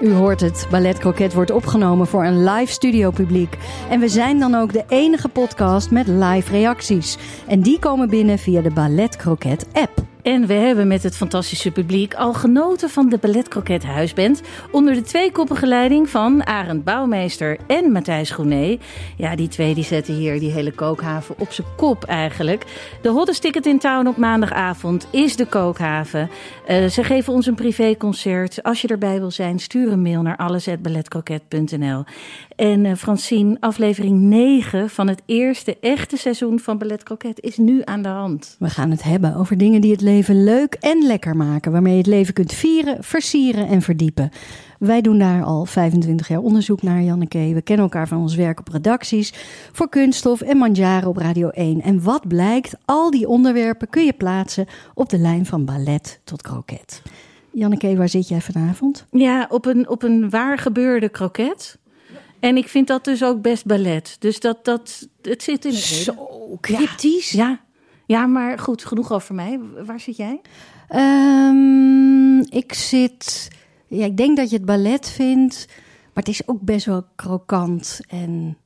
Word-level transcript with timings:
U 0.00 0.12
hoort 0.12 0.40
het, 0.40 0.66
Ballet 0.70 0.98
Croquet 0.98 1.34
wordt 1.34 1.50
opgenomen 1.50 2.06
voor 2.06 2.24
een 2.24 2.44
live 2.44 2.72
studiopubliek. 2.72 3.56
En 3.90 4.00
we 4.00 4.08
zijn 4.08 4.38
dan 4.38 4.54
ook 4.54 4.72
de 4.72 4.84
enige 4.88 5.28
podcast 5.28 5.90
met 5.90 6.06
live 6.06 6.52
reacties. 6.52 7.18
En 7.46 7.60
die 7.60 7.78
komen 7.78 8.08
binnen 8.08 8.38
via 8.38 8.60
de 8.60 8.70
Ballet 8.70 9.16
Croquet 9.16 9.66
app. 9.72 10.05
En 10.26 10.46
we 10.46 10.54
hebben 10.54 10.86
met 10.86 11.02
het 11.02 11.16
fantastische 11.16 11.70
publiek 11.70 12.14
al 12.14 12.32
genoten 12.32 12.90
van 12.90 13.08
de 13.08 13.18
Ballet 13.18 13.84
Huisband. 13.84 14.42
Onder 14.70 14.94
de 14.94 15.02
tweekoppige 15.02 15.66
leiding 15.66 16.08
van 16.08 16.46
Arend 16.46 16.84
Bouwmeester 16.84 17.58
en 17.66 17.92
Matthijs 17.92 18.30
Groené. 18.30 18.78
Ja, 19.16 19.36
die 19.36 19.48
twee 19.48 19.74
die 19.74 19.84
zetten 19.84 20.14
hier 20.14 20.40
die 20.40 20.50
hele 20.50 20.72
kookhaven 20.72 21.34
op 21.38 21.52
zijn 21.52 21.66
kop 21.76 22.04
eigenlijk. 22.04 22.64
De 23.02 23.08
hottest 23.08 23.42
ticket 23.42 23.66
in 23.66 23.78
town 23.78 24.06
op 24.06 24.16
maandagavond 24.16 25.06
is 25.10 25.36
de 25.36 25.46
kookhaven. 25.46 26.30
Uh, 26.68 26.86
ze 26.86 27.04
geven 27.04 27.32
ons 27.32 27.46
een 27.46 27.54
privéconcert. 27.54 28.62
Als 28.62 28.80
je 28.80 28.88
erbij 28.88 29.18
wil 29.18 29.30
zijn, 29.30 29.58
stuur 29.58 29.92
een 29.92 30.02
mail 30.02 30.22
naar 30.22 30.36
alles.balletcroquet.nl. 30.36 32.04
En 32.56 32.84
uh, 32.84 32.94
Francine, 32.94 33.56
aflevering 33.60 34.20
9 34.20 34.90
van 34.90 35.08
het 35.08 35.22
eerste 35.26 35.76
echte 35.80 36.16
seizoen 36.16 36.60
van 36.60 36.78
Ballet 36.78 37.02
Croquet 37.02 37.40
is 37.40 37.56
nu 37.56 37.80
aan 37.84 38.02
de 38.02 38.08
hand. 38.08 38.56
We 38.58 38.70
gaan 38.70 38.90
het 38.90 39.02
hebben 39.02 39.34
over 39.34 39.58
dingen 39.58 39.80
die 39.80 39.90
het 39.90 40.00
leven 40.00 40.44
leuk 40.44 40.74
en 40.74 41.06
lekker 41.06 41.36
maken. 41.36 41.72
Waarmee 41.72 41.92
je 41.92 41.98
het 41.98 42.06
leven 42.06 42.34
kunt 42.34 42.52
vieren, 42.52 43.04
versieren 43.04 43.68
en 43.68 43.82
verdiepen. 43.82 44.30
Wij 44.78 45.00
doen 45.00 45.18
daar 45.18 45.44
al 45.44 45.64
25 45.64 46.28
jaar 46.28 46.40
onderzoek 46.40 46.82
naar, 46.82 47.02
Janneke. 47.02 47.50
We 47.54 47.62
kennen 47.62 47.84
elkaar 47.84 48.08
van 48.08 48.20
ons 48.20 48.34
werk 48.34 48.60
op 48.60 48.68
redacties 48.68 49.32
voor 49.72 49.88
Kunststof 49.88 50.40
en 50.40 50.56
Manjaren 50.56 51.08
op 51.08 51.16
Radio 51.16 51.48
1. 51.48 51.80
En 51.82 52.02
wat 52.02 52.28
blijkt, 52.28 52.76
al 52.84 53.10
die 53.10 53.28
onderwerpen 53.28 53.88
kun 53.88 54.04
je 54.04 54.12
plaatsen 54.12 54.66
op 54.94 55.08
de 55.08 55.18
lijn 55.18 55.46
van 55.46 55.64
ballet 55.64 56.20
tot 56.24 56.42
kroket. 56.42 57.02
Janneke, 57.52 57.96
waar 57.96 58.08
zit 58.08 58.28
jij 58.28 58.40
vanavond? 58.40 59.06
Ja, 59.10 59.46
op 59.50 59.66
een, 59.66 59.88
op 59.88 60.02
een 60.02 60.30
waar 60.30 60.58
gebeurde 60.58 61.08
kroket. 61.08 61.78
En 62.40 62.56
ik 62.56 62.68
vind 62.68 62.86
dat 62.86 63.04
dus 63.04 63.24
ook 63.24 63.42
best 63.42 63.66
ballet. 63.66 64.16
Dus 64.18 64.40
dat, 64.40 64.64
dat 64.64 65.08
het 65.22 65.42
zit 65.42 65.64
in 65.64 65.70
het 65.70 65.80
Zo 65.80 66.58
cryptisch. 66.60 67.30
Ja, 67.30 67.48
ja. 67.48 67.60
ja, 68.06 68.26
maar 68.26 68.58
goed, 68.58 68.84
genoeg 68.84 69.12
over 69.12 69.34
mij. 69.34 69.60
Waar 69.86 70.00
zit 70.00 70.16
jij? 70.16 70.40
Um, 70.94 72.40
ik 72.40 72.74
zit. 72.74 73.48
Ja, 73.86 74.04
ik 74.04 74.16
denk 74.16 74.36
dat 74.36 74.50
je 74.50 74.56
het 74.56 74.64
ballet 74.64 75.10
vindt, 75.10 75.64
maar 75.68 76.24
het 76.24 76.28
is 76.28 76.48
ook 76.48 76.60
best 76.60 76.86
wel 76.86 77.04
krokant 77.14 78.00
en 78.08 78.58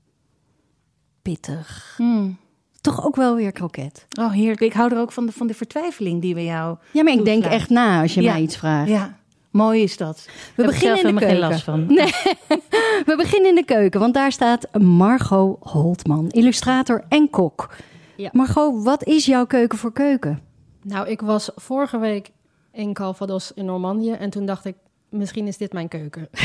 pittig. 1.22 1.94
Hmm. 1.96 2.38
Toch 2.80 3.06
ook 3.06 3.16
wel 3.16 3.36
weer 3.36 3.52
kroket. 3.52 4.06
Oh, 4.20 4.32
heerlijk. 4.32 4.60
Ik 4.60 4.72
hou 4.72 4.92
er 4.92 5.00
ook 5.00 5.12
van 5.12 5.26
de, 5.26 5.32
van 5.32 5.46
de 5.46 5.54
vertwijfeling 5.54 6.20
die 6.20 6.34
we 6.34 6.44
jou. 6.44 6.76
Ja, 6.92 7.02
maar 7.02 7.12
ik 7.12 7.24
denk 7.24 7.44
echt 7.44 7.70
na 7.70 8.00
als 8.00 8.14
je 8.14 8.22
ja. 8.22 8.32
mij 8.32 8.42
iets 8.42 8.56
vraagt. 8.56 8.88
Ja. 8.88 9.18
Mooi 9.50 9.82
is 9.82 9.96
dat. 9.96 10.28
We 10.54 10.62
Heb 10.62 10.66
beginnen 10.70 11.04
in 11.04 11.14
de 11.14 11.20
keuken. 11.20 11.28
helemaal 11.28 11.50
geen 11.50 11.50
last 11.50 11.64
van. 11.64 11.86
Nee. 11.94 12.12
We 13.06 13.14
beginnen 13.16 13.48
in 13.48 13.54
de 13.54 13.64
keuken, 13.64 14.00
want 14.00 14.14
daar 14.14 14.32
staat 14.32 14.78
Margot 14.78 15.56
Holtman, 15.60 16.28
illustrator 16.30 17.04
en 17.08 17.30
kok. 17.30 17.74
Ja. 18.16 18.30
Margot, 18.32 18.84
wat 18.84 19.04
is 19.04 19.26
jouw 19.26 19.46
keuken 19.46 19.78
voor 19.78 19.92
keuken? 19.92 20.40
Nou, 20.82 21.08
ik 21.08 21.20
was 21.20 21.50
vorige 21.56 21.98
week 21.98 22.30
in 22.72 22.92
Calvados 22.92 23.52
in 23.54 23.64
Normandië 23.64 24.10
en 24.12 24.30
toen 24.30 24.46
dacht 24.46 24.64
ik, 24.64 24.74
misschien 25.08 25.46
is 25.46 25.56
dit 25.56 25.72
mijn 25.72 25.88
keuken. 25.88 26.28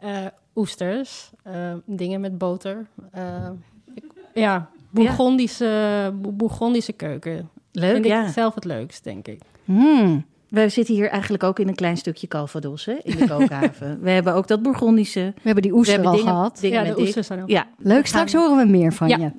Eh, 0.00 0.26
oesters, 0.54 1.30
eh, 1.42 1.74
dingen 1.84 2.20
met 2.20 2.38
boter. 2.38 2.86
Eh, 3.12 3.48
ik- 3.94 4.04
ja, 4.34 4.68
Bourgondische, 4.90 6.12
Bo- 6.22 6.32
Bourgondische 6.32 6.92
keuken. 6.92 7.48
Leuk, 7.72 7.92
Vind 7.92 8.04
ja. 8.04 8.26
ik 8.26 8.32
zelf 8.32 8.54
het 8.54 8.64
leukst, 8.64 9.04
denk 9.04 9.26
ik. 9.28 9.40
Hmm. 9.64 10.24
We 10.52 10.68
zitten 10.68 10.94
hier 10.94 11.08
eigenlijk 11.08 11.42
ook 11.42 11.58
in 11.58 11.68
een 11.68 11.74
klein 11.74 11.96
stukje 11.96 12.26
Calvados, 12.28 12.84
hè, 12.84 12.94
in 13.02 13.16
de 13.16 13.26
kookhaven. 13.28 13.98
we 14.02 14.10
hebben 14.10 14.34
ook 14.34 14.48
dat 14.48 14.62
Bourgondische. 14.62 15.20
We 15.36 15.40
hebben 15.42 15.62
die 15.62 15.72
oester 15.74 16.04
al 16.04 16.10
dingen, 16.16 16.26
gehad. 16.28 16.58
Dingen 16.60 16.80
Ja, 16.82 16.86
met 16.86 16.96
de 16.96 17.02
oesters 17.02 17.26
zijn 17.26 17.42
ook- 17.42 17.48
Ja, 17.50 17.66
Leuk, 17.78 18.06
straks 18.06 18.32
horen 18.32 18.56
we 18.56 18.64
meer 18.72 18.92
van 18.92 19.08
Ja. 19.08 19.16
je. 19.16 19.30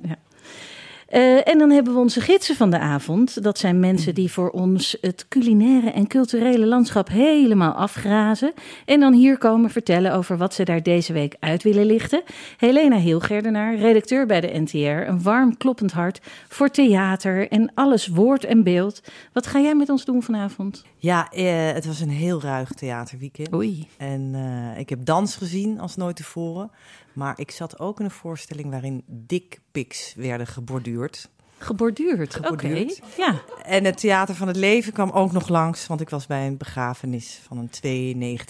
Eh, 1.14 1.48
en 1.48 1.58
dan 1.58 1.70
hebben 1.70 1.92
we 1.94 1.98
onze 1.98 2.20
gidsen 2.20 2.56
van 2.56 2.70
de 2.70 2.78
avond. 2.78 3.42
Dat 3.42 3.58
zijn 3.58 3.80
mensen 3.80 4.14
die 4.14 4.32
voor 4.32 4.50
ons 4.50 4.96
het 5.00 5.28
culinaire 5.28 5.90
en 5.90 6.06
culturele 6.06 6.66
landschap 6.66 7.08
helemaal 7.08 7.72
afgrazen. 7.72 8.52
En 8.84 9.00
dan 9.00 9.12
hier 9.12 9.38
komen 9.38 9.70
vertellen 9.70 10.14
over 10.14 10.36
wat 10.36 10.54
ze 10.54 10.64
daar 10.64 10.82
deze 10.82 11.12
week 11.12 11.36
uit 11.40 11.62
willen 11.62 11.86
lichten. 11.86 12.22
Helena 12.56 12.96
Hielgerdenaar, 12.96 13.76
redacteur 13.76 14.26
bij 14.26 14.40
de 14.40 14.60
NTR. 14.60 14.76
Een 14.76 15.22
warm 15.22 15.56
kloppend 15.56 15.92
hart 15.92 16.20
voor 16.48 16.68
theater 16.68 17.48
en 17.48 17.72
alles 17.74 18.06
woord 18.06 18.44
en 18.44 18.62
beeld. 18.62 19.00
Wat 19.32 19.46
ga 19.46 19.60
jij 19.60 19.74
met 19.74 19.88
ons 19.88 20.04
doen 20.04 20.22
vanavond? 20.22 20.84
Ja, 20.96 21.30
eh, 21.30 21.72
het 21.72 21.86
was 21.86 22.00
een 22.00 22.10
heel 22.10 22.42
ruig 22.42 22.72
theaterweekend. 22.72 23.52
Oei. 23.54 23.88
En 23.96 24.30
eh, 24.34 24.80
ik 24.80 24.88
heb 24.88 25.04
dans 25.04 25.36
gezien 25.36 25.80
als 25.80 25.96
nooit 25.96 26.16
tevoren. 26.16 26.70
Maar 27.14 27.40
ik 27.40 27.50
zat 27.50 27.78
ook 27.78 27.98
in 27.98 28.04
een 28.04 28.10
voorstelling 28.10 28.70
waarin 28.70 29.02
dickpics 29.06 30.14
werden 30.14 30.46
geborduurd. 30.46 31.30
Geborduurd. 31.58 32.34
Geborduurd. 32.34 33.00
Ja. 33.16 33.34
En 33.64 33.84
het 33.84 33.96
Theater 33.98 34.34
van 34.34 34.46
het 34.48 34.56
Leven 34.56 34.92
kwam 34.92 35.10
ook 35.10 35.32
nog 35.32 35.48
langs. 35.48 35.86
Want 35.86 36.00
ik 36.00 36.10
was 36.10 36.26
bij 36.26 36.46
een 36.46 36.56
begrafenis 36.56 37.40
van 37.46 37.58
een 37.58 37.70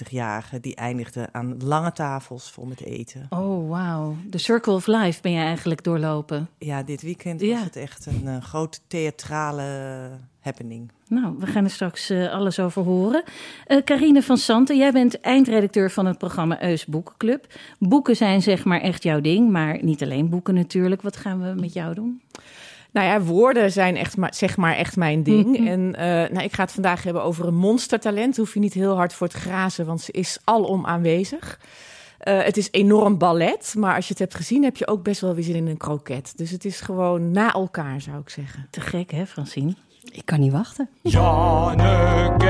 92-jarige. 0.08 0.60
Die 0.60 0.74
eindigde 0.74 1.28
aan 1.32 1.56
lange 1.64 1.92
tafels 1.92 2.50
vol 2.50 2.64
met 2.64 2.80
eten. 2.84 3.26
Oh, 3.30 3.68
wauw. 3.70 4.16
De 4.26 4.38
Circle 4.38 4.72
of 4.72 4.86
Life 4.86 5.20
ben 5.22 5.32
je 5.32 5.40
eigenlijk 5.40 5.84
doorlopen. 5.84 6.48
Ja, 6.58 6.82
dit 6.82 7.02
weekend 7.02 7.40
Ja. 7.40 7.54
was 7.54 7.64
het 7.64 7.76
echt 7.76 8.06
een 8.06 8.22
eh, 8.26 8.42
grote 8.42 8.78
theatrale 8.86 9.62
happening. 10.40 10.90
Nou, 11.08 11.34
we 11.38 11.46
gaan 11.46 11.64
er 11.64 11.70
straks 11.70 12.10
eh, 12.10 12.32
alles 12.32 12.58
over 12.60 12.82
horen. 12.82 13.22
Eh 13.66 13.82
Carine 13.84 14.22
van 14.22 14.36
Santen, 14.36 14.76
jij 14.76 14.92
bent 14.92 15.20
eindredacteur 15.20 15.90
van 15.90 16.06
het 16.06 16.18
programma 16.18 16.62
Eus 16.62 16.86
Boekenclub. 16.86 17.46
Boeken 17.78 18.16
zijn 18.16 18.42
zeg 18.42 18.64
maar 18.64 18.80
echt 18.80 19.02
jouw 19.02 19.20
ding, 19.20 19.50
maar 19.50 19.78
niet 19.84 20.02
alleen 20.02 20.28
boeken 20.28 20.54
natuurlijk. 20.54 21.02
Wat 21.02 21.16
gaan 21.16 21.40
we 21.42 21.60
met 21.60 21.72
jou 21.72 21.94
doen? 21.94 22.20
Nou 22.94 23.06
ja, 23.06 23.20
woorden 23.20 23.72
zijn 23.72 23.96
echt 23.96 24.16
maar, 24.16 24.34
zeg 24.34 24.56
maar 24.56 24.76
echt 24.76 24.96
mijn 24.96 25.22
ding. 25.22 25.58
Mhm. 25.58 25.66
En 25.66 25.94
eh, 25.94 26.06
nou, 26.06 26.44
ik 26.44 26.54
ga 26.54 26.62
het 26.62 26.72
vandaag 26.72 27.02
hebben 27.02 27.22
over 27.22 27.46
een 27.46 27.54
monstertalent. 27.54 28.36
Hoef 28.36 28.54
je 28.54 28.60
niet 28.60 28.74
heel 28.74 28.94
hard 28.96 29.12
voor 29.12 29.28
te 29.28 29.36
grazen, 29.36 29.86
want 29.86 30.00
ze 30.00 30.12
is 30.12 30.38
alom 30.44 30.86
aanwezig. 30.86 31.60
Eh, 32.18 32.42
het 32.42 32.56
is 32.56 32.68
enorm 32.70 33.18
ballet, 33.18 33.74
maar 33.78 33.94
als 33.94 34.04
je 34.04 34.10
het 34.10 34.18
hebt 34.18 34.34
gezien, 34.34 34.62
heb 34.62 34.76
je 34.76 34.86
ook 34.86 35.02
best 35.02 35.20
wel 35.20 35.34
weer 35.34 35.44
zin 35.44 35.54
in 35.54 35.66
een 35.66 35.76
kroket. 35.76 36.32
Dus 36.36 36.50
het 36.50 36.64
is 36.64 36.80
gewoon 36.80 37.30
na 37.30 37.52
elkaar, 37.52 38.00
zou 38.00 38.18
ik 38.18 38.28
zeggen. 38.28 38.66
Te 38.70 38.80
gek, 38.80 39.10
hè, 39.10 39.26
Francine? 39.26 39.74
Ik 40.12 40.24
kan 40.24 40.40
niet 40.40 40.52
wachten. 40.52 40.88
Janneke 41.02 42.48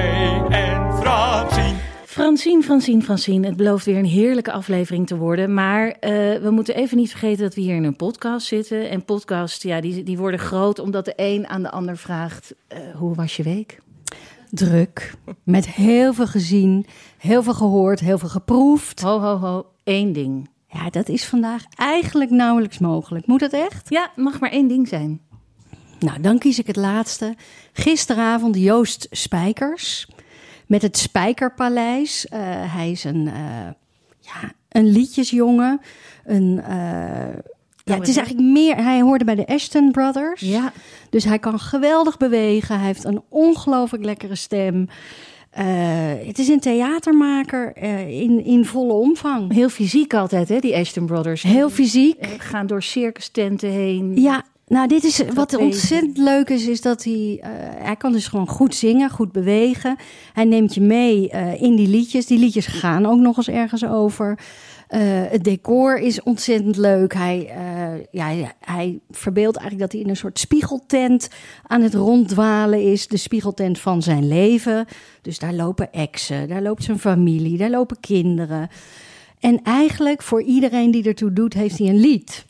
en 0.49 0.95
Francine. 0.95 1.94
Francine, 2.15 2.63
Francine, 2.63 3.03
Francine. 3.03 3.47
Het 3.47 3.57
belooft 3.57 3.85
weer 3.85 3.99
een 3.99 4.05
heerlijke 4.05 4.53
aflevering 4.53 5.07
te 5.07 5.17
worden. 5.17 5.55
Maar 5.55 5.89
eh, 5.89 6.11
we 6.43 6.51
moeten 6.51 6.75
even 6.75 6.97
niet 6.97 7.11
vergeten 7.11 7.43
dat 7.43 7.55
we 7.55 7.61
hier 7.61 7.75
in 7.75 7.85
een 7.85 7.97
podcast 7.97 8.47
zitten. 8.47 8.91
En 8.91 9.05
podcasts, 9.05 9.63
ja, 9.63 9.81
die, 9.81 10.03
die 10.03 10.19
worden 10.19 10.41
groot 10.41 10.79
omdat 10.79 11.05
de 11.05 11.13
een 11.17 11.47
aan 11.49 11.63
de 11.63 11.71
ander 11.71 11.97
vraagt... 11.97 12.55
eh, 12.69 12.79
hoe 12.95 13.15
was 13.15 13.37
je 13.37 13.43
week? 13.43 13.81
Druk, 14.51 15.15
met 15.43 15.69
heel 15.69 16.13
veel 16.15 16.27
gezien, 16.27 16.87
heel 17.19 17.43
veel 17.43 17.55
gehoord, 17.55 18.01
heel 18.01 18.19
veel 18.19 18.29
geproefd. 18.29 19.01
Ho, 19.01 19.21
ho, 19.21 19.37
ho. 19.37 19.67
Eén 19.85 20.13
ding. 20.13 20.49
Ja, 20.69 20.91
dat 20.91 21.09
is 21.09 21.25
vandaag 21.25 21.65
eigenlijk 21.77 22.31
nauwelijks 22.31 22.79
mogelijk. 22.79 23.27
Moet 23.27 23.41
dat 23.41 23.53
echt? 23.53 23.91
Ja, 23.91 24.11
mag 24.17 24.41
maar 24.41 24.51
één 24.51 24.69
ding 24.69 24.89
zijn. 24.89 25.21
Nou, 25.99 26.21
dan 26.21 26.39
kies 26.39 26.59
ik 26.59 26.67
het 26.67 26.77
laatste. 26.77 27.35
Gisteravond 27.73 28.57
Joost 28.57 29.07
Spijkers 29.11 30.07
met 30.67 30.83
het 30.83 30.99
Spijkerpaleis. 30.99 32.27
Eh, 32.29 32.41
hij 32.75 32.91
is 32.91 33.05
een, 33.05 33.27
eh, 33.27 33.69
ja, 34.21 34.53
een 34.69 34.87
liedjesjongen. 34.87 35.81
Een, 36.25 36.61
eh, 36.69 37.37
ja, 37.85 37.95
het 37.95 38.09
is 38.09 38.17
eigenlijk 38.17 38.49
meer. 38.49 38.77
Hij 38.77 39.01
hoorde 39.01 39.25
bij 39.25 39.35
de 39.35 39.47
Ashton 39.47 39.91
Brothers. 39.91 40.41
Ja, 40.41 40.73
Dus 41.11 41.25
hij 41.25 41.39
kan 41.39 41.59
geweldig 41.59 42.17
bewegen. 42.17 42.77
Hij 42.77 42.87
heeft 42.87 43.05
een 43.05 43.23
ongelooflijk 43.29 44.05
lekkere 44.05 44.35
stem. 44.35 44.89
Het 46.25 46.39
is 46.39 46.49
een 46.49 46.61
theatermaker 46.61 47.77
in, 48.07 48.45
in 48.45 48.65
volle 48.65 48.93
omvang. 48.93 49.53
heel 49.53 49.69
fysiek 49.69 50.15
altijd, 50.15 50.49
hè, 50.49 50.59
die 50.59 50.77
Ashton 50.77 51.07
Brothers. 51.07 51.43
Heel 51.43 51.71
fysiek. 51.71 52.27
Gaan 52.39 52.67
door 52.67 52.83
circus 52.83 53.29
tenten 53.29 53.71
heen. 53.71 54.21
Ja, 54.21 54.45
nou, 54.67 54.89
dit 54.89 55.05
is 55.05 55.23
wat 55.35 55.57
ontzettend 55.57 56.19
leuk 56.19 56.49
is, 56.49 56.67
is 56.67 56.81
dat 56.81 57.05
hij, 57.05 57.39
eh, 57.41 57.51
hij 57.85 57.97
kan 57.97 58.13
dus 58.13 58.27
gewoon 58.27 58.49
goed 58.49 58.75
zingen, 58.75 59.11
goed 59.11 59.33
bewegen. 59.33 59.97
Hij 60.33 60.45
neemt 60.45 60.75
je 60.75 60.81
mee 60.81 61.31
eh, 61.31 61.63
in 61.63 61.77
die 61.77 61.89
liedjes. 61.89 62.27
Die 62.27 62.39
liedjes 62.39 62.67
gaan 62.67 63.07
ook 63.07 63.19
nog 63.19 63.37
eens 63.37 63.49
ergens 63.49 63.87
over. 63.87 64.39
Eh, 64.89 65.01
het 65.05 65.45
decor 65.45 65.99
is 65.99 66.23
ontzettend 66.23 66.77
leuk. 66.77 67.15
Hij, 67.15 67.53
ja, 68.11 68.29
ja, 68.29 68.53
hij 68.61 68.99
verbeeldt 69.11 69.57
eigenlijk 69.57 69.91
dat 69.91 69.93
hij 69.93 70.09
in 70.09 70.09
een 70.09 70.21
soort 70.21 70.39
spiegeltent 70.39 71.29
aan 71.67 71.83
het 71.83 71.95
ronddwalen 71.95 72.83
is. 72.83 73.07
De 73.07 73.17
spiegeltent 73.17 73.79
van 73.79 74.03
zijn 74.03 74.29
leven. 74.29 74.87
Dus 75.23 75.39
daar 75.39 75.55
lopen 75.55 75.93
exen, 75.93 76.49
daar 76.49 76.63
loopt 76.63 76.85
zijn 76.85 76.99
familie, 76.99 77.59
daar 77.59 77.71
lopen 77.71 78.01
kinderen. 78.01 78.69
En 79.41 79.61
eigenlijk 79.63 80.23
voor 80.23 80.43
iedereen 80.43 80.91
die 80.91 81.05
ertoe 81.05 81.33
doet, 81.33 81.55
heeft 81.55 81.79
hij 81.79 81.89
een 81.89 82.01
lied. 82.01 82.45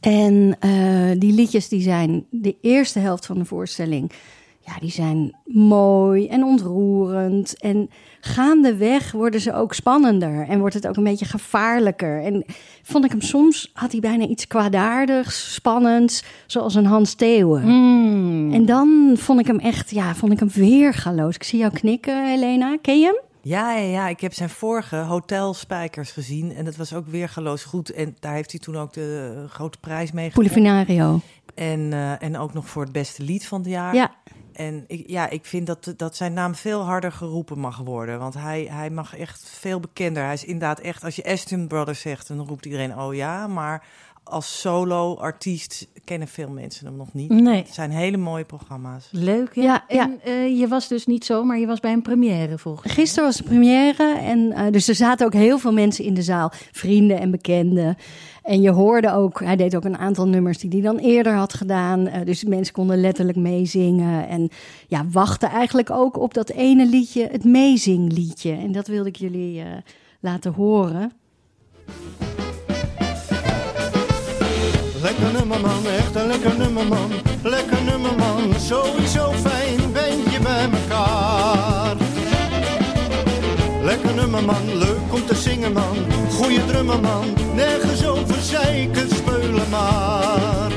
En 0.00 0.56
eh, 0.58 1.10
die 1.18 1.32
liedjes 1.32 1.68
die 1.68 1.80
zijn 1.80 2.26
de 2.30 2.56
eerste 2.60 2.98
helft 2.98 3.26
van 3.26 3.38
de 3.38 3.44
voorstelling. 3.44 4.12
Ja, 4.60 4.72
die 4.80 4.90
zijn 4.90 5.36
mooi 5.44 6.26
en 6.26 6.44
ontroerend. 6.44 7.58
En 7.58 7.90
gaandeweg 8.20 9.12
worden 9.12 9.40
ze 9.40 9.54
ook 9.54 9.74
spannender. 9.74 10.46
En 10.48 10.58
wordt 10.58 10.74
het 10.74 10.86
ook 10.88 10.96
een 10.96 11.04
beetje 11.04 11.24
gevaarlijker. 11.24 12.22
En 12.22 12.44
vond 12.82 13.04
ik 13.04 13.10
hem 13.10 13.20
soms, 13.20 13.70
had 13.72 13.92
hij 13.92 14.00
bijna 14.00 14.26
iets 14.26 14.46
kwaadaardigs, 14.46 15.54
spannends. 15.54 16.24
Zoals 16.46 16.74
een 16.74 16.86
Hans 16.86 17.14
Theeuwen. 17.14 17.64
Mm. 17.66 18.52
En 18.52 18.64
dan 18.66 19.14
vond 19.16 19.40
ik 19.40 19.46
hem 19.46 19.58
echt, 19.58 19.90
ja, 19.90 20.14
vond 20.14 20.32
ik 20.32 20.38
hem 20.38 20.50
weergaloos. 20.54 21.34
Ik 21.34 21.42
zie 21.42 21.58
jou 21.58 21.72
knikken, 21.72 22.28
Helena. 22.28 22.76
Ken 22.82 22.98
je 22.98 23.04
hem? 23.04 23.29
Ja, 23.42 23.74
ja, 23.74 23.90
ja, 23.90 24.08
ik 24.08 24.20
heb 24.20 24.32
zijn 24.32 24.50
vorige 24.50 24.96
Hotel 24.96 25.54
Spijkers 25.54 26.10
gezien. 26.10 26.54
En 26.54 26.64
dat 26.64 26.76
was 26.76 26.94
ook 26.94 27.06
weergeloos 27.06 27.64
goed. 27.64 27.90
En 27.90 28.16
daar 28.20 28.34
heeft 28.34 28.50
hij 28.50 28.60
toen 28.60 28.76
ook 28.76 28.92
de 28.92 29.44
grote 29.48 29.78
prijs 29.78 30.12
mee. 30.12 30.30
Polifinario. 30.30 31.20
En, 31.54 31.92
eh, 31.92 32.22
en 32.22 32.38
ook 32.38 32.52
nog 32.52 32.68
voor 32.68 32.82
het 32.82 32.92
beste 32.92 33.22
lied 33.22 33.46
van 33.46 33.60
het 33.60 33.68
jaar. 33.68 33.94
Ja, 33.94 34.14
En 34.52 34.84
ik, 34.86 35.04
ja, 35.08 35.28
ik 35.28 35.44
vind 35.44 35.66
dat, 35.66 35.94
dat 35.96 36.16
zijn 36.16 36.32
naam 36.32 36.54
veel 36.54 36.80
harder 36.82 37.12
geroepen 37.12 37.58
mag 37.58 37.78
worden. 37.78 38.18
Want 38.18 38.34
hij, 38.34 38.66
hij 38.70 38.90
mag 38.90 39.16
echt 39.16 39.48
veel 39.48 39.80
bekender. 39.80 40.24
Hij 40.24 40.32
is 40.32 40.44
inderdaad 40.44 40.80
echt, 40.80 41.04
als 41.04 41.16
je 41.16 41.24
Aston 41.24 41.66
Brothers 41.66 42.00
zegt, 42.00 42.28
dan 42.28 42.46
roept 42.46 42.64
iedereen 42.64 42.98
oh 42.98 43.14
ja. 43.14 43.46
Maar 43.46 43.86
als 44.30 44.60
solo-artiest 44.60 45.88
kennen 46.04 46.28
veel 46.28 46.48
mensen 46.48 46.86
hem 46.86 46.96
nog 46.96 47.12
niet. 47.12 47.30
Nee. 47.30 47.56
Het 47.62 47.74
zijn 47.74 47.90
hele 47.90 48.16
mooie 48.16 48.44
programma's. 48.44 49.08
Leuk, 49.10 49.54
ja. 49.54 49.62
Ja, 49.62 49.84
ja. 49.88 50.02
En 50.02 50.20
eh, 50.24 50.58
je 50.58 50.68
was 50.68 50.88
dus 50.88 51.06
niet 51.06 51.24
zo, 51.24 51.44
maar 51.44 51.58
je 51.58 51.66
was 51.66 51.80
bij 51.80 51.92
een 51.92 52.02
première 52.02 52.58
volgens 52.58 52.86
mij. 52.86 52.94
Gisteren 52.94 53.24
was 53.24 53.36
de 53.36 53.42
première 53.42 54.18
en 54.18 54.52
eh, 54.52 54.72
dus 54.72 54.88
er 54.88 54.94
zaten 54.94 55.26
ook 55.26 55.32
heel 55.32 55.58
veel 55.58 55.72
mensen 55.72 56.04
in 56.04 56.14
de 56.14 56.22
zaal, 56.22 56.52
vrienden 56.72 57.20
en 57.20 57.30
bekenden. 57.30 57.96
En 58.42 58.60
je 58.60 58.70
hoorde 58.70 59.12
ook, 59.12 59.40
hij 59.40 59.56
deed 59.56 59.76
ook 59.76 59.84
een 59.84 59.98
aantal 59.98 60.28
nummers 60.28 60.58
die 60.58 60.70
hij 60.70 60.80
dan 60.80 60.98
eerder 60.98 61.34
had 61.34 61.54
gedaan. 61.54 62.06
eh, 62.06 62.24
dus 62.24 62.44
mensen 62.44 62.74
konden 62.74 63.00
letterlijk 63.00 63.38
meezingen 63.38 64.28
en 64.28 64.48
ja, 64.88 65.04
wachten 65.10 65.48
eigenlijk 65.48 65.90
ook 65.90 66.18
op 66.18 66.34
dat 66.34 66.50
ene 66.50 66.86
liedje, 66.86 67.28
het 67.32 67.44
meezingliedje. 67.44 68.52
En 68.52 68.72
dat 68.72 68.86
wilde 68.86 69.08
ik 69.08 69.16
jullie 69.16 69.60
eh, 69.60 69.66
laten 70.20 70.52
horen. 70.52 71.12
Lekker 75.02 75.32
nummer 75.32 75.60
man, 75.60 75.86
echt 75.86 76.14
een 76.14 76.26
lekker 76.26 76.56
nummer 76.56 76.86
man. 76.86 77.12
Lekker 77.42 77.82
nummer 77.82 78.14
man, 78.16 78.54
sowieso 78.60 79.32
fijn 79.32 79.92
ben 79.92 80.30
je 80.30 80.38
bij 80.42 80.68
elkaar. 80.72 81.96
Lekker 83.82 84.14
nummer 84.14 84.44
man, 84.44 84.76
leuk 84.78 85.12
om 85.12 85.26
te 85.26 85.34
zingen 85.34 85.72
man. 85.72 85.96
Goeie 86.30 86.66
drummer 86.66 87.00
man, 87.00 87.24
nergens 87.54 88.06
over 88.06 88.42
zeiken 88.42 89.08
speulen 89.08 89.68
maar. 89.70 90.70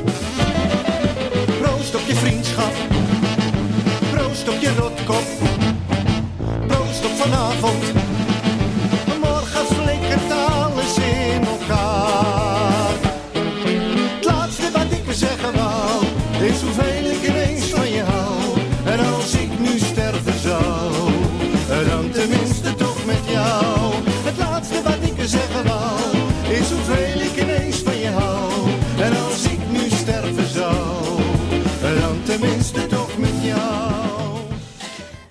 Proost 1.61 1.95
op 1.95 2.01
je 2.07 2.15
vriendschap, 2.15 2.73
proost 4.11 4.49
op 4.49 4.59
je 4.59 4.75
rotkop. 4.79 5.27
Proost 6.67 7.05
op 7.05 7.11
vanavond, 7.11 8.02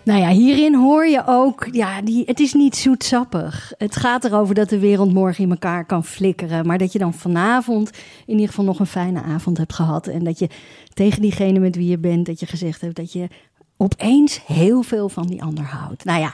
Nou 0.04 0.20
ja, 0.20 0.28
hierin 0.28 0.75
hoor 0.75 1.06
je 1.06 1.22
ook, 1.26 1.69
ja, 1.70 2.02
die, 2.02 2.22
het 2.26 2.40
is 2.40 2.52
niet 2.52 2.76
zoetsappig. 2.76 3.72
Het 3.78 3.96
gaat 3.96 4.25
erover 4.25 4.54
dat 4.54 4.69
de 4.69 4.78
wereld 4.78 5.12
morgen 5.12 5.44
in 5.44 5.50
elkaar 5.50 5.84
kan 5.84 6.04
flikkeren. 6.04 6.66
Maar 6.66 6.78
dat 6.78 6.93
je 6.93 6.99
dan 6.99 7.14
vanavond 7.14 7.90
in 8.26 8.32
ieder 8.34 8.49
geval 8.49 8.64
nog 8.64 8.78
een 8.78 8.87
fijne 8.87 9.22
avond 9.22 9.58
hebt 9.58 9.72
gehad. 9.72 10.06
En 10.06 10.25
dat 10.25 10.38
je 10.38 10.49
tegen 10.94 11.22
diegene 11.22 11.58
met 11.58 11.76
wie 11.76 11.88
je 11.88 11.99
bent, 11.99 12.26
dat 12.26 12.40
je 12.40 12.46
gezegd 12.46 12.81
hebt 12.81 12.96
dat 12.96 13.12
je 13.12 13.28
opeens 13.76 14.40
heel 14.46 14.82
veel 14.82 15.08
van 15.08 15.26
die 15.26 15.43
ander 15.43 15.64
houdt. 15.64 16.04
Nou 16.04 16.20
ja, 16.20 16.32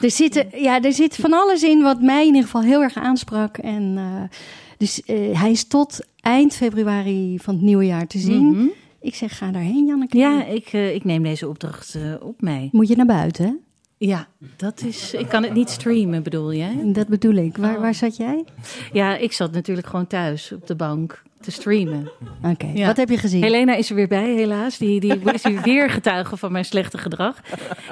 er, 0.00 0.10
zitten, 0.10 0.46
ja, 0.52 0.82
er 0.82 0.92
zit 0.92 1.16
van 1.16 1.32
alles 1.32 1.62
in 1.62 1.82
wat 1.82 2.00
mij 2.00 2.20
in 2.20 2.26
ieder 2.26 2.42
geval 2.42 2.62
heel 2.62 2.82
erg 2.82 2.96
aansprak. 2.96 3.58
En 3.58 3.94
eh, 3.96 4.38
dus 4.78 5.02
eh, 5.02 5.40
hij 5.40 5.50
is 5.50 5.64
tot 5.64 6.06
eind 6.20 6.54
februari 6.54 7.38
van 7.38 7.54
het 7.54 7.62
nieuwe 7.62 7.86
jaar 7.86 8.06
te 8.06 8.18
zien. 8.18 8.50
Mhm. 8.50 8.66
Ik 9.06 9.14
zeg, 9.14 9.38
ga 9.38 9.50
daarheen, 9.50 9.86
Janneke. 9.86 10.18
Ja, 10.18 10.44
ik, 10.44 10.66
eh, 10.72 10.94
ik 10.94 11.04
neem 11.04 11.22
deze 11.22 11.48
opdracht 11.48 11.94
eh, 11.94 12.14
op 12.20 12.40
mij. 12.40 12.68
Moet 12.72 12.88
je 12.88 12.96
naar 12.96 13.06
buiten, 13.06 13.44
hè? 13.44 13.52
Ja, 13.98 14.28
dat 14.56 14.82
is. 14.82 15.14
Ik 15.14 15.28
kan 15.28 15.42
het 15.42 15.54
niet 15.54 15.70
streamen, 15.70 16.22
bedoel 16.22 16.52
jij? 16.54 16.92
Dat 16.92 17.06
bedoel 17.08 17.34
ik. 17.34 17.56
Waar, 17.56 17.74
Oh. 17.74 17.80
waar 17.80 17.94
zat 17.94 18.16
jij? 18.16 18.44
Ja, 18.92 19.16
ik 19.16 19.32
zat 19.32 19.52
natuurlijk 19.52 19.86
gewoon 19.86 20.06
thuis 20.06 20.52
op 20.52 20.66
de 20.66 20.74
bank 20.74 21.22
te 21.46 21.52
streamen. 21.52 22.10
Oké, 22.42 22.66
Ja. 22.74 22.86
wat 22.86 22.96
heb 22.96 23.08
je 23.08 23.18
gezien? 23.18 23.42
Helena 23.42 23.74
is 23.74 23.90
er 23.90 23.96
weer 23.96 24.08
bij, 24.08 24.34
helaas. 24.34 24.78
Die, 24.78 25.00
die 25.00 25.20
is 25.32 25.42
weer 25.62 25.90
getuige 25.90 26.36
van 26.36 26.52
mijn 26.52 26.64
slechte 26.64 26.98
gedrag. 26.98 27.40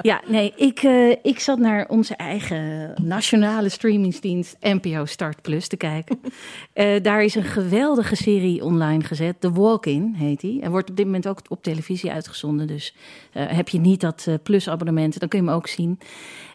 Ja, 0.01 0.21
nee, 0.27 0.53
ik, 0.55 0.79
eh, 0.83 1.09
ik 1.09 1.39
zat 1.39 1.59
naar 1.59 1.87
onze 1.87 2.15
eigen 2.15 2.93
nationale 3.01 3.69
streamingsdienst 3.69 4.57
NPO 4.61 5.05
Start 5.05 5.41
Plus 5.41 5.67
te 5.67 5.77
kijken. 5.77 6.19
Eh, 6.73 7.01
daar 7.01 7.23
is 7.23 7.35
een 7.35 7.43
geweldige 7.43 8.15
serie 8.15 8.63
online 8.63 9.03
gezet. 9.03 9.41
The 9.41 9.51
Walk-In 9.51 10.13
heet 10.17 10.39
die. 10.39 10.61
En 10.61 10.71
wordt 10.71 10.89
op 10.89 10.95
dit 10.95 11.05
moment 11.05 11.27
ook 11.27 11.39
op 11.47 11.63
televisie 11.63 12.11
uitgezonden. 12.11 12.67
Dus 12.67 12.95
eh, 13.33 13.43
heb 13.47 13.69
je 13.69 13.79
niet 13.79 14.01
dat 14.01 14.27
Plus 14.43 14.69
abonnement, 14.69 15.19
dan 15.19 15.29
kun 15.29 15.39
je 15.39 15.45
hem 15.45 15.55
ook 15.55 15.67
zien. 15.67 15.99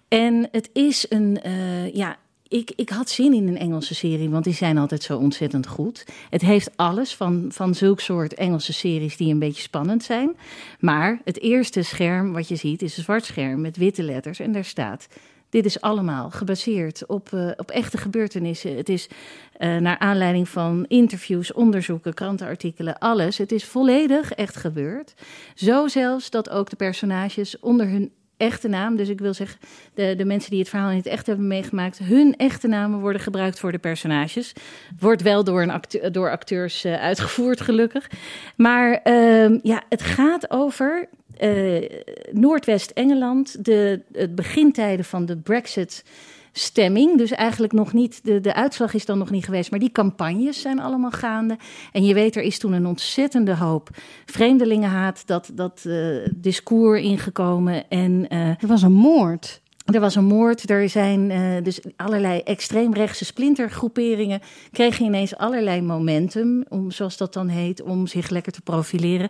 En 0.09 0.49
het 0.53 0.71
is 0.73 1.07
een, 1.09 1.41
eh, 1.43 1.95
ja, 1.95 2.17
ik, 2.50 2.73
ik 2.76 2.88
had 2.88 3.11
zin 3.11 3.35
in 3.35 3.49
een 3.49 3.59
Engelse 3.59 3.95
serie, 3.95 4.28
want 4.28 4.45
die 4.45 4.54
zijn 4.54 4.78
altijd 4.78 5.02
zo 5.02 5.19
ontzettend 5.19 5.66
goed. 5.66 6.04
Het 6.30 6.40
heeft 6.40 6.71
alles 6.76 7.14
van, 7.14 7.47
van 7.49 7.75
zulk 7.75 8.00
soort 8.00 8.35
Engelse 8.35 8.73
series 8.73 9.16
die 9.16 9.33
een 9.33 9.38
beetje 9.38 9.62
spannend 9.62 10.02
zijn. 10.02 10.37
Maar 10.80 11.21
het 11.25 11.40
eerste 11.40 11.83
scherm 11.83 12.33
wat 12.33 12.49
je 12.49 12.57
ziet 12.57 12.83
is 12.83 12.97
een 12.97 13.02
zwart 13.02 13.25
scherm 13.25 13.61
met 13.61 13.76
witte 13.76 14.02
letters 14.02 14.40
en 14.40 14.52
daar 14.52 14.64
staat... 14.64 15.09
Dit 15.49 15.64
is 15.64 15.80
allemaal 15.80 16.30
gebaseerd 16.30 17.07
op, 17.07 17.33
eh, 17.33 17.50
op 17.57 17.71
echte 17.71 17.99
gebeurtenissen. 17.99 18.76
Het 18.76 18.88
is 18.88 19.09
eh, 19.52 19.76
naar 19.76 19.99
aanleiding 19.99 20.49
van 20.49 20.85
interviews, 20.88 21.52
onderzoeken, 21.52 22.14
krantenartikelen, 22.14 22.99
alles. 22.99 23.38
Het 23.38 23.52
is 23.52 23.64
volledig 23.64 24.33
echt 24.33 24.57
gebeurd. 24.57 25.14
Zo 25.54 25.88
zelfs 25.88 26.30
dat 26.30 26.50
ook 26.50 26.71
de 26.71 26.76
personages 26.76 27.59
onder 27.59 27.88
hun 27.88 28.12
echte 28.41 28.69
naam, 28.69 28.97
dus 28.97 29.09
ik 29.09 29.21
wil 29.21 29.35
zeggen, 29.35 29.61
de, 29.95 30.15
de 30.17 30.25
mensen 30.25 30.51
die 30.51 30.59
het 30.59 30.69
verhaal 30.69 30.91
in 30.91 30.97
het 30.97 31.07
echt 31.07 31.27
hebben 31.27 31.47
meegemaakt, 31.47 31.99
hun 31.99 32.37
echte 32.37 32.69
namen 32.69 33.01
worden 33.01 33.21
gebruikt 33.21 33.61
voor 33.61 33.73
de 33.73 33.79
personages. 33.79 34.53
Wordt 34.99 35.23
wel 35.23 35.45
door, 35.45 35.63
een 35.63 36.13
door 36.13 36.31
acteurs 36.31 36.85
eh, 36.85 37.01
uitgevoerd, 37.01 37.61
gelukkig. 37.61 38.11
Maar 38.57 39.01
ehm, 39.03 39.59
ja, 39.63 39.83
het 39.89 40.03
gaat 40.03 40.51
over 40.51 41.09
eh, 41.37 41.91
Noordwest-Engeland, 42.33 43.65
de, 43.65 44.01
het 44.13 44.35
begintijden 44.35 45.05
van 45.05 45.27
de 45.27 45.37
Brexit 45.37 46.05
stemming. 46.52 47.19
Dus 47.19 47.30
eigenlijk 47.30 47.73
nog 47.73 47.92
niet, 47.92 48.21
de, 48.25 48.40
de 48.40 48.54
uitslag 48.54 48.95
is 48.95 49.04
dan 49.04 49.19
nog 49.19 49.30
niet 49.30 49.45
geweest, 49.45 49.71
maar 49.71 49.80
die 49.80 49.92
campagnes 49.92 50.61
zijn 50.61 50.80
allemaal 50.80 51.11
gaande. 51.11 51.59
En 51.92 52.04
je 52.04 52.14
weet, 52.14 52.37
er 52.37 52.42
is 52.42 52.59
toen 52.59 52.73
een 52.73 52.87
ontzettende 52.87 53.57
hoop 53.57 53.88
vreemdelingenhaat, 54.26 55.23
dat, 55.26 55.50
dat 55.54 55.85
eh, 55.85 55.97
discours 56.35 57.02
ingekomen. 57.02 57.88
En 57.88 58.28
eh, 58.28 58.49
Er 58.49 58.66
was 58.66 58.83
een 58.83 58.92
moord. 58.92 59.61
Er 59.85 60.00
was 60.00 60.14
een 60.14 60.25
moord, 60.25 60.71
er 60.71 60.88
zijn 60.88 61.30
uh, 61.30 61.62
dus 61.62 61.80
allerlei 61.97 62.40
extreemrechtse 62.40 63.25
splintergroeperingen 63.25 64.40
kregen 64.71 65.04
ineens 65.04 65.37
allerlei 65.37 65.83
momentum, 65.83 66.64
om, 66.69 66.90
zoals 66.90 67.16
dat 67.16 67.33
dan 67.33 67.49
heet, 67.49 67.83
om 67.83 68.07
zich 68.07 68.28
lekker 68.28 68.52
te 68.52 68.61
profileren. 68.61 69.28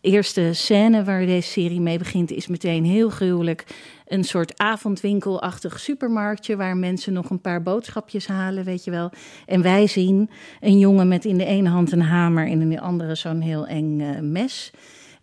Eerste 0.00 0.50
scène 0.52 1.04
waar 1.04 1.26
deze 1.26 1.50
serie 1.50 1.80
mee 1.80 1.98
begint 1.98 2.30
is 2.30 2.46
meteen 2.46 2.84
heel 2.84 3.10
gruwelijk. 3.10 3.64
Een 4.04 4.24
soort 4.24 4.58
avondwinkelachtig 4.58 5.80
supermarktje 5.80 6.56
waar 6.56 6.76
mensen 6.76 7.12
nog 7.12 7.30
een 7.30 7.40
paar 7.40 7.62
boodschapjes 7.62 8.26
halen, 8.26 8.64
weet 8.64 8.84
je 8.84 8.90
wel. 8.90 9.10
En 9.46 9.62
wij 9.62 9.86
zien 9.86 10.30
een 10.60 10.78
jongen 10.78 11.08
met 11.08 11.24
in 11.24 11.38
de 11.38 11.44
ene 11.44 11.68
hand 11.68 11.92
een 11.92 12.02
hamer 12.02 12.46
en 12.46 12.60
in 12.60 12.70
de 12.70 12.80
andere 12.80 13.14
zo'n 13.14 13.40
heel 13.40 13.66
eng 13.66 14.00
uh, 14.00 14.20
mes. 14.20 14.72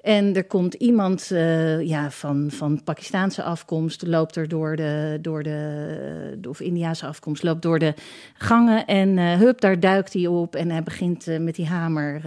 En 0.01 0.35
er 0.35 0.43
komt 0.43 0.73
iemand 0.73 1.29
uh, 1.31 1.81
ja, 1.81 2.11
van, 2.11 2.51
van 2.51 2.83
Pakistaanse 2.83 3.43
afkomst, 3.43 4.07
loopt 4.07 4.35
er 4.35 4.47
door 4.47 4.75
de, 4.75 5.17
door 5.21 5.43
de, 5.43 6.39
of 6.49 6.59
Indiaanse 6.59 7.05
afkomst, 7.05 7.43
loopt 7.43 7.61
door 7.61 7.79
de 7.79 7.93
gangen. 8.33 8.85
En 8.85 9.17
hup, 9.17 9.61
daar 9.61 9.79
duikt 9.79 10.13
hij 10.13 10.27
op 10.27 10.55
en 10.55 10.69
hij 10.69 10.83
begint 10.83 11.25
met 11.39 11.55
die 11.55 11.67
hamer 11.67 12.21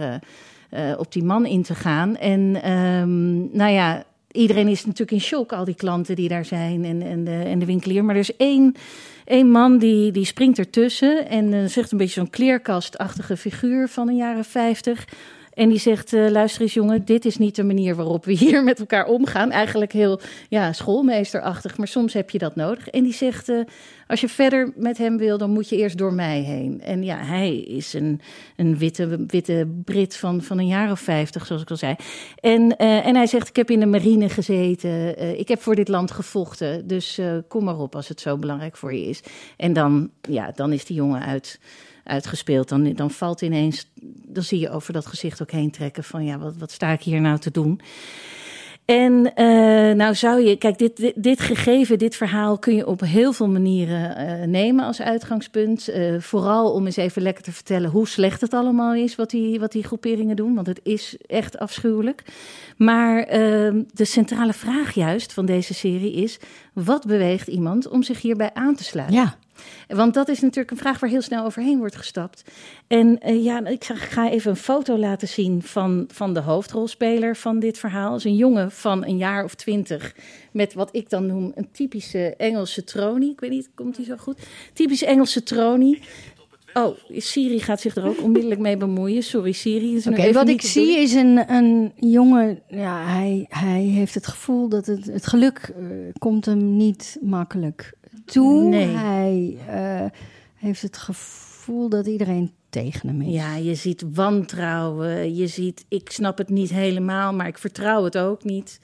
op 0.97 1.11
die 1.11 1.23
man 1.23 1.45
in 1.45 1.63
te 1.63 1.75
gaan. 1.75 2.17
En 2.17 2.71
um, 2.71 3.49
nou 3.57 3.71
ja, 3.71 4.03
iedereen 4.35 4.67
is 4.67 4.85
natuurlijk 4.85 5.11
in 5.11 5.27
shock, 5.27 5.53
al 5.53 5.65
die 5.65 5.75
klanten 5.75 6.15
die 6.15 6.29
daar 6.29 6.45
zijn 6.45 6.85
en, 6.85 7.01
en, 7.01 7.23
de, 7.23 7.43
en 7.45 7.59
de 7.59 7.65
winkelier. 7.65 8.05
Maar 8.05 8.15
er 8.15 8.21
is 8.21 8.35
één, 8.37 8.75
één 9.25 9.51
man 9.51 9.77
die, 9.77 10.11
die 10.11 10.25
springt 10.25 10.57
ertussen 10.57 11.29
en 11.29 11.69
zegt 11.69 11.91
een 11.91 11.97
beetje 11.97 12.19
zo'n 12.19 12.29
kleerkastachtige 12.29 13.37
figuur 13.37 13.87
van 13.87 14.07
de 14.07 14.13
jaren 14.13 14.45
50. 14.45 15.05
En 15.55 15.69
die 15.69 15.79
zegt: 15.79 16.13
uh, 16.13 16.29
luister 16.29 16.61
eens, 16.61 16.73
jongen, 16.73 17.05
dit 17.05 17.25
is 17.25 17.37
niet 17.37 17.55
de 17.55 17.63
manier 17.63 17.95
waarop 17.95 18.25
we 18.25 18.31
hier 18.31 18.63
met 18.63 18.79
elkaar 18.79 19.05
omgaan. 19.05 19.51
Eigenlijk 19.51 19.91
heel 19.91 20.19
ja, 20.49 20.73
schoolmeesterachtig, 20.73 21.77
maar 21.77 21.87
soms 21.87 22.13
heb 22.13 22.29
je 22.29 22.37
dat 22.37 22.55
nodig. 22.55 22.89
En 22.89 23.03
die 23.03 23.13
zegt: 23.13 23.49
uh, 23.49 23.59
als 24.07 24.21
je 24.21 24.29
verder 24.29 24.73
met 24.75 24.97
hem 24.97 25.17
wil, 25.17 25.37
dan 25.37 25.49
moet 25.49 25.69
je 25.69 25.77
eerst 25.77 25.97
door 25.97 26.13
mij 26.13 26.41
heen. 26.41 26.81
En 26.81 27.03
ja, 27.03 27.17
hij 27.17 27.57
is 27.57 27.93
een, 27.93 28.21
een 28.55 28.77
witte, 28.77 29.25
witte 29.27 29.67
Brit 29.83 30.15
van, 30.15 30.41
van 30.41 30.59
een 30.59 30.67
jaar 30.67 30.91
of 30.91 30.99
vijftig, 30.99 31.45
zoals 31.45 31.61
ik 31.61 31.69
al 31.69 31.77
zei. 31.77 31.95
En, 32.39 32.61
uh, 32.61 33.05
en 33.05 33.15
hij 33.15 33.27
zegt: 33.27 33.47
Ik 33.47 33.55
heb 33.55 33.69
in 33.69 33.79
de 33.79 33.85
marine 33.85 34.29
gezeten, 34.29 35.39
ik 35.39 35.47
heb 35.47 35.61
voor 35.61 35.75
dit 35.75 35.87
land 35.87 36.11
gevochten. 36.11 36.87
Dus 36.87 37.19
kom 37.47 37.63
maar 37.63 37.79
op 37.79 37.95
als 37.95 38.07
het 38.07 38.21
zo 38.21 38.37
belangrijk 38.37 38.77
voor 38.77 38.93
je 38.93 39.05
is. 39.05 39.21
En 39.57 39.73
dan, 39.73 40.09
ja, 40.21 40.51
dan 40.51 40.73
is 40.73 40.85
die 40.85 40.95
jongen 40.95 41.21
uit 41.21 41.59
uitgespeeld. 42.05 42.69
Dan, 42.69 42.93
dan 42.93 43.11
valt 43.11 43.41
ineens, 43.41 43.91
dan 44.27 44.43
zie 44.43 44.59
je 44.59 44.69
over 44.69 44.93
dat 44.93 45.05
gezicht 45.05 45.41
ook 45.41 45.51
heen 45.51 45.71
trekken 45.71 46.03
van 46.03 46.25
ja, 46.25 46.37
wat, 46.37 46.57
wat 46.57 46.71
sta 46.71 46.91
ik 46.91 47.01
hier 47.01 47.21
nou 47.21 47.39
te 47.39 47.51
doen? 47.51 47.81
En 48.85 49.31
uh, 49.35 49.95
nou 49.95 50.15
zou 50.15 50.41
je, 50.41 50.55
kijk, 50.55 50.77
dit, 50.77 50.97
dit, 50.97 51.13
dit, 51.15 51.39
gegeven, 51.39 51.97
dit 51.97 52.15
verhaal 52.15 52.57
kun 52.57 52.75
je 52.75 52.87
op 52.87 53.01
heel 53.01 53.33
veel 53.33 53.49
manieren 53.49 54.17
uh, 54.41 54.47
nemen 54.47 54.85
als 54.85 55.01
uitgangspunt. 55.01 55.89
Uh, 55.89 56.19
vooral 56.19 56.71
om 56.71 56.85
eens 56.85 56.95
even 56.95 57.21
lekker 57.21 57.43
te 57.43 57.51
vertellen 57.51 57.89
hoe 57.89 58.07
slecht 58.07 58.41
het 58.41 58.53
allemaal 58.53 58.93
is 58.93 59.15
wat 59.15 59.29
die, 59.29 59.59
wat 59.59 59.71
die 59.71 59.83
groeperingen 59.83 60.35
doen, 60.35 60.55
want 60.55 60.67
het 60.67 60.79
is 60.83 61.17
echt 61.27 61.59
afschuwelijk. 61.59 62.23
Maar 62.77 63.25
de 63.93 64.05
centrale 64.05 64.53
vraag 64.53 64.93
juist 64.93 65.33
van 65.33 65.45
deze 65.45 65.73
serie 65.73 66.13
is: 66.13 66.39
wat 66.73 67.05
beweegt 67.05 67.47
iemand 67.47 67.87
om 67.87 68.03
zich 68.03 68.21
hierbij 68.21 68.49
aan 68.53 68.75
te 68.75 68.83
sluiten? 68.83 69.15
Ja. 69.15 69.35
Want 69.87 70.13
dat 70.13 70.29
is 70.29 70.39
natuurlijk 70.39 70.71
een 70.71 70.77
vraag 70.77 70.99
waar 70.99 71.09
heel 71.09 71.21
snel 71.21 71.45
overheen 71.45 71.77
wordt 71.77 71.95
gestapt. 71.95 72.43
En 72.87 73.19
uh, 73.25 73.43
ja, 73.43 73.65
ik 73.65 73.83
ga 73.83 74.29
even 74.29 74.51
een 74.51 74.57
foto 74.57 74.97
laten 74.97 75.27
zien 75.27 75.61
van, 75.61 76.05
van 76.11 76.33
de 76.33 76.39
hoofdrolspeler 76.39 77.35
van 77.35 77.59
dit 77.59 77.77
verhaal. 77.77 78.09
Dat 78.09 78.19
is 78.19 78.25
een 78.25 78.35
jongen 78.35 78.71
van 78.71 79.05
een 79.05 79.17
jaar 79.17 79.43
of 79.43 79.55
twintig. 79.55 80.15
Met 80.51 80.73
wat 80.73 80.89
ik 80.91 81.09
dan 81.09 81.25
noem 81.25 81.51
een 81.55 81.71
typische 81.71 82.35
Engelse 82.37 82.83
tronie. 82.83 83.31
Ik 83.31 83.39
weet 83.39 83.49
niet, 83.49 83.69
komt 83.75 83.95
hij 83.97 84.05
zo 84.05 84.15
goed? 84.17 84.39
Typische 84.73 85.05
Engelse 85.05 85.43
tronie. 85.43 86.01
Oh, 86.77 86.97
Siri 87.09 87.59
gaat 87.59 87.81
zich 87.81 87.95
er 87.95 88.05
ook 88.05 88.21
onmiddellijk 88.21 88.61
mee 88.61 88.77
bemoeien. 88.77 89.23
Sorry, 89.23 89.51
Siri. 89.51 89.97
Oké, 89.97 90.09
okay, 90.09 90.33
wat 90.33 90.49
ik 90.49 90.61
zie 90.61 90.97
is 90.97 91.13
een, 91.13 91.53
een 91.53 91.91
jongen. 91.95 92.61
Ja, 92.67 93.05
hij, 93.05 93.45
hij 93.49 93.81
heeft 93.81 94.13
het 94.13 94.27
gevoel 94.27 94.69
dat 94.69 94.85
het, 94.85 95.05
het 95.05 95.27
geluk 95.27 95.73
uh, 95.79 95.87
komt 96.17 96.45
hem 96.45 96.77
niet 96.77 97.17
makkelijk 97.21 97.93
toe. 98.25 98.63
Nee. 98.63 98.87
Hij 98.87 99.57
uh, 99.69 100.09
heeft 100.55 100.81
het 100.81 100.97
gevoel 100.97 101.89
dat 101.89 102.07
iedereen 102.07 102.51
tegen 102.69 103.07
hem 103.07 103.21
is. 103.21 103.33
Ja, 103.33 103.55
je 103.55 103.75
ziet 103.75 104.03
wantrouwen. 104.13 105.35
Je 105.35 105.47
ziet, 105.47 105.85
ik 105.87 106.11
snap 106.11 106.37
het 106.37 106.49
niet 106.49 106.69
helemaal, 106.69 107.33
maar 107.33 107.47
ik 107.47 107.57
vertrouw 107.57 108.03
het 108.03 108.17
ook 108.17 108.43
niet. 108.43 108.79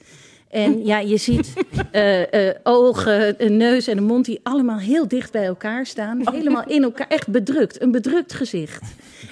En 0.52 0.84
ja, 0.84 0.98
je 0.98 1.16
ziet 1.16 1.52
uh, 1.92 2.20
uh, 2.20 2.50
ogen, 2.62 3.34
een 3.44 3.56
neus 3.56 3.86
en 3.86 3.96
een 3.96 4.04
mond 4.04 4.24
die 4.24 4.40
allemaal 4.42 4.78
heel 4.78 5.08
dicht 5.08 5.32
bij 5.32 5.44
elkaar 5.44 5.86
staan. 5.86 6.20
Helemaal 6.32 6.66
in 6.66 6.82
elkaar, 6.82 7.06
echt 7.08 7.28
bedrukt. 7.28 7.82
Een 7.82 7.90
bedrukt 7.90 8.32
gezicht. 8.32 8.82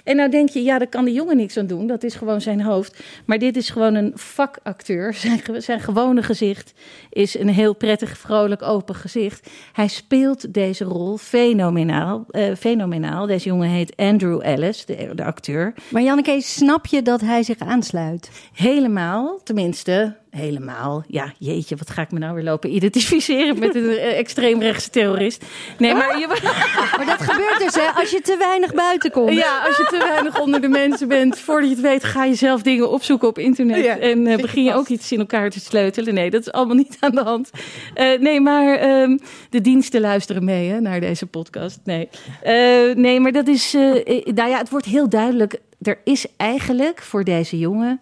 En 0.04 0.16
nou 0.16 0.30
denk 0.30 0.48
je, 0.48 0.62
ja, 0.62 0.78
daar 0.78 0.88
kan 0.88 1.04
de 1.04 1.12
jongen 1.12 1.36
niks 1.36 1.56
aan 1.56 1.66
doen. 1.66 1.86
Dat 1.86 2.02
is 2.02 2.14
gewoon 2.14 2.40
zijn 2.40 2.62
hoofd. 2.62 3.02
Maar 3.24 3.38
dit 3.38 3.56
is 3.56 3.70
gewoon 3.70 3.94
een 3.94 4.12
vakacteur. 4.14 5.14
Zijn, 5.20 5.40
zijn 5.56 5.80
gewone 5.80 6.22
gezicht 6.22 6.72
is 7.10 7.38
een 7.38 7.48
heel 7.48 7.74
prettig, 7.74 8.18
vrolijk, 8.18 8.62
open 8.62 8.94
gezicht. 8.94 9.50
Hij 9.72 9.88
speelt 9.88 10.54
deze 10.54 10.84
rol 10.84 11.16
fenomenaal. 11.16 12.26
Uh, 12.30 12.54
fenomenaal. 12.58 13.26
Deze 13.26 13.48
jongen 13.48 13.68
heet 13.68 13.96
Andrew 13.96 14.40
Ellis, 14.42 14.84
de, 14.84 15.10
de 15.14 15.24
acteur. 15.24 15.74
Maar 15.90 16.02
Janneke, 16.02 16.40
snap 16.40 16.86
je 16.86 17.02
dat 17.02 17.20
hij 17.20 17.42
zich 17.42 17.58
aansluit? 17.58 18.30
Helemaal, 18.52 19.40
tenminste 19.44 20.16
helemaal. 20.30 21.04
Ja, 21.06 21.32
jeetje, 21.38 21.76
wat 21.76 21.90
ga 21.90 22.02
ik 22.02 22.10
me 22.10 22.18
nou 22.18 22.34
weer 22.34 22.44
lopen 22.44 22.74
identificeren 22.74 23.58
met 23.58 23.74
een 23.74 23.96
extreemrechtse 23.96 24.90
terrorist? 24.90 25.44
Nee, 25.78 25.94
maar, 25.94 26.18
je... 26.18 26.26
maar 26.96 27.06
dat 27.06 27.20
gebeurt 27.20 27.58
dus, 27.58 27.74
hè, 27.74 27.90
als 27.94 28.10
je 28.10 28.20
te 28.20 28.36
weinig 28.36 28.74
buiten 28.74 29.10
komt. 29.10 29.32
Ja, 29.32 29.62
als 29.66 29.76
je 29.76 29.86
te 29.90 29.98
weinig 29.98 30.40
onder 30.40 30.60
de 30.60 30.68
mensen 30.68 31.08
bent. 31.08 31.38
Voordat 31.38 31.68
je 31.68 31.74
het 31.74 31.84
weet, 31.84 32.04
ga 32.04 32.24
je 32.24 32.34
zelf 32.34 32.62
dingen 32.62 32.90
opzoeken 32.90 33.28
op 33.28 33.38
internet. 33.38 33.84
Ja, 33.84 33.98
en 33.98 34.26
uh, 34.26 34.36
begin 34.36 34.64
je 34.64 34.74
ook 34.74 34.88
iets 34.88 35.12
in 35.12 35.18
elkaar 35.18 35.50
te 35.50 35.60
sleutelen. 35.60 36.14
Nee, 36.14 36.30
dat 36.30 36.40
is 36.40 36.52
allemaal 36.52 36.76
niet 36.76 36.96
aan 37.00 37.14
de 37.14 37.22
hand. 37.22 37.50
Uh, 37.94 38.18
nee, 38.18 38.40
maar 38.40 39.00
um, 39.02 39.18
de 39.50 39.60
diensten 39.60 40.00
luisteren 40.00 40.44
mee 40.44 40.70
hè, 40.70 40.80
naar 40.80 41.00
deze 41.00 41.26
podcast. 41.26 41.78
Nee, 41.84 42.08
uh, 42.44 42.94
nee 42.94 43.20
maar 43.20 43.32
dat 43.32 43.48
is. 43.48 43.72
nou 43.72 44.48
ja, 44.48 44.58
het 44.58 44.70
wordt 44.70 44.86
heel 44.86 45.08
duidelijk. 45.08 45.60
Er 45.82 46.00
is 46.04 46.26
eigenlijk 46.36 47.02
voor 47.02 47.24
deze 47.24 47.58
jongen 47.58 48.00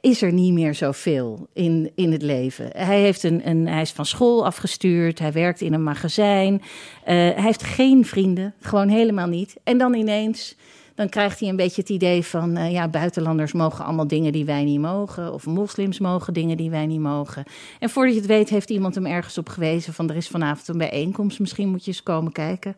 is 0.00 0.22
er 0.22 0.32
niet 0.32 0.52
meer 0.52 0.74
zoveel 0.74 1.48
in, 1.52 1.90
in 1.94 2.12
het 2.12 2.22
leven. 2.22 2.70
Hij, 2.72 3.00
heeft 3.00 3.22
een, 3.22 3.48
een, 3.48 3.66
hij 3.66 3.80
is 3.80 3.90
van 3.90 4.06
school 4.06 4.44
afgestuurd, 4.44 5.18
hij 5.18 5.32
werkt 5.32 5.60
in 5.60 5.72
een 5.72 5.82
magazijn. 5.82 6.54
Uh, 6.54 6.60
hij 7.04 7.42
heeft 7.42 7.62
geen 7.62 8.04
vrienden, 8.04 8.54
gewoon 8.60 8.88
helemaal 8.88 9.26
niet. 9.26 9.56
En 9.64 9.78
dan 9.78 9.94
ineens, 9.94 10.56
dan 10.94 11.08
krijgt 11.08 11.40
hij 11.40 11.48
een 11.48 11.56
beetje 11.56 11.80
het 11.80 11.90
idee 11.90 12.24
van... 12.24 12.58
Uh, 12.58 12.72
ja, 12.72 12.88
buitenlanders 12.88 13.52
mogen 13.52 13.84
allemaal 13.84 14.06
dingen 14.06 14.32
die 14.32 14.44
wij 14.44 14.64
niet 14.64 14.80
mogen... 14.80 15.32
of 15.32 15.46
moslims 15.46 15.98
mogen 15.98 16.32
dingen 16.32 16.56
die 16.56 16.70
wij 16.70 16.86
niet 16.86 17.00
mogen. 17.00 17.44
En 17.78 17.90
voordat 17.90 18.14
je 18.14 18.20
het 18.20 18.28
weet 18.28 18.48
heeft 18.48 18.70
iemand 18.70 18.94
hem 18.94 19.06
ergens 19.06 19.38
op 19.38 19.48
gewezen... 19.48 19.92
van 19.92 20.10
er 20.10 20.16
is 20.16 20.28
vanavond 20.28 20.68
een 20.68 20.78
bijeenkomst, 20.78 21.40
misschien 21.40 21.68
moet 21.68 21.84
je 21.84 21.90
eens 21.90 22.02
komen 22.02 22.32
kijken. 22.32 22.76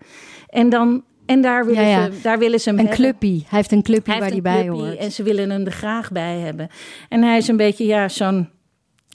En 0.49 0.71
dan 0.71 1.03
en 1.27 1.43
daar 1.43 1.67
willen, 1.67 1.83
ja, 1.83 1.89
ja. 1.89 2.11
Ze, 2.11 2.21
daar 2.23 2.39
willen 2.39 2.61
ze 2.61 2.71
hem 2.71 2.79
Een 2.79 2.89
clubpie. 2.89 3.45
Hij 3.49 3.59
heeft 3.59 3.73
een 3.73 3.83
clubpie 3.83 4.19
waar 4.19 4.31
hij 4.31 4.43
bij 4.43 4.69
hoort. 4.69 4.97
En 4.97 5.13
ze 5.13 5.23
willen 5.23 5.51
hem 5.51 5.67
er 5.67 5.73
graag 5.73 6.13
bij 6.13 6.39
hebben. 6.39 6.69
En 7.09 7.23
hij 7.23 7.37
is 7.37 7.49
een 7.49 7.57
beetje 7.57 7.85
ja, 7.85 8.09
zo'n 8.09 8.49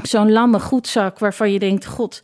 zo'n 0.03 0.31
lamme 0.31 0.59
goedzak 0.59 1.19
waarvan 1.19 1.51
je 1.51 1.59
denkt... 1.59 1.85
God, 1.85 2.21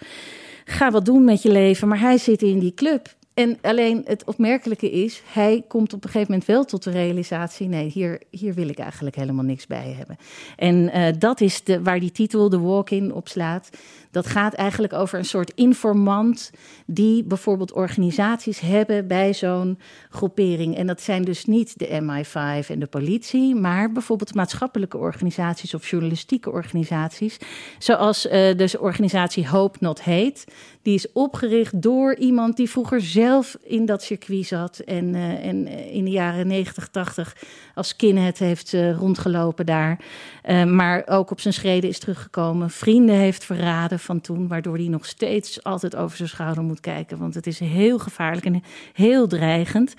ga 0.65 0.91
wat 0.91 1.05
doen 1.05 1.23
met 1.23 1.41
je 1.41 1.51
leven. 1.51 1.87
Maar 1.87 1.99
hij 1.99 2.17
zit 2.17 2.41
in 2.41 2.59
die 2.59 2.73
club. 2.73 3.15
En 3.33 3.57
alleen 3.61 4.01
het 4.05 4.23
opmerkelijke 4.25 4.91
is, 4.91 5.21
hij 5.25 5.63
komt 5.67 5.93
op 5.93 6.03
een 6.03 6.09
gegeven 6.09 6.31
moment 6.31 6.49
wel 6.49 6.65
tot 6.65 6.83
de 6.83 6.91
realisatie: 6.91 7.67
nee, 7.67 7.89
hier, 7.89 8.21
hier 8.29 8.53
wil 8.53 8.67
ik 8.67 8.79
eigenlijk 8.79 9.15
helemaal 9.15 9.43
niks 9.43 9.67
bij 9.67 9.95
hebben. 9.97 10.17
En 10.55 10.75
uh, 10.75 11.07
dat 11.19 11.41
is 11.41 11.63
de, 11.63 11.81
waar 11.81 11.99
die 11.99 12.11
titel, 12.11 12.49
de 12.49 12.59
Walk-in, 12.59 13.13
op 13.13 13.27
slaat. 13.27 13.69
Dat 14.13 14.27
gaat 14.27 14.53
eigenlijk 14.53 14.93
over 14.93 15.19
een 15.19 15.25
soort 15.25 15.51
informant 15.55 16.51
die 16.85 17.23
bijvoorbeeld 17.23 17.71
organisaties 17.71 18.59
hebben 18.59 19.07
bij 19.07 19.33
zo'n 19.33 19.79
groepering. 20.09 20.77
En 20.77 20.87
dat 20.87 21.01
zijn 21.01 21.23
dus 21.23 21.45
niet 21.45 21.79
de 21.79 21.87
MI5 21.87 22.67
en 22.67 22.79
de 22.79 22.87
politie, 22.89 23.55
maar 23.55 23.91
bijvoorbeeld 23.91 24.35
maatschappelijke 24.35 24.97
organisaties 24.97 25.73
of 25.73 25.89
journalistieke 25.89 26.51
organisaties. 26.51 27.37
Zoals 27.79 28.25
uh, 28.25 28.31
de 28.31 28.77
organisatie 28.79 29.47
Hope 29.47 29.77
Not 29.81 30.01
Hate. 30.01 30.43
Die 30.81 30.93
is 30.93 31.11
opgericht 31.11 31.81
door 31.81 32.15
iemand 32.15 32.57
die 32.57 32.69
vroeger 32.69 33.01
zelf 33.01 33.57
in 33.63 33.85
dat 33.85 34.03
circuit 34.03 34.45
zat 34.45 34.79
en, 34.79 35.15
uh, 35.15 35.45
en 35.45 35.67
in 35.67 36.03
de 36.03 36.11
jaren 36.11 36.47
90, 36.47 36.87
80 36.87 37.35
als 37.75 37.87
skinhead 37.87 38.37
heeft 38.37 38.73
rondgelopen 38.97 39.65
daar. 39.65 39.99
Maar 40.67 41.03
ook 41.05 41.31
op 41.31 41.39
zijn 41.39 41.53
schreden 41.53 41.89
is 41.89 41.99
teruggekomen. 41.99 42.69
Vrienden 42.69 43.15
heeft 43.15 43.45
verraden 43.45 43.99
van 44.03 44.21
toen, 44.21 44.47
waardoor 44.47 44.75
hij 44.75 44.87
nog 44.87 45.05
steeds 45.05 45.63
altijd 45.63 45.95
over 45.95 46.17
zijn 46.17 46.29
schouder 46.29 46.63
moet 46.63 46.79
kijken. 46.79 47.17
Want 47.17 47.33
het 47.33 47.47
is 47.47 47.59
heel 47.59 47.99
gevaarlijk 47.99 48.45
en 48.45 48.63
heel 48.93 49.27
dreigend. 49.27 49.93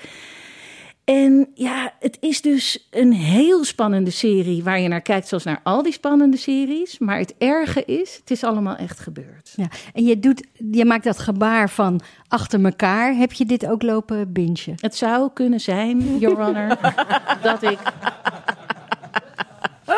En 1.04 1.48
ja, 1.54 1.92
het 1.98 2.16
is 2.20 2.40
dus 2.40 2.88
een 2.90 3.12
heel 3.12 3.64
spannende 3.64 4.10
serie 4.10 4.62
waar 4.64 4.80
je 4.80 4.88
naar 4.88 5.00
kijkt, 5.00 5.28
zoals 5.28 5.44
naar 5.44 5.60
al 5.62 5.82
die 5.82 5.92
spannende 5.92 6.36
series. 6.36 6.98
Maar 6.98 7.18
het 7.18 7.34
erge 7.38 7.84
is, 7.84 8.16
het 8.16 8.30
is 8.30 8.44
allemaal 8.44 8.76
echt 8.76 9.00
gebeurd. 9.00 9.52
Ja. 9.56 9.68
En 9.92 10.04
je, 10.04 10.18
doet, 10.18 10.46
je 10.70 10.84
maakt 10.84 11.04
dat 11.04 11.18
gebaar 11.18 11.70
van 11.70 12.00
achter 12.28 12.64
elkaar. 12.64 13.14
Heb 13.14 13.32
je 13.32 13.46
dit 13.46 13.66
ook 13.66 13.82
lopen 13.82 14.32
bingen? 14.32 14.74
Het 14.76 14.96
zou 14.96 15.30
kunnen 15.34 15.60
zijn, 15.60 16.18
Your 16.18 16.42
Honor, 16.42 16.78
dat 17.42 17.62
ik. 17.62 17.78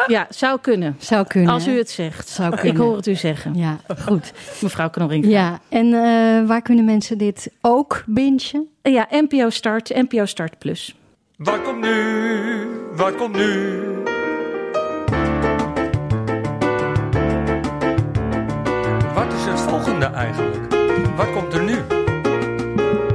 Ja, 0.07 0.27
zou 0.31 0.61
kunnen. 0.61 0.97
Zou 0.99 1.27
kunnen. 1.27 1.53
Als 1.53 1.67
u 1.67 1.79
het 1.79 1.91
zegt. 1.91 2.29
Zou 2.29 2.53
Ik 2.53 2.59
kunnen. 2.59 2.83
hoor 2.83 2.97
het 2.97 3.07
u 3.07 3.15
zeggen, 3.15 3.55
Ja, 3.55 3.77
goed. 3.99 4.33
mevrouw 4.61 4.91
Knorring. 4.91 5.27
Ja, 5.27 5.59
en 5.69 5.87
eh, 5.93 6.49
waar 6.49 6.63
kunnen 6.63 6.85
mensen 6.85 7.19
dit 7.19 7.51
ook 7.61 8.03
bingen? 8.07 8.69
ja, 8.83 9.07
NPO 9.11 9.51
Start, 9.51 9.89
NPO 9.95 10.25
Start 10.25 10.59
Plus. 10.59 10.97
Wat 11.37 11.63
komt 11.63 11.81
nu? 11.81 12.67
Wat 12.97 13.15
komt 13.17 13.37
nu? 13.37 13.81
Wat 19.15 19.33
is 19.33 19.45
het 19.45 19.61
volgende 19.61 20.07
eigenlijk? 20.07 20.57
Wat 21.17 21.33
komt 21.33 21.53
er 21.55 21.63
nu? 21.63 21.77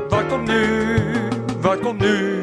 Wat 0.10 0.28
komt 0.28 0.48
nu? 0.48 0.66
Wat 1.62 1.80
komt 1.80 2.00
nu? 2.00 2.40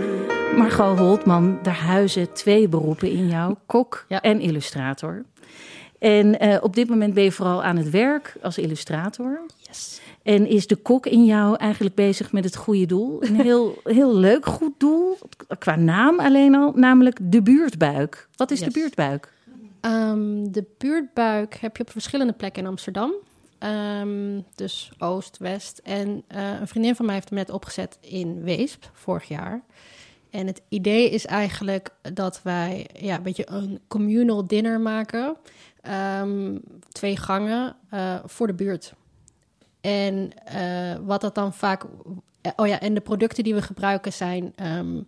Margot 0.59 0.99
Holtman, 0.99 1.59
daar 1.63 1.75
huizen 1.79 2.33
twee 2.33 2.69
beroepen 2.69 3.11
in 3.11 3.29
jou: 3.29 3.55
kok 3.67 4.05
Ja. 4.09 4.21
en 4.21 4.41
illustrator. 4.41 5.25
En 5.99 6.39
eh, 6.41 6.57
op 6.63 6.75
dit 6.75 6.89
moment 6.89 7.15
ben 7.15 7.23
je 7.25 7.33
vooral 7.33 7.63
aan 7.65 7.77
het 7.77 7.91
werk 7.91 8.37
als 8.43 8.59
illustrator. 8.59 9.41
Yes. 9.67 10.01
En 10.23 10.47
is 10.47 10.67
de 10.67 10.77
kok 10.77 11.07
in 11.07 11.25
jou 11.25 11.57
eigenlijk 11.57 11.95
bezig 11.95 12.33
met 12.33 12.45
het 12.45 12.57
goede 12.57 12.87
doel? 12.87 13.23
Een 13.25 13.41
heel, 13.51 13.79
heel 13.85 14.15
leuk 14.17 14.47
goed 14.47 14.73
doel, 14.79 15.19
qua 15.59 15.77
naam 15.77 16.21
alleen 16.21 16.55
al, 16.55 16.73
namelijk 16.75 17.19
de 17.23 17.43
buurtbuik. 17.43 18.29
Wat 18.37 18.51
is 18.51 18.59
Yes. 18.61 18.73
de 18.73 18.81
buurtbuik? 18.81 19.33
Ehm, 19.81 20.45
de 20.51 20.65
buurtbuik 20.79 21.55
heb 21.61 21.77
je 21.77 21.83
op 21.83 21.91
verschillende 21.91 22.33
plekken 22.33 22.63
in 22.63 22.69
Amsterdam. 22.69 23.13
Ehm, 23.59 24.41
dus 24.55 24.91
Oost, 24.99 25.37
West. 25.39 25.81
En 25.85 26.23
eh, 26.27 26.61
een 26.61 26.69
vriendin 26.69 26.95
van 26.97 27.05
mij 27.07 27.15
heeft 27.15 27.29
hem 27.29 27.39
net 27.39 27.51
opgezet 27.51 27.99
in 28.01 28.43
Weesp, 28.43 28.91
vorig 28.93 29.29
jaar. 29.29 29.63
En 30.31 30.47
het 30.47 30.63
idee 30.69 31.11
is 31.11 31.27
eigenlijk 31.27 31.91
dat 32.13 32.43
wij 32.43 32.87
ja, 32.95 33.17
een 33.17 33.23
beetje 33.23 33.51
een 33.51 33.81
communal 33.89 34.47
dinner 34.47 34.81
maken. 34.81 35.37
Ehm, 35.81 36.59
twee 36.89 37.17
gangen 37.17 37.77
eh, 37.91 38.15
voor 38.25 38.47
de 38.47 38.55
buurt. 38.55 38.93
En 39.81 40.31
eh, 40.45 40.97
wat 41.05 41.21
dat 41.21 41.35
dan 41.35 41.55
vaak... 41.55 41.85
Oh 42.57 42.67
ja, 42.67 42.81
en 42.81 42.95
de 42.95 43.01
producten 43.01 43.45
die 43.45 43.55
we 43.55 43.63
gebruiken 43.63 44.13
zijn... 44.13 44.53
ehm, 44.57 45.01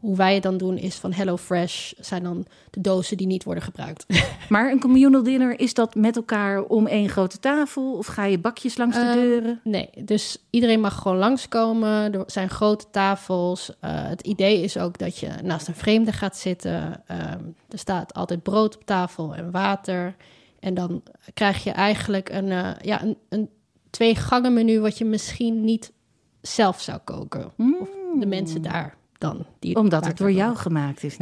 hoe 0.00 0.16
wij 0.16 0.34
het 0.34 0.42
dan 0.42 0.56
doen 0.56 0.76
is 0.76 0.94
van 0.94 1.12
HelloFresh 1.12 1.92
zijn 1.98 2.22
dan 2.22 2.46
de 2.70 2.80
dozen 2.80 3.16
die 3.16 3.26
niet 3.26 3.44
worden 3.44 3.62
gebruikt. 3.62 4.06
Maar 4.48 4.70
een 4.70 4.80
communal 4.80 5.22
dinner, 5.22 5.60
is 5.60 5.74
dat 5.74 5.94
met 5.94 6.16
elkaar 6.16 6.62
om 6.62 6.86
één 6.86 7.08
grote 7.08 7.38
tafel? 7.38 7.92
Of 7.92 8.06
ga 8.06 8.24
je 8.24 8.38
bakjes 8.38 8.76
langs 8.76 8.96
de 8.96 9.02
Ehm, 9.02 9.12
deuren? 9.12 9.60
Nee, 9.64 9.90
dus 10.04 10.38
iedereen 10.50 10.80
mag 10.80 10.94
gewoon 10.94 11.16
langskomen. 11.16 12.12
Er 12.12 12.22
zijn 12.26 12.50
grote 12.50 12.84
tafels. 12.90 13.72
Eh, 13.80 14.08
het 14.08 14.20
idee 14.20 14.62
is 14.62 14.78
ook 14.78 14.98
dat 14.98 15.18
je 15.18 15.28
naast 15.42 15.68
een 15.68 15.74
vreemde 15.74 16.12
gaat 16.12 16.36
zitten. 16.36 17.02
Ehm, 17.06 17.42
er 17.68 17.78
staat 17.78 18.14
altijd 18.14 18.42
brood 18.42 18.76
op 18.76 18.84
tafel 18.84 19.34
en 19.34 19.50
water. 19.50 20.16
En 20.60 20.74
dan 20.74 21.02
krijg 21.34 21.64
je 21.64 21.70
eigenlijk 21.70 22.28
een, 22.28 22.50
eh, 22.50 22.70
ja, 22.80 23.02
een, 23.02 23.16
een 23.28 23.48
twee 23.90 24.14
gangen 24.14 24.52
menu 24.52 24.80
wat 24.80 24.98
je 24.98 25.04
misschien 25.04 25.64
niet 25.64 25.92
zelf 26.40 26.80
zou 26.80 26.98
koken. 27.04 27.52
Of 27.80 27.88
de 28.20 28.26
mensen 28.26 28.62
daar 28.62 28.96
dan. 29.18 29.46
Die 29.58 29.76
Omdat 29.76 30.06
het 30.06 30.16
door 30.16 30.32
jou 30.32 30.56
gemaakt 30.56 31.02
is. 31.04 31.16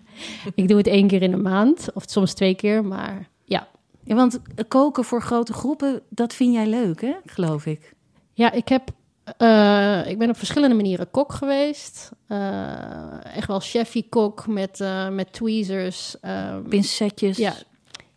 Ik 0.54 0.68
doe 0.68 0.76
het 0.76 0.86
één 0.86 1.06
keer 1.06 1.22
in 1.22 1.30
de 1.30 1.36
maand. 1.36 1.88
Of 1.94 2.02
soms 2.06 2.34
twee 2.34 2.54
keer, 2.54 2.84
maar 2.84 3.28
ja. 3.44 3.68
Ja, 4.04 4.14
want 4.14 4.40
koken 4.68 5.04
voor 5.04 5.22
grote 5.22 5.52
groepen, 5.52 6.00
dat 6.08 6.34
vind 6.34 6.54
jij 6.54 6.66
leuk, 6.66 7.00
hè? 7.00 7.14
Geloof 7.26 7.66
ik. 7.66 7.94
Ja, 8.32 8.50
ik 8.52 8.68
heb. 8.68 8.88
eh, 9.36 10.06
ik 10.06 10.18
ben 10.18 10.28
op 10.28 10.36
verschillende 10.36 10.74
manieren 10.74 11.10
kok 11.10 11.32
geweest. 11.32 12.10
Eh, 12.26 13.36
echt 13.36 13.46
wel 13.46 13.60
chefie-kok 13.60 14.46
met, 14.46 14.80
eh, 14.80 15.08
met 15.08 15.32
tweezers. 15.32 16.20
ehm, 16.20 16.62
Pincetjes. 16.62 17.36
ja, 17.36 17.52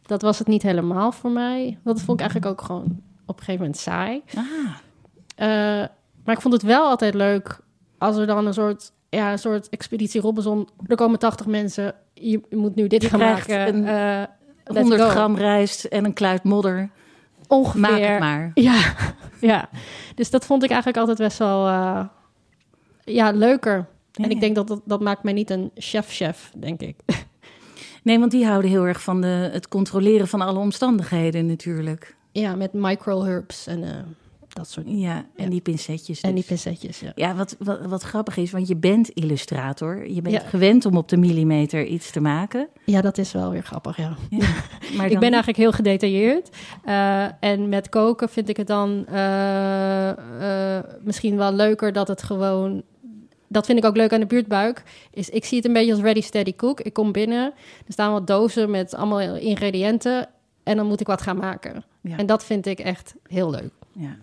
dat 0.05 0.21
was 0.21 0.39
het 0.39 0.47
niet 0.47 0.61
helemaal 0.61 1.11
voor 1.11 1.31
mij. 1.31 1.77
Dat 1.83 2.01
vond 2.01 2.19
ik 2.19 2.25
eigenlijk 2.25 2.51
ook 2.59 2.65
gewoon 2.65 3.01
op 3.25 3.37
een 3.39 3.43
gegeven 3.45 3.61
moment 3.65 3.77
saai. 3.81 4.21
Ah, 4.35 5.87
maar 6.25 6.35
ik 6.35 6.41
vond 6.41 6.53
het 6.53 6.63
wel 6.63 6.85
altijd 6.85 7.13
leuk 7.13 7.59
als 7.97 8.17
er 8.17 8.27
dan 8.27 8.45
een 8.45 8.53
soort, 8.53 8.91
ja, 9.17 9.31
een 9.31 9.39
soort 9.39 9.69
expeditie 9.69 10.21
Robinson. 10.21 10.69
Er 10.87 10.95
komen 10.95 11.19
80 11.19 11.45
mensen. 11.45 11.95
Je 12.13 12.41
moet 12.49 12.75
nu 12.75 12.87
dit 12.87 13.01
Je 13.01 13.09
gaan 13.09 13.19
maken. 13.19 13.67
een 13.67 13.85
eh, 13.85 14.27
let's 14.63 14.79
100 14.79 15.01
go. 15.01 15.07
gram 15.09 15.35
rijst 15.35 15.83
en 15.83 16.05
een 16.05 16.13
kluit 16.13 16.43
modder. 16.43 16.89
ongeveer. 17.47 17.81
Maak 17.81 17.99
het 17.99 18.19
maar. 18.19 18.51
Ja, 18.53 18.93
ja. 19.51 19.69
Dus 20.15 20.29
dat 20.29 20.45
vond 20.45 20.63
ik 20.63 20.69
eigenlijk 20.69 20.99
altijd 20.99 21.17
best 21.17 21.37
wel 21.37 21.67
eh, 21.67 22.05
ja, 23.03 23.31
leuker. 23.31 23.87
Ja, 24.11 24.23
en 24.23 24.29
ik 24.29 24.39
denk 24.39 24.55
dat, 24.55 24.67
dat 24.67 24.81
dat 24.85 25.01
maakt 25.01 25.23
mij 25.23 25.33
niet 25.33 25.49
een 25.49 25.71
chef-chef, 25.75 26.51
denk 26.57 26.81
ik. 26.81 26.95
Nee, 28.03 28.19
want 28.19 28.31
die 28.31 28.45
houden 28.45 28.69
heel 28.71 28.87
erg 28.87 29.01
van 29.01 29.21
de, 29.21 29.49
het 29.51 29.67
controleren 29.67 30.27
van 30.27 30.41
alle 30.41 30.59
omstandigheden 30.59 31.45
natuurlijk. 31.45 32.15
ja, 32.31 32.55
met 32.55 32.73
micro-herbs 32.73 33.67
en 33.67 33.83
eh, 33.83 33.89
dat 34.53 34.69
soort 34.69 34.85
Ja, 34.89 35.15
en 35.35 35.43
Ja. 35.43 35.49
die 35.49 35.61
pincetjes. 35.61 36.21
En 36.21 36.29
die 36.29 36.37
dus. 36.37 36.45
pincetjes, 36.45 36.99
ja. 36.99 37.11
Ja, 37.15 37.35
wat, 37.35 37.55
wat, 37.59 37.85
wat 37.85 38.01
grappig 38.03 38.37
is, 38.37 38.51
want 38.51 38.67
je 38.67 38.75
bent 38.75 39.09
illustrator. 39.09 40.09
Je 40.09 40.21
bent 40.21 40.35
Ja. 40.35 40.41
gewend 40.41 40.85
om 40.85 40.97
op 40.97 41.09
de 41.09 41.17
millimeter 41.17 41.85
iets 41.85 42.11
te 42.11 42.19
maken. 42.21 42.67
Ja, 42.85 43.01
dat 43.01 43.17
is 43.17 43.31
wel 43.31 43.49
weer 43.51 43.63
grappig, 43.63 43.97
ja. 43.97 44.15
Maar 44.97 45.11
Ik 45.11 45.19
ben 45.19 45.29
eigenlijk 45.29 45.57
heel 45.57 45.71
gedetailleerd. 45.71 46.49
Eh, 46.83 47.43
en 47.43 47.69
met 47.69 47.89
koken 47.89 48.29
vind 48.29 48.49
ik 48.49 48.57
het 48.57 48.67
dan 48.67 49.05
eh, 49.07 50.09
eh, 50.77 50.83
misschien 51.01 51.37
wel 51.37 51.53
leuker 51.53 51.93
dat 51.93 52.07
het 52.07 52.23
gewoon... 52.23 52.83
Dat 53.47 53.65
vind 53.65 53.77
ik 53.77 53.85
ook 53.85 53.95
leuk 53.95 54.13
aan 54.13 54.19
de 54.19 54.25
buurtbuik. 54.25 54.83
Is, 55.13 55.29
ik 55.29 55.45
zie 55.45 55.57
het 55.57 55.65
een 55.67 55.73
beetje 55.73 55.91
als 55.91 56.01
ready, 56.01 56.21
steady 56.21 56.55
cook. 56.55 56.81
Ik 56.81 56.93
kom 56.93 57.11
binnen, 57.11 57.45
er 57.87 57.93
staan 57.93 58.11
wat 58.11 58.27
dozen 58.27 58.69
met 58.69 58.95
allemaal 58.95 59.35
ingrediënten... 59.35 60.29
en 60.63 60.77
dan 60.77 60.87
moet 60.87 60.99
ik 60.99 61.07
wat 61.07 61.21
gaan 61.21 61.37
maken. 61.37 61.83
Ja. 62.01 62.17
En 62.17 62.25
dat 62.25 62.43
vind 62.45 62.65
ik 62.65 62.79
echt 62.79 63.15
heel 63.27 63.49
leuk. 63.49 63.71
Ja. 63.91 64.15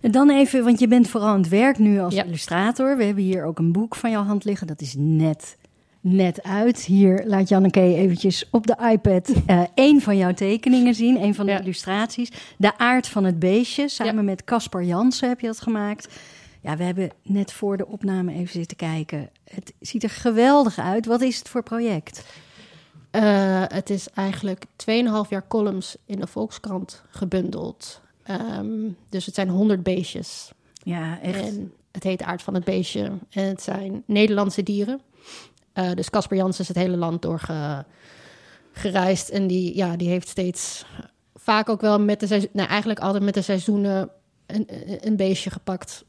En 0.00 0.10
dan 0.10 0.30
even, 0.30 0.64
want 0.64 0.78
je 0.80 0.88
bent 0.88 1.08
vooral 1.08 1.28
aan 1.28 1.40
het 1.40 1.48
werk 1.48 1.78
nu 1.78 2.00
als 2.00 2.14
Ja. 2.14 2.24
illustrator. 2.24 2.96
We 2.96 3.04
hebben 3.04 3.24
hier 3.24 3.44
ook 3.44 3.58
een 3.58 3.72
boek 3.72 3.94
van 3.94 4.10
jouw 4.10 4.22
hand 4.24 4.44
liggen. 4.44 4.66
Dat 4.66 4.80
is 4.80 4.94
net, 4.98 5.56
net 6.00 6.42
uit. 6.42 6.78
Hier 6.84 7.22
laat 7.26 7.48
Janneke 7.48 7.80
eventjes 7.80 8.48
op 8.50 8.66
de 8.66 8.76
iPad 8.92 9.32
eh 9.46 9.62
één 9.74 10.00
van 10.00 10.16
jouw 10.16 10.32
tekeningen 10.34 10.94
zien. 10.94 11.22
Een 11.22 11.34
van 11.34 11.46
de 11.46 11.52
Ja. 11.52 11.60
illustraties. 11.60 12.30
De 12.58 12.78
aard 12.78 13.08
van 13.08 13.24
het 13.24 13.38
beestje. 13.38 13.88
Samen 13.88 14.14
Ja. 14.14 14.22
met 14.22 14.44
Caspar 14.44 14.84
Jansen 14.84 15.28
heb 15.28 15.40
je 15.40 15.46
dat 15.46 15.60
gemaakt. 15.60 16.08
Ja, 16.60 16.76
we 16.76 16.84
hebben 16.84 17.10
net 17.22 17.52
voor 17.52 17.76
de 17.76 17.86
opname 17.86 18.32
even 18.34 18.52
zitten 18.52 18.76
kijken. 18.76 19.30
Het 19.44 19.72
ziet 19.80 20.02
er 20.02 20.10
geweldig 20.10 20.78
uit. 20.78 21.06
Wat 21.06 21.20
is 21.20 21.38
het 21.38 21.48
voor 21.48 21.62
project? 21.62 22.24
Eh, 23.10 23.62
het 23.66 23.90
is 23.90 24.08
eigenlijk 24.14 24.64
2,5 24.76 25.30
jaar 25.30 25.48
columns 25.48 25.96
in 26.06 26.20
de 26.20 26.26
Volkskrant 26.26 27.02
gebundeld. 27.10 28.00
Ehm, 28.22 28.88
dus 29.08 29.26
het 29.26 29.34
zijn 29.34 29.48
100 29.48 29.82
beestjes. 29.82 30.52
ja, 30.82 31.20
echt. 31.20 31.40
En 31.40 31.72
het 31.92 32.02
heet 32.02 32.22
Aard 32.22 32.42
van 32.42 32.54
het 32.54 32.64
Beestje. 32.64 33.10
En 33.30 33.44
het 33.44 33.62
zijn 33.62 34.02
Nederlandse 34.06 34.62
dieren. 34.62 35.00
Eh, 35.72 35.92
dus 35.94 36.10
Casper 36.10 36.36
Jansen 36.36 36.62
is 36.62 36.68
het 36.68 36.76
hele 36.76 36.96
land 36.96 37.22
doorgereisd. 37.22 39.28
En 39.28 39.46
die, 39.46 39.76
ja, 39.76 39.96
die 39.96 40.08
heeft 40.08 40.28
steeds 40.28 40.84
vaak 41.34 41.68
ook 41.68 41.80
wel 41.80 42.00
met 42.00 42.20
de 42.20 42.26
seizoen... 42.26 42.50
Nou, 42.52 42.68
eigenlijk 42.68 43.00
altijd 43.00 43.22
met 43.22 43.34
de 43.34 43.42
seizoenen 43.42 44.10
een, 44.46 44.68
een 45.00 45.16
beestje 45.16 45.50
gepakt... 45.50 46.04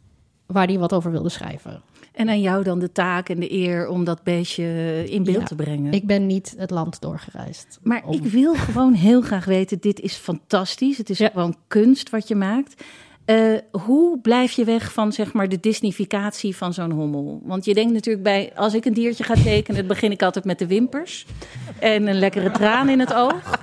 waar 0.45 0.67
hij 0.67 0.79
wat 0.79 0.93
over 0.93 1.11
wilde 1.11 1.29
schrijven. 1.29 1.81
En 2.13 2.29
aan 2.29 2.41
jou 2.41 2.63
dan 2.63 2.79
de 2.79 2.91
taak 2.91 3.29
en 3.29 3.39
de 3.39 3.51
eer 3.51 3.87
om 3.87 4.03
dat 4.03 4.23
beestje 4.23 5.03
in 5.07 5.23
beeld 5.23 5.37
Ja, 5.39 5.45
te 5.45 5.55
brengen. 5.55 5.93
Ik 5.93 6.05
ben 6.07 6.25
niet 6.27 6.53
het 6.57 6.69
land 6.71 7.01
doorgereisd. 7.01 7.79
Maar 7.83 8.01
om- 8.05 8.13
ik 8.13 8.23
wil 8.25 8.53
gewoon 8.55 8.93
heel 8.93 9.21
graag 9.21 9.45
weten, 9.45 9.77
dit 9.79 9.99
is 9.99 10.15
fantastisch. 10.15 10.97
Het 10.97 11.09
is 11.09 11.17
Ja. 11.17 11.29
gewoon 11.29 11.55
kunst 11.67 12.09
wat 12.09 12.27
je 12.27 12.35
maakt. 12.35 12.83
Eh, 13.25 13.37
hoe 13.71 14.19
blijf 14.19 14.51
je 14.51 14.63
weg 14.63 14.93
van 14.93 15.11
zeg 15.13 15.33
maar 15.33 15.49
de 15.49 15.59
Disneyficatie 15.59 16.55
van 16.55 16.73
zo'n 16.73 16.91
hommel? 16.91 17.41
Want 17.43 17.65
je 17.65 17.73
denkt 17.73 17.93
natuurlijk 17.93 18.23
bij, 18.23 18.51
als 18.55 18.73
ik 18.73 18.85
een 18.85 18.93
diertje 18.93 19.23
ga 19.23 19.33
tekenen, 19.33 19.77
dan 19.79 19.87
begin 19.87 20.11
ik 20.11 20.21
altijd 20.23 20.45
met 20.45 20.59
de 20.59 20.67
wimpers 20.67 21.25
en 21.79 22.07
een 22.07 22.19
lekkere 22.19 22.51
traan 22.51 22.89
in 22.89 22.99
het 22.99 23.13
oog. 23.13 23.59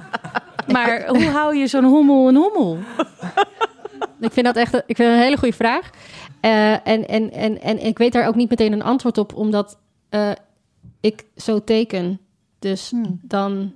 Maar 0.72 1.08
hoe 1.08 1.24
hou 1.24 1.56
je 1.56 1.66
zo'n 1.66 1.84
hommel 1.84 2.28
een 2.28 2.36
hommel? 2.36 2.78
Ik 4.20 4.32
vind 4.32 4.46
dat 4.46 4.56
echt 4.56 4.74
een, 4.74 4.82
ik 4.86 4.96
vind 4.96 5.08
dat 5.08 5.16
een 5.16 5.22
hele 5.24 5.36
goede 5.38 5.54
vraag. 5.56 5.90
Eh, 6.40 6.72
en, 6.72 7.08
en, 7.08 7.32
en, 7.32 7.60
en 7.60 7.84
ik 7.86 7.98
weet 7.98 8.12
daar 8.12 8.26
ook 8.26 8.34
niet 8.34 8.50
meteen 8.50 8.72
een 8.72 8.82
antwoord 8.82 9.18
op, 9.18 9.34
omdat 9.34 9.78
eh, 10.08 10.30
ik 11.00 11.24
zo 11.36 11.64
teken. 11.64 12.20
Dus 12.58 12.92
dan 13.22 13.72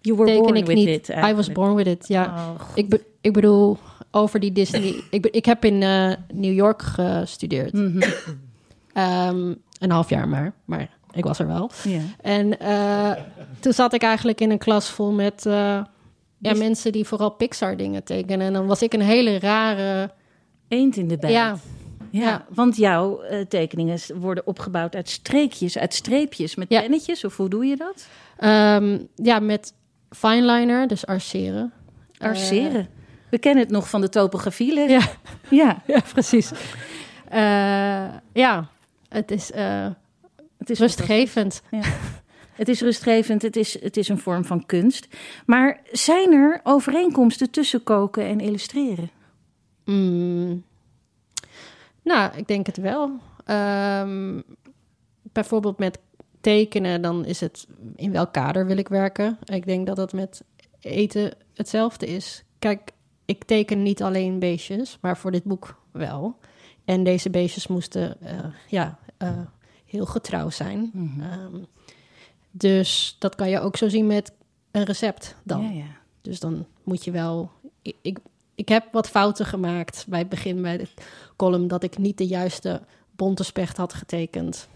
You 0.00 0.16
were 0.16 0.28
teken 0.30 0.42
born 0.44 0.56
ik 0.56 0.66
with 0.66 0.76
niet. 0.76 0.88
it. 0.88 1.08
I 1.08 1.34
was 1.34 1.52
born 1.52 1.74
with 1.74 1.86
it, 1.86 2.08
ja. 2.08 2.24
Oh, 2.24 2.60
Ik, 2.74 2.88
be- 2.88 3.04
ik 3.20 3.32
bedoel, 3.32 3.78
over 4.10 4.40
die 4.40 4.52
Disney... 4.52 4.94
ik, 5.10 5.26
ik 5.26 5.44
heb 5.44 5.64
in 5.64 5.82
eh, 5.82 6.12
New 6.32 6.52
York 6.52 6.82
gestudeerd. 6.82 7.72
Mhm. 7.72 8.02
Ehm, 8.92 9.54
een 9.78 9.90
half 9.90 10.08
jaar 10.08 10.28
maar, 10.28 10.52
maar 10.64 10.88
ik 11.12 11.24
was 11.24 11.38
er 11.38 11.46
wel. 11.46 11.70
Ja. 11.84 12.00
En 12.20 12.58
eh, 12.60 13.12
toen 13.60 13.72
zat 13.72 13.92
ik 13.94 14.02
eigenlijk 14.02 14.40
in 14.40 14.50
een 14.50 14.58
klas 14.58 14.90
vol 14.90 15.12
met 15.12 15.46
eh, 15.46 15.52
ja, 15.52 15.86
Dus- 16.38 16.58
mensen 16.58 16.92
die 16.92 17.04
vooral 17.04 17.30
Pixar 17.30 17.76
dingen 17.76 18.04
tekenen. 18.04 18.46
En 18.46 18.52
dan 18.52 18.66
was 18.66 18.82
ik 18.82 18.92
een 18.92 19.00
hele 19.00 19.38
rare... 19.38 20.10
Eend 20.68 20.96
in 20.96 21.08
de 21.08 21.18
bijt. 21.18 21.32
Ja, 21.32 21.56
Ja, 22.10 22.20
Ja. 22.20 22.46
want 22.54 22.76
jouw 22.76 23.20
eh, 23.20 23.40
tekeningen 23.46 23.98
worden 24.14 24.46
opgebouwd 24.46 24.94
uit 24.94 25.08
streekjes, 25.08 25.78
uit 25.78 25.94
streepjes 25.94 26.54
met 26.54 26.68
Ja. 26.70 26.80
pennetjes. 26.80 27.24
Of 27.24 27.36
hoe 27.36 27.48
doe 27.48 27.66
je 27.66 27.76
dat? 27.76 28.06
ehm, 28.36 28.98
ja 29.14 29.38
met 29.38 29.74
fineliner, 30.10 30.86
dus 30.88 31.06
arceren. 31.06 31.72
Arceren. 32.18 32.88
We 33.30 33.38
kennen 33.38 33.62
het 33.62 33.72
nog 33.72 33.88
van 33.88 34.00
de 34.00 34.08
topografie. 34.08 34.74
Ja. 34.78 34.86
ja. 35.50 35.82
Ja, 35.86 36.00
precies. 36.12 36.50
Eh, 37.28 38.04
ja, 38.32 38.68
het 39.08 39.30
is 39.30 39.52
eh, 39.52 39.86
Het 40.58 40.70
is 40.70 40.78
rustgevend. 40.78 41.62
Het 42.52 42.68
is 42.68 42.80
rustgevend, 42.80 43.42
het 43.42 43.56
is, 43.56 43.80
het 43.82 43.96
is 43.96 44.08
een 44.08 44.18
vorm 44.18 44.44
van 44.44 44.66
kunst. 44.66 45.06
Maar 45.46 45.80
zijn 45.92 46.32
er 46.32 46.60
overeenkomsten 46.62 47.50
tussen 47.50 47.82
koken 47.82 48.24
en 48.24 48.40
illustreren? 48.40 49.10
Mm. 49.84 50.64
Nou, 52.02 52.36
ik 52.36 52.48
denk 52.48 52.66
het 52.66 52.76
wel. 52.76 53.18
Ehm, 53.44 54.40
bijvoorbeeld 55.22 55.78
met 55.78 55.98
tekenen, 56.40 57.02
dan 57.02 57.24
is 57.24 57.40
het 57.40 57.66
in 57.96 58.12
welk 58.12 58.32
kader 58.32 58.66
wil 58.66 58.76
ik 58.76 58.88
werken. 58.88 59.38
Ik 59.44 59.66
denk 59.66 59.86
dat 59.86 59.96
dat 59.96 60.12
met 60.12 60.42
eten 60.80 61.32
hetzelfde 61.54 62.06
is. 62.06 62.44
Kijk, 62.58 62.92
ik 63.24 63.44
teken 63.44 63.82
niet 63.82 64.02
alleen 64.02 64.38
beestjes, 64.38 64.98
maar 65.00 65.16
voor 65.16 65.30
dit 65.30 65.44
boek 65.44 65.82
wel. 65.90 66.38
En 66.84 67.04
deze 67.04 67.30
beestjes 67.30 67.66
moesten 67.66 68.20
eh, 68.20 68.44
ja, 68.68 68.98
eh, 69.16 69.38
heel 69.84 70.06
getrouw 70.06 70.50
zijn. 70.50 70.90
Ehm, 71.20 71.64
dus 72.50 73.16
dat 73.18 73.34
kan 73.34 73.50
je 73.50 73.60
ook 73.60 73.76
zo 73.76 73.88
zien 73.88 74.06
met 74.06 74.32
een 74.70 74.84
recept 74.84 75.36
dan. 75.44 75.62
Ja, 75.62 75.70
ja. 75.70 75.98
Dus 76.20 76.40
dan 76.40 76.66
moet 76.84 77.04
je 77.04 77.10
wel. 77.10 77.50
Ik, 77.82 77.96
ik, 78.02 78.18
ik 78.60 78.68
heb 78.68 78.92
wat 78.92 79.08
fouten 79.08 79.46
gemaakt 79.46 80.04
bij 80.08 80.18
het 80.18 80.28
begin 80.28 80.62
bij 80.62 80.76
de 80.76 80.86
column 81.36 81.68
dat 81.68 81.82
ik 81.82 81.98
niet 81.98 82.18
de 82.18 82.26
juiste 82.26 82.80
bonte 83.16 83.44
specht 83.44 83.76
had 83.76 83.94
getekend. 83.94 84.68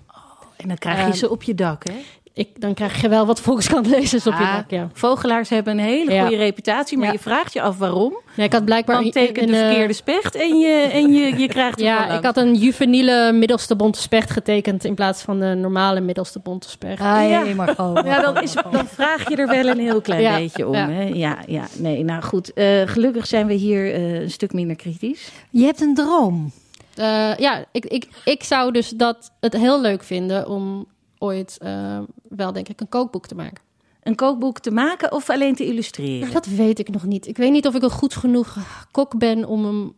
En 0.56 0.68
dan 0.68 0.78
krijg 0.78 0.98
je 0.98 1.04
Ehm, 1.04 1.12
ze 1.12 1.30
op 1.30 1.42
je 1.42 1.54
dak, 1.54 1.88
hè? 1.88 2.00
Ik, 2.36 2.60
dan 2.60 2.74
krijg 2.74 3.00
je 3.00 3.08
wel 3.08 3.26
wat 3.26 3.40
volkskantlezers 3.40 4.26
op 4.26 4.32
je 4.32 4.44
Ah, 4.44 4.54
dak. 4.54 4.70
Ja. 4.70 4.88
Vogelaars 4.92 5.48
hebben 5.48 5.78
een 5.78 5.84
hele 5.84 6.12
Ja. 6.12 6.20
goede 6.22 6.36
reputatie, 6.36 6.96
maar 6.98 7.06
Ja. 7.06 7.12
je 7.12 7.18
vraagt 7.18 7.52
je 7.52 7.62
af 7.62 7.78
waarom. 7.78 8.16
Nee, 8.36 8.46
ik 8.46 8.52
had 8.52 8.64
blijkbaar 8.64 8.96
Dan 8.96 9.04
in- 9.04 9.10
teken 9.10 9.42
in, 9.42 9.48
de 9.48 9.56
eh, 9.58 9.64
verkeerde 9.66 9.92
specht 9.92 10.34
en 10.34 10.58
je, 10.58 10.72
en 10.92 11.12
je, 11.12 11.38
je 11.38 11.48
krijgt 11.48 11.80
Ja, 11.80 12.18
ik 12.18 12.24
had 12.24 12.36
een 12.36 12.54
juveniele 12.54 13.32
middelste 13.32 13.76
bonte 13.76 14.00
specht 14.00 14.30
getekend 14.30 14.84
in 14.84 14.94
plaats 14.94 15.22
van 15.22 15.40
de 15.40 15.54
normale 15.54 16.00
middelste 16.00 16.38
bonte 16.38 16.68
specht. 16.70 17.00
Ah, 17.00 17.28
Ja. 17.28 17.54
maar 17.54 17.68
gewoon. 17.68 18.04
Ja, 18.04 18.20
dan, 18.20 18.42
is, 18.42 18.52
dan 18.70 18.86
vraag 18.86 19.28
je 19.28 19.36
er 19.36 19.48
wel 19.48 19.66
een 19.66 19.78
heel 19.78 20.00
klein 20.00 20.22
Ja, 20.22 20.36
beetje 20.36 20.66
om. 20.68 20.74
ja. 20.74 20.88
Hè? 20.88 21.02
Ja, 21.02 21.38
ja, 21.46 21.64
nee, 21.78 22.04
nou 22.04 22.22
goed. 22.22 22.52
Eh, 22.52 22.66
gelukkig 22.84 23.26
zijn 23.26 23.46
we 23.46 23.54
hier 23.54 23.94
eh, 23.94 24.20
een 24.20 24.30
stuk 24.30 24.52
minder 24.52 24.76
kritisch. 24.76 25.30
Je 25.50 25.64
hebt 25.64 25.80
een 25.80 25.94
droom. 25.94 26.52
Eh, 26.94 27.36
ja, 27.36 27.64
ik, 27.72 27.84
ik, 27.84 28.06
ik 28.24 28.42
zou 28.44 28.72
dus 28.72 28.88
dat 28.88 29.30
het 29.40 29.52
heel 29.56 29.80
leuk 29.80 30.02
vinden 30.04 30.48
om 30.48 30.86
ooit 31.24 31.58
eh, 31.58 32.00
wel, 32.28 32.52
denk 32.52 32.68
ik, 32.68 32.80
een 32.80 32.88
kookboek 32.88 33.26
te 33.26 33.34
maken. 33.34 33.62
Een 34.02 34.14
kookboek 34.14 34.58
te 34.58 34.70
maken 34.70 35.12
of 35.12 35.30
alleen 35.30 35.54
te 35.54 35.66
illustreren? 35.66 36.32
Dat 36.32 36.46
weet 36.46 36.78
ik 36.78 36.88
nog 36.88 37.04
niet. 37.04 37.26
Ik 37.26 37.36
weet 37.36 37.52
niet 37.52 37.66
of 37.66 37.74
ik 37.74 37.82
een 37.82 37.90
goed 37.90 38.14
genoeg 38.14 38.56
kok 38.90 39.18
ben 39.18 39.44
om 39.44 39.64
hem 39.64 39.92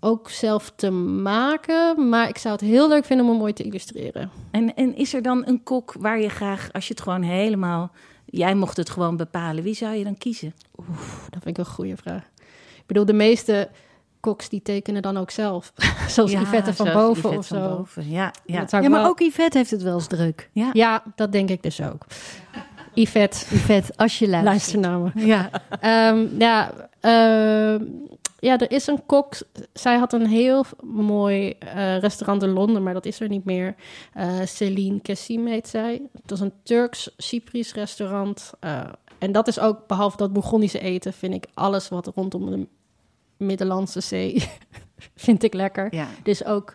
ook 0.00 0.30
zelf 0.30 0.72
te 0.76 0.90
maken. 0.90 2.08
Maar 2.08 2.28
ik 2.28 2.38
zou 2.38 2.54
het 2.54 2.64
heel 2.64 2.88
leuk 2.88 3.04
vinden 3.04 3.26
om 3.26 3.32
hem 3.32 3.42
ooit 3.42 3.56
te 3.56 3.62
illustreren. 3.62 4.30
En, 4.50 4.74
en 4.74 4.96
is 4.96 5.14
er 5.14 5.22
dan 5.22 5.46
een 5.46 5.62
kok 5.62 5.94
waar 5.98 6.20
je 6.20 6.28
graag, 6.28 6.72
als 6.72 6.86
je 6.86 6.94
het 6.94 7.02
gewoon 7.02 7.22
helemaal... 7.22 7.90
Jij 8.24 8.54
mocht 8.54 8.76
het 8.76 8.90
gewoon 8.90 9.16
bepalen. 9.16 9.62
Wie 9.62 9.74
zou 9.74 9.94
je 9.94 10.04
dan 10.04 10.18
kiezen? 10.18 10.54
Dat 11.30 11.42
vind 11.42 11.46
ik 11.46 11.58
een 11.58 11.72
goede 11.72 11.96
vraag. 11.96 12.22
Ik 12.76 12.86
bedoel, 12.86 13.04
de 13.04 13.12
meeste 13.12 13.70
koks 14.22 14.48
die 14.48 14.62
tekenen 14.62 15.02
dan 15.02 15.16
ook 15.16 15.30
zelf. 15.30 15.72
Zoals 16.08 16.32
Yvette 16.32 16.74
van 16.74 16.86
zoals 16.86 17.02
Boven 17.02 17.20
Yvette 17.30 17.38
of 17.38 17.46
van 17.46 17.58
zo. 17.58 17.76
Boven. 17.76 18.10
Ja, 18.10 18.32
ja. 18.46 18.60
Dat 18.60 18.70
zou 18.70 18.82
Ja, 18.82 18.88
maar 18.88 19.00
wel- 19.00 19.08
ook 19.10 19.20
Yvette 19.20 19.58
heeft 19.58 19.70
het 19.70 19.82
wel 19.82 19.94
eens 19.94 20.06
druk. 20.06 20.50
ja. 20.52 20.70
Ja, 20.72 21.02
dat 21.14 21.32
denk 21.32 21.48
ik 21.48 21.62
dus 21.62 21.80
ook. 21.82 22.06
Yvette, 22.94 23.38
Yvette, 23.54 23.92
als 23.96 24.18
je 24.18 24.28
luistert. 24.28 24.52
luisternamen. 24.54 25.12
ja. 25.14 25.50
Ehm, 25.80 26.26
ja, 26.38 26.72
ehm, 27.00 27.84
ja, 28.38 28.58
er 28.58 28.70
is 28.70 28.86
een 28.86 29.06
kok. 29.06 29.34
Zij 29.72 29.96
had 29.98 30.12
een 30.12 30.26
heel 30.26 30.64
mooi 30.82 31.50
eh, 31.58 31.98
restaurant 31.98 32.42
in 32.42 32.48
Londen, 32.50 32.82
maar 32.82 32.94
dat 32.94 33.06
is 33.06 33.20
er 33.20 33.28
niet 33.28 33.44
meer. 33.44 33.74
Eh 34.14 34.40
Celine 34.44 35.00
Kessim 35.00 35.46
heet 35.46 35.68
zij. 35.68 36.02
Het 36.12 36.30
was 36.30 36.40
een 36.40 36.52
Turks-Cyprisch 36.62 37.74
restaurant. 37.74 38.50
Eh, 38.60 38.80
en 39.18 39.32
dat 39.32 39.48
is 39.48 39.58
ook, 39.60 39.86
behalve 39.86 40.16
dat 40.16 40.32
Bourgondische 40.32 40.78
eten, 40.80 41.12
vind 41.12 41.34
ik 41.34 41.46
alles 41.54 41.88
wat 41.88 42.12
rondom 42.14 42.50
de 42.50 42.66
Middellandse 43.42 44.00
Zee 44.00 44.42
vind 45.14 45.42
ik 45.42 45.54
lekker. 45.54 45.94
ja. 45.94 46.06
Dus 46.22 46.44
ook, 46.44 46.74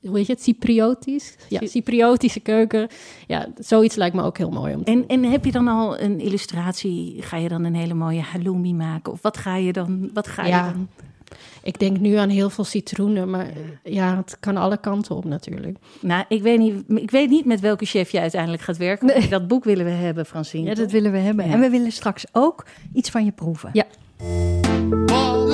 hoe 0.00 0.18
heet 0.18 0.28
het, 0.28 0.42
Cypriotisch? 0.42 1.34
Ja, 1.48 1.58
Cy- 1.58 1.66
Cypriotische 1.66 2.40
keuken. 2.40 2.88
Ja, 3.26 3.48
zoiets 3.58 3.96
lijkt 3.96 4.14
me 4.14 4.22
ook 4.22 4.38
heel 4.38 4.50
mooi 4.50 4.74
om 4.74 4.84
te 4.84 4.90
En, 4.90 5.04
en 5.08 5.24
heb 5.24 5.44
je 5.44 5.52
dan 5.52 5.68
al 5.68 5.98
een 6.00 6.20
illustratie? 6.20 7.16
Ga 7.22 7.36
je 7.36 7.48
dan 7.48 7.64
een 7.64 7.74
hele 7.74 7.94
mooie 7.94 8.20
halloumi 8.20 8.74
maken? 8.74 9.12
Of 9.12 9.22
wat 9.22 9.36
ga 9.36 9.56
je 9.56 9.72
dan? 9.72 10.10
Wat 10.14 10.28
ga 10.28 10.46
Ja. 10.46 10.66
je 10.66 10.72
dan? 10.72 10.88
Ik 11.62 11.78
denk 11.78 11.98
nu 11.98 12.14
aan 12.14 12.28
heel 12.28 12.50
veel 12.50 12.64
citroenen, 12.64 13.30
maar 13.30 13.46
ja, 13.84 14.16
het 14.16 14.36
kan 14.40 14.56
alle 14.56 14.76
kanten 14.76 15.16
op 15.16 15.24
natuurlijk. 15.24 15.78
Nou, 16.00 16.24
ik 16.28 16.42
weet, 16.42 16.58
niet, 16.58 16.74
ik 16.88 17.10
weet 17.10 17.30
niet 17.30 17.44
met 17.44 17.60
welke 17.60 17.84
chef 17.84 18.10
je 18.10 18.20
uiteindelijk 18.20 18.62
gaat 18.62 18.76
werken. 18.76 19.06
Nee. 19.06 19.28
Dat 19.28 19.48
boek 19.48 19.64
willen 19.64 19.84
we 19.84 19.90
hebben, 19.90 20.26
Francine. 20.26 20.68
Ja, 20.68 20.74
dat 20.74 20.90
willen 20.90 21.12
we 21.12 21.18
hebben. 21.18 21.46
Ja. 21.46 21.52
En 21.52 21.60
we 21.60 21.70
willen 21.70 21.92
straks 21.92 22.24
ook 22.32 22.66
iets 22.92 23.10
van 23.10 23.24
je 23.24 23.32
proeven. 23.32 23.70
Ja. 23.72 23.84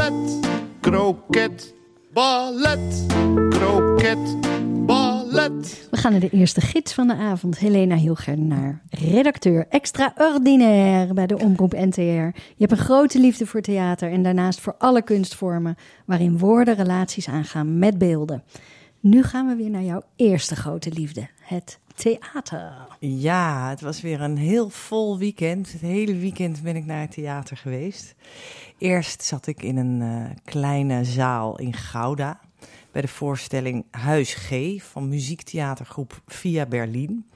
Ballet, 0.09 0.38
kroket, 0.81 1.75
ballet, 2.12 3.07
kroket, 3.51 4.40
ballet. 4.87 5.88
We 5.90 5.97
gaan 5.97 6.11
naar 6.12 6.21
de 6.21 6.31
eerste 6.31 6.61
gids 6.61 6.92
van 6.92 7.07
de 7.07 7.14
avond. 7.14 7.59
Helena 7.59 7.97
Hilgernaar, 7.97 8.83
redacteur 8.90 9.66
extraordinair 9.68 11.14
bij 11.14 11.27
de 11.27 11.38
Omroep 11.38 11.73
NTR. 11.73 12.01
Je 12.01 12.33
hebt 12.57 12.73
een 12.73 12.79
grote 12.79 13.18
liefde 13.18 13.47
voor 13.47 13.61
theater 13.61 14.12
en 14.12 14.23
daarnaast 14.23 14.61
voor 14.61 14.75
alle 14.79 15.03
kunstvormen... 15.03 15.77
waarin 16.07 16.38
woorden 16.38 16.75
relaties 16.75 17.29
aangaan 17.29 17.79
met 17.79 17.99
beelden. 17.99 18.42
Nu 19.01 19.23
gaan 19.23 19.47
we 19.47 19.55
weer 19.55 19.71
naar 19.71 19.83
jouw 19.83 20.03
eerste 20.16 20.57
grote 20.57 20.90
liefde, 20.92 21.29
het 21.40 21.79
theater. 21.94 22.73
Ja, 22.99 23.68
het 23.71 23.81
was 23.81 24.01
weer 24.01 24.21
een 24.21 24.37
heel 24.37 24.71
vol 24.71 25.18
weekend. 25.18 25.73
Het 25.73 25.81
hele 25.81 26.16
weekend 26.16 26.62
ben 26.62 26.77
ik 26.77 26.85
naar 26.85 27.01
het 27.01 27.11
theater 27.11 27.57
geweest. 27.57 28.14
Eerst 28.79 29.23
zat 29.23 29.47
ik 29.47 29.62
in 29.62 29.77
een 29.77 30.03
eh, 30.03 30.37
kleine 30.45 31.05
zaal 31.05 31.59
in 31.59 31.75
Gouda. 31.75 32.41
Bij 32.93 33.03
de 33.03 33.09
voorstelling 33.09 33.85
Huis 33.91 34.35
G 34.35 34.83
van 34.83 35.09
muziektheatergroep 35.09 36.23
Via 36.27 36.67
Berlin. 36.67 37.31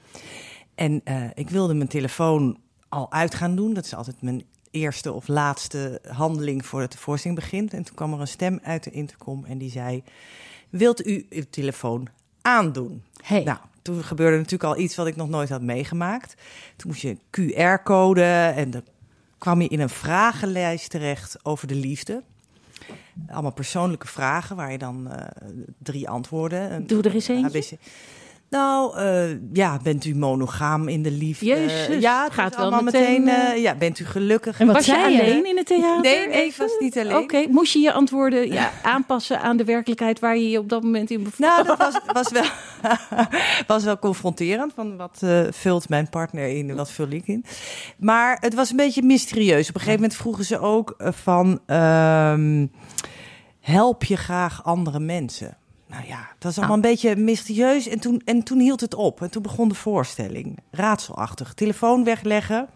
En 0.75 1.01
eh, 1.03 1.23
ik 1.33 1.49
wilde 1.49 1.73
mijn 1.73 1.89
telefoon 1.89 2.57
al 2.89 3.11
uit 3.11 3.35
gaan 3.35 3.55
doen. 3.55 3.73
Dat 3.73 3.85
is 3.85 3.95
altijd 3.95 4.21
mijn 4.21 4.43
eerste 4.71 5.11
of 5.11 5.27
laatste 5.27 6.01
handeling 6.07 6.65
voordat 6.65 6.91
de 6.91 6.97
voorstelling 6.97 7.39
begint. 7.39 7.73
En 7.73 7.83
toen 7.83 7.95
kwam 7.95 8.13
er 8.13 8.19
een 8.19 8.27
stem 8.27 8.59
uit 8.63 8.83
de 8.83 8.91
intercom 8.91 9.45
en 9.45 9.57
die 9.57 9.71
zei... 9.71 10.03
Wilt 10.69 11.05
u 11.05 11.25
uw 11.29 11.43
telefoon 11.49 12.07
aandoen? 12.41 13.03
Hey. 13.23 13.43
Nou, 13.43 13.57
toen 13.81 14.03
gebeurde 14.03 14.37
natuurlijk 14.37 14.63
al 14.63 14.77
iets 14.77 14.95
wat 14.95 15.07
ik 15.07 15.15
nog 15.15 15.29
nooit 15.29 15.49
had 15.49 15.61
meegemaakt. 15.61 16.35
Toen 16.75 16.89
moest 16.91 17.01
je 17.01 17.09
een 17.09 17.51
QR-code 17.53 18.23
en 18.55 18.71
dan 18.71 18.83
kwam 19.43 19.61
je 19.61 19.67
in 19.67 19.79
een 19.79 19.89
vragenlijst 19.89 20.89
terecht 20.89 21.45
over 21.45 21.67
de 21.67 21.75
liefde. 21.75 22.23
Allemaal 23.27 23.53
persoonlijke 23.53 24.07
vragen 24.07 24.55
waar 24.55 24.71
je 24.71 24.77
dan 24.77 25.11
eh, 25.11 25.27
drie 25.77 26.09
antwoorden. 26.09 26.87
Doe 26.87 27.03
er 27.03 27.13
eens 27.13 27.27
eentje. 27.27 27.59
ABC. 27.59 27.71
Nou, 28.53 28.97
eh, 28.97 29.37
ja, 29.53 29.79
bent 29.83 30.05
u 30.05 30.15
monogaam 30.15 30.87
in 30.87 31.03
de 31.03 31.11
liefde? 31.11 31.45
Jezus, 31.45 32.01
ja, 32.01 32.23
het 32.23 32.33
gaat 32.33 32.55
wel 32.55 32.81
meteen, 32.81 33.23
meteen. 33.23 33.27
eh, 33.27 33.51
eh, 33.51 33.61
ja, 33.61 33.75
bent 33.75 33.99
u 33.99 34.05
gelukkig? 34.05 34.59
En 34.59 34.65
wat 34.65 34.75
was 34.75 34.85
je 34.85 34.91
zei 34.91 35.13
je? 35.15 35.21
alleen 35.21 35.45
in 35.45 35.57
het 35.57 35.65
theater? 35.65 36.01
Nee, 36.01 36.27
nee, 36.27 36.41
Even? 36.41 36.65
was 36.67 36.77
niet 36.79 36.97
alleen. 36.97 37.17
Oké, 37.17 37.45
moest 37.49 37.73
je 37.73 37.79
je 37.79 37.93
antwoorden 37.93 38.51
ja, 38.51 38.71
aanpassen 38.81 39.41
aan 39.41 39.57
de 39.57 39.63
werkelijkheid 39.63 40.19
waar 40.19 40.37
je 40.37 40.49
je 40.49 40.59
op 40.59 40.69
dat 40.69 40.83
moment 40.83 41.11
in 41.11 41.23
bevond? 41.23 41.39
Nou, 41.39 41.63
dat 41.63 41.77
was, 41.77 41.99
was, 42.05 42.31
wel, 42.31 42.45
was 43.75 43.83
wel 43.83 43.99
confronterend. 43.99 44.73
Van 44.75 44.97
wat 44.97 45.17
eh, 45.21 45.41
vult 45.49 45.89
mijn 45.89 46.09
partner 46.09 46.47
in, 46.47 46.75
wat 46.75 46.91
vul 46.91 47.09
ik 47.09 47.27
in. 47.27 47.45
Maar 47.97 48.37
het 48.39 48.53
was 48.53 48.69
een 48.69 48.77
beetje 48.77 49.03
mysterieus. 49.03 49.69
Op 49.69 49.75
een 49.75 49.81
gegeven 49.81 50.01
moment 50.01 50.19
vroegen 50.19 50.45
ze 50.45 50.59
ook 50.59 50.95
van... 50.97 51.59
ehm, 51.65 52.65
help 53.59 54.03
je 54.03 54.15
graag 54.17 54.63
andere 54.63 54.99
mensen? 54.99 55.57
Nou 55.93 56.05
ja, 56.05 56.17
dat 56.17 56.43
was 56.43 56.57
allemaal 56.57 56.75
een 56.75 56.81
beetje 56.81 57.15
mysterieus. 57.15 57.87
En 57.87 57.99
toen, 57.99 58.21
en 58.25 58.43
toen 58.43 58.59
hield 58.59 58.81
het 58.81 58.95
op. 58.95 59.21
En 59.21 59.29
toen 59.29 59.41
begon 59.41 59.69
de 59.69 59.75
voorstelling. 59.75 60.57
Raadselachtig. 60.71 61.53
Telefoon 61.53 62.03
wegleggen. 62.03 62.67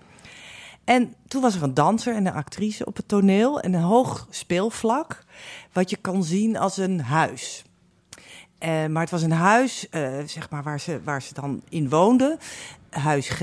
En 0.84 1.14
toen 1.28 1.42
was 1.42 1.56
er 1.56 1.64
een 1.64 1.74
danser 1.74 2.16
en 2.16 2.26
een 2.26 2.34
actrice 2.34 2.86
op 2.86 2.96
het 2.96 3.08
toneel. 3.08 3.60
En 3.60 3.74
een 3.74 3.82
hoog 3.82 4.28
speelvlak. 4.30 5.24
Wat 5.72 5.90
je 5.90 5.96
kan 5.96 6.24
zien 6.24 6.58
als 6.58 6.78
een 6.78 7.02
huis. 7.02 7.64
Eh, 8.58 8.86
maar 8.86 9.02
het 9.02 9.12
was 9.12 9.22
een 9.22 9.32
huis, 9.32 9.90
eh, 9.90 10.18
zeg 10.26 10.50
maar, 10.50 10.64
waar 10.64 10.80
ze, 10.80 11.02
waar 11.04 11.22
ze 11.22 11.34
dan 11.34 11.62
in 11.70 11.90
woonden. 11.90 12.38
Huis 12.90 13.30
G. 13.30 13.42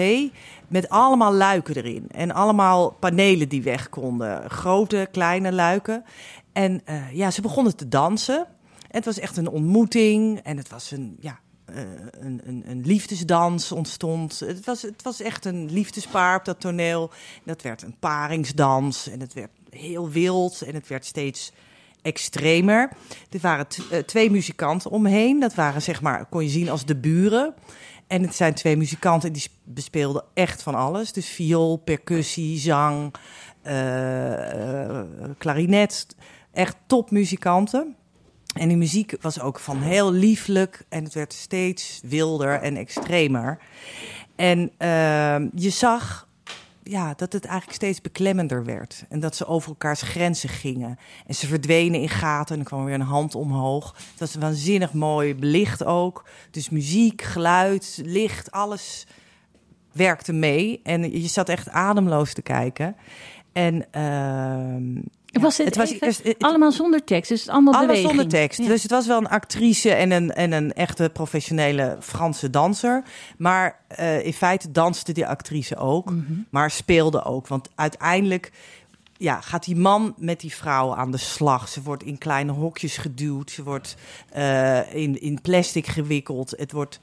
Met 0.69 0.89
allemaal 0.89 1.33
luiken 1.33 1.77
erin. 1.77 2.07
En 2.11 2.33
allemaal 2.33 2.91
panelen 2.91 3.49
die 3.49 3.63
weg 3.63 3.89
konden. 3.89 4.51
Grote, 4.51 5.09
kleine 5.11 5.53
luiken. 5.53 6.05
En 6.53 6.81
eh, 6.85 7.13
ja, 7.13 7.31
ze 7.31 7.41
begonnen 7.41 7.77
te 7.77 7.89
dansen. 7.89 8.47
Het 8.95 9.05
was 9.05 9.19
echt 9.19 9.37
een 9.37 9.49
ontmoeting. 9.49 10.39
En 10.39 10.57
het 10.57 10.69
was 10.69 10.91
een, 10.91 11.17
ja, 11.21 11.39
eh, 11.65 11.77
een, 12.11 12.41
een, 12.45 12.63
een 12.67 12.83
liefdesdans 12.85 13.73
ontstond. 13.73 14.41
Het 14.41 14.65
was, 14.65 14.83
het 14.83 15.03
was 15.03 15.21
echt 15.21 15.45
een 15.45 15.71
liefdespaar 15.73 16.39
op 16.39 16.45
dat 16.45 16.61
toneel. 16.61 17.11
Dat 17.45 17.63
werd 17.63 17.83
een 17.83 17.97
paringsdans. 17.99 19.09
En 19.09 19.21
het 19.21 19.33
werd 19.33 19.51
heel 19.71 20.11
wild. 20.11 20.63
En 20.63 20.75
het 20.75 20.89
werd 20.89 21.05
steeds 21.05 21.53
extremer. 22.03 22.91
Er 23.31 23.41
waren 23.41 23.67
eh, 23.91 23.99
twee 23.99 24.31
muzikanten 24.31 24.91
omheen. 24.91 25.41
Dat 25.41 25.55
waren 25.55 25.83
zeg 25.83 26.01
maar, 26.03 26.27
kon 26.27 26.43
je 26.43 26.49
zien 26.51 26.69
als 26.71 26.85
de 26.85 26.97
buren. 26.97 27.55
En 28.07 28.23
het 28.23 28.35
zijn 28.35 28.55
twee 28.55 28.77
muzikanten 28.77 29.33
die 29.33 29.43
sp- 29.43 29.53
bespeelden 29.65 30.25
echt 30.35 30.63
van 30.63 30.75
alles. 30.75 31.13
Dus 31.13 31.29
viool, 31.29 31.77
percussie, 31.77 32.59
zang, 32.59 33.15
eh, 33.63 35.01
klarinet. 35.39 36.07
Echt 36.53 36.77
topmuzikanten. 36.87 37.97
En 38.55 38.69
die 38.69 38.77
muziek 38.77 39.17
was 39.21 39.41
ook 39.41 39.59
van 39.59 39.83
heel 39.83 40.13
lieflijk 40.13 40.85
en 40.89 41.05
het 41.05 41.15
werd 41.15 41.33
steeds 41.33 42.01
wilder 42.05 42.61
en 42.61 42.77
extremer. 42.77 43.59
En 44.37 44.73
ehm, 44.77 45.49
je 45.55 45.71
zag 45.71 46.29
ja, 46.85 47.15
dat 47.17 47.33
het 47.33 47.45
eigenlijk 47.45 47.77
steeds 47.77 48.01
beklemmender 48.01 48.65
werd. 48.65 49.05
En 49.09 49.21
dat 49.21 49.37
ze 49.37 49.47
over 49.47 49.69
elkaars 49.69 50.03
grenzen 50.03 50.49
gingen. 50.49 50.99
En 51.27 51.35
ze 51.35 51.47
verdwenen 51.47 52.01
in 52.01 52.09
gaten 52.09 52.55
en 52.55 52.61
er 52.61 52.67
kwam 52.67 52.85
weer 52.85 52.95
een 52.95 53.01
hand 53.01 53.35
omhoog. 53.35 53.95
Het 54.11 54.21
was 54.21 54.35
waanzinnig 54.35 54.93
mooi, 54.93 55.35
belicht 55.35 55.85
ook. 55.85 56.25
Dus 56.51 56.71
muziek, 56.71 57.23
geluid, 57.23 58.01
licht, 58.05 58.51
alles 58.51 59.07
werkte 59.93 60.33
mee. 60.33 60.81
En 60.83 61.21
je 61.21 61.29
zat 61.29 61.49
echt 61.49 61.69
ademloos 61.69 62.33
te 62.33 62.43
kijken. 62.43 62.97
En 63.53 63.93
ehm, 63.93 65.01
was 65.43 65.57
het, 65.57 65.67
het 65.67 65.77
was 65.77 65.91
even- 65.93 66.07
eerst- 66.07 66.23
het- 66.23 66.43
allemaal 66.43 66.73
zonder 66.73 67.05
tekst, 67.05 67.29
dus 67.31 67.39
het 67.39 67.49
is 67.49 67.55
allemaal 67.55 67.75
alles 67.75 67.87
beweging. 67.87 68.09
zonder 68.11 68.29
tekst. 68.29 68.59
Ja. 68.59 68.67
Dus 68.67 68.83
het 68.83 68.91
was 68.91 69.07
wel 69.07 69.19
een 69.19 69.29
actrice 69.29 69.91
en 69.95 70.11
een, 70.11 70.31
en 70.35 70.53
een 70.53 70.73
echte 70.73 71.11
professionele 71.13 71.97
Franse 72.01 72.51
danser. 72.51 73.03
Maar 73.39 73.79
eh, 73.89 74.25
in 74.27 74.33
feite 74.33 74.71
danste 74.71 75.13
die 75.13 75.27
actrice 75.27 75.77
ook, 75.77 76.11
Mhm. 76.11 76.33
maar 76.51 76.71
speelde 76.71 77.25
ook. 77.25 77.49
Want 77.49 77.69
uiteindelijk 77.75 78.53
ja, 79.17 79.41
gaat 79.41 79.65
die 79.65 79.77
man 79.77 80.15
met 80.17 80.41
die 80.41 80.55
vrouw 80.55 80.95
aan 80.95 81.11
de 81.11 81.17
slag. 81.17 81.69
Ze 81.69 81.83
wordt 81.83 82.03
in 82.03 82.19
kleine 82.19 82.53
hokjes 82.53 82.97
geduwd. 82.97 83.51
Ze 83.51 83.63
wordt 83.63 83.97
eh, 84.33 84.95
in, 84.95 85.21
in 85.21 85.41
plastic 85.41 85.87
gewikkeld. 85.87 86.55
Het 86.57 86.73
wordt 86.73 87.01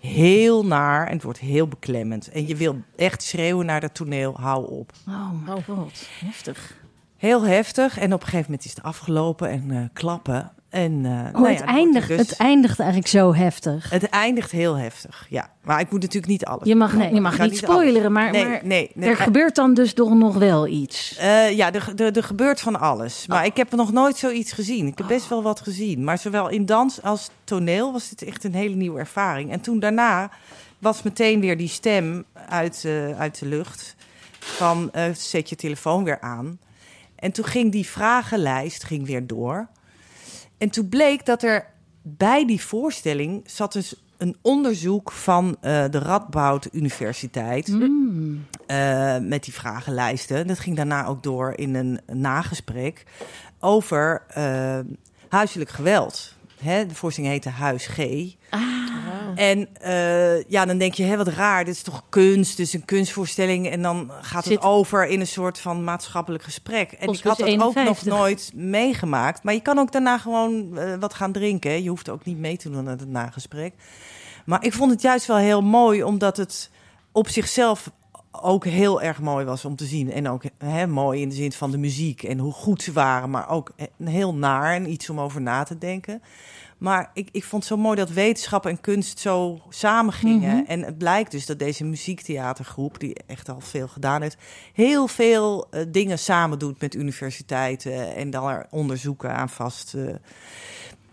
heel 0.00 0.66
naar 0.66 1.06
en 1.06 1.12
het 1.12 1.22
wordt 1.22 1.38
heel 1.38 1.68
beklemmend. 1.68 2.28
En 2.30 2.46
je 2.46 2.56
wil 2.56 2.76
echt 2.96 3.22
schreeuwen 3.22 3.66
naar 3.66 3.80
dat 3.80 3.94
toneel, 3.94 4.34
hou 4.40 4.70
op. 4.70 4.92
Oh 5.08 5.30
mijn 5.44 5.64
god, 5.64 6.06
heftig. 6.24 6.80
Heel 7.22 7.42
heftig. 7.42 7.98
En 7.98 8.12
op 8.12 8.20
een 8.20 8.26
gegeven 8.26 8.50
moment 8.50 8.64
is 8.64 8.74
het 8.74 8.82
afgelopen 8.82 9.48
en 9.48 9.70
eh, 9.70 9.78
klappen. 9.92 10.52
En, 10.68 10.92
Oh, 11.34 11.40
ja, 11.40 11.54
het, 11.54 11.60
eindigt, 11.60 12.08
dus- 12.08 12.18
het 12.18 12.36
eindigt 12.36 12.78
eigenlijk 12.78 13.10
zo 13.10 13.34
heftig. 13.34 13.90
het 13.90 14.08
eindigt 14.08 14.50
heel 14.50 14.76
heftig, 14.76 15.26
ja. 15.28 15.50
Maar 15.62 15.80
ik 15.80 15.90
moet 15.90 16.00
natuurlijk 16.00 16.32
niet 16.32 16.44
alles. 16.44 16.68
Je 16.68 16.74
mag, 16.74 16.94
Nee, 16.94 17.14
je 17.14 17.20
mag 17.20 17.38
niet 17.38 17.50
niet 17.50 17.58
spoileren, 17.58 18.12
maar, 18.12 18.30
nee, 18.30 18.44
maar 18.44 18.60
nee, 18.64 18.90
nee. 18.94 19.10
er 19.10 19.16
gebeurt 19.16 19.54
dan 19.54 19.74
dus 19.74 19.92
toch 19.92 20.14
nog 20.14 20.36
wel 20.36 20.66
iets. 20.66 21.16
Eh, 21.16 21.50
ja, 21.56 21.72
er, 21.72 21.92
er, 21.96 22.16
er 22.16 22.22
gebeurt 22.22 22.60
van 22.60 22.80
alles. 22.80 23.22
Oh. 23.22 23.28
Maar 23.28 23.44
ik 23.44 23.56
heb 23.56 23.70
nog 23.70 23.92
nooit 23.92 24.16
zoiets 24.16 24.52
gezien. 24.52 24.86
Ik 24.86 24.98
heb 24.98 25.06
best 25.06 25.28
wel 25.28 25.42
wat 25.42 25.60
gezien. 25.60 26.04
Maar 26.04 26.18
zowel 26.18 26.48
in 26.48 26.66
dans 26.66 27.02
als 27.02 27.30
toneel 27.44 27.92
was 27.92 28.08
dit 28.08 28.22
echt 28.22 28.44
een 28.44 28.54
hele 28.54 28.74
nieuwe 28.74 28.98
ervaring. 28.98 29.50
En 29.50 29.60
toen 29.60 29.78
daarna 29.78 30.30
was 30.78 31.02
meteen 31.02 31.40
weer 31.40 31.56
die 31.56 31.68
stem 31.68 32.24
uit, 32.48 32.86
uit 33.18 33.38
de 33.38 33.46
lucht 33.46 33.96
van 34.38 34.90
zet 35.14 35.48
je 35.48 35.56
telefoon 35.56 36.04
weer 36.04 36.20
aan. 36.20 36.58
En 37.22 37.32
toen 37.32 37.44
ging 37.44 37.72
die 37.72 37.86
vragenlijst 37.86 38.84
ging 38.84 39.06
weer 39.06 39.26
door. 39.26 39.68
En 40.58 40.70
toen 40.70 40.88
bleek 40.88 41.26
dat 41.26 41.42
er 41.42 41.66
bij 42.02 42.46
die 42.46 42.60
voorstelling 42.60 43.42
zat 43.46 43.72
dus 43.72 44.02
een 44.16 44.36
onderzoek 44.40 45.12
van 45.12 45.56
eh, 45.60 45.84
de 45.90 45.98
Radboud 45.98 46.68
Universiteit. 46.72 47.76
Eh, 48.66 49.18
met 49.18 49.44
die 49.44 49.52
vragenlijsten. 49.52 50.46
Dat 50.46 50.58
ging 50.58 50.76
daarna 50.76 51.06
ook 51.06 51.22
door 51.22 51.52
in 51.56 51.74
een 51.74 52.00
nagesprek 52.12 53.04
over 53.58 54.22
eh, 54.28 54.78
huiselijk 55.28 55.70
geweld. 55.70 56.34
Hè, 56.62 56.86
de 56.86 56.94
voorstelling 56.94 57.32
heette 57.32 57.48
Huis 57.48 57.86
G. 57.86 57.98
En 59.34 59.68
eh, 59.80 60.42
ja, 60.42 60.64
dan 60.64 60.78
denk 60.78 60.94
je, 60.94 61.04
hè, 61.04 61.16
wat 61.16 61.28
raar, 61.28 61.64
dit 61.64 61.74
is 61.74 61.82
toch 61.82 62.02
kunst, 62.08 62.56
dus 62.56 62.72
een 62.72 62.84
kunstvoorstelling. 62.84 63.68
En 63.68 63.82
dan 63.82 64.10
gaat 64.20 64.44
het 64.44 64.62
over 64.62 65.06
in 65.06 65.20
een 65.20 65.26
soort 65.26 65.58
van 65.58 65.84
maatschappelijk 65.84 66.42
gesprek. 66.42 66.92
En 66.92 67.08
ik 67.08 67.22
had 67.22 67.38
dat 67.38 67.48
ook 67.48 67.56
nog 67.56 67.74
51. 67.74 68.04
nooit 68.04 68.50
meegemaakt. 68.54 69.42
Maar 69.42 69.54
je 69.54 69.62
kan 69.62 69.78
ook 69.78 69.92
daarna 69.92 70.18
gewoon 70.18 70.78
eh, 70.78 70.94
wat 71.00 71.14
gaan 71.14 71.32
drinken. 71.32 71.82
Je 71.82 71.88
hoeft 71.88 72.08
ook 72.08 72.24
niet 72.24 72.38
mee 72.38 72.56
te 72.56 72.70
doen 72.70 72.78
aan 72.78 72.98
het 72.98 73.08
nagesprek. 73.08 73.74
Maar 74.44 74.64
ik 74.64 74.72
vond 74.72 74.90
het 74.90 75.02
juist 75.02 75.26
wel 75.26 75.36
heel 75.36 75.62
mooi, 75.62 76.02
omdat 76.02 76.36
het 76.36 76.70
op 77.12 77.28
zichzelf 77.28 77.90
ook 78.32 78.64
heel 78.64 79.02
erg 79.02 79.20
mooi 79.20 79.44
was 79.44 79.64
om 79.64 79.76
te 79.76 79.84
zien. 79.84 80.12
En 80.12 80.28
ook 80.28 80.42
hè, 80.58 80.86
mooi 80.86 81.20
in 81.20 81.28
de 81.28 81.34
zin 81.34 81.52
van 81.52 81.70
de 81.70 81.78
muziek 81.78 82.22
en 82.22 82.38
hoe 82.38 82.52
goed 82.52 82.82
ze 82.82 82.92
waren, 82.92 83.30
maar 83.30 83.48
ook 83.48 83.72
heel 84.04 84.34
naar 84.34 84.74
en 84.74 84.90
iets 84.90 85.10
om 85.10 85.20
over 85.20 85.40
na 85.40 85.62
te 85.62 85.78
denken. 85.78 86.22
Maar 86.78 87.10
ik, 87.14 87.28
ik 87.32 87.44
vond 87.44 87.62
het 87.62 87.72
zo 87.72 87.78
mooi 87.78 87.96
dat 87.96 88.10
wetenschap 88.10 88.66
en 88.66 88.80
kunst 88.80 89.18
zo 89.18 89.60
samengingen. 89.68 90.66
En 90.66 90.82
het 90.82 90.98
blijkt 90.98 91.30
dus 91.30 91.46
dat 91.46 91.58
deze 91.58 91.84
muziektheatergroep, 91.84 93.00
die 93.00 93.16
echt 93.26 93.48
al 93.48 93.60
veel 93.60 93.88
gedaan 93.88 94.22
heeft, 94.22 94.36
heel 94.72 95.06
veel 95.06 95.66
eh, 95.70 95.84
dingen 95.88 96.18
samen 96.18 96.58
doet 96.58 96.80
met 96.80 96.94
universiteiten 96.94 98.14
en 98.14 98.30
dan 98.30 98.48
er 98.48 98.66
onderzoeken 98.70 99.34
aan 99.34 99.48
vast. 99.48 99.94
eh. 99.94 100.14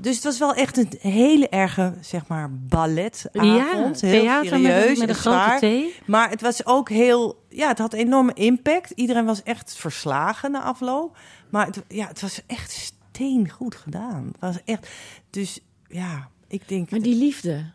Dus 0.01 0.15
het 0.15 0.23
was 0.23 0.39
wel 0.39 0.53
echt 0.53 0.77
een 0.77 0.89
hele 0.99 1.49
erge, 1.49 1.93
zeg 2.01 2.27
maar, 2.27 2.49
balletavond. 2.51 4.01
heel 4.01 4.21
theater 4.21 4.49
serieus 4.49 4.97
met, 4.97 4.97
met 4.97 5.01
en 5.01 5.09
een 5.09 5.15
grote 5.15 5.37
zwaar. 5.37 5.59
T. 5.59 6.07
Maar 6.07 6.29
het 6.29 6.41
was 6.41 6.65
ook 6.65 6.89
heel, 6.89 7.43
ja, 7.49 7.67
het 7.67 7.77
had 7.77 7.93
enorme 7.93 8.33
impact. 8.33 8.91
Iedereen 8.95 9.25
was 9.25 9.43
echt 9.43 9.75
verslagen 9.75 10.51
na 10.51 10.61
afloop. 10.61 11.17
Maar 11.49 11.65
het, 11.65 11.83
ja, 11.87 12.07
het 12.07 12.21
was 12.21 12.41
echt 12.47 12.71
steen 12.71 13.49
goed 13.49 13.75
gedaan. 13.75 14.25
Het 14.31 14.41
was 14.41 14.57
echt, 14.65 14.89
dus 15.29 15.59
ja, 15.87 16.29
ik 16.47 16.67
denk, 16.67 16.89
Maar 16.89 16.99
die 16.99 17.15
liefde. 17.15 17.71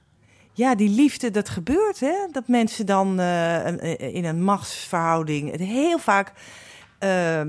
ja, 0.53 0.75
die 0.75 0.89
liefde, 0.89 1.31
dat 1.31 1.49
gebeurt, 1.49 2.01
hè? 2.01 2.15
Dat 2.33 2.49
mensen 2.49 2.87
dan 2.87 3.21
eh, 3.21 3.93
eh, 3.93 4.15
in 4.15 4.25
een 4.25 4.43
machtsverhouding, 4.43 5.51
het 5.51 5.61
heel 5.61 5.99
vaak, 5.99 6.33
eh, 6.99 7.41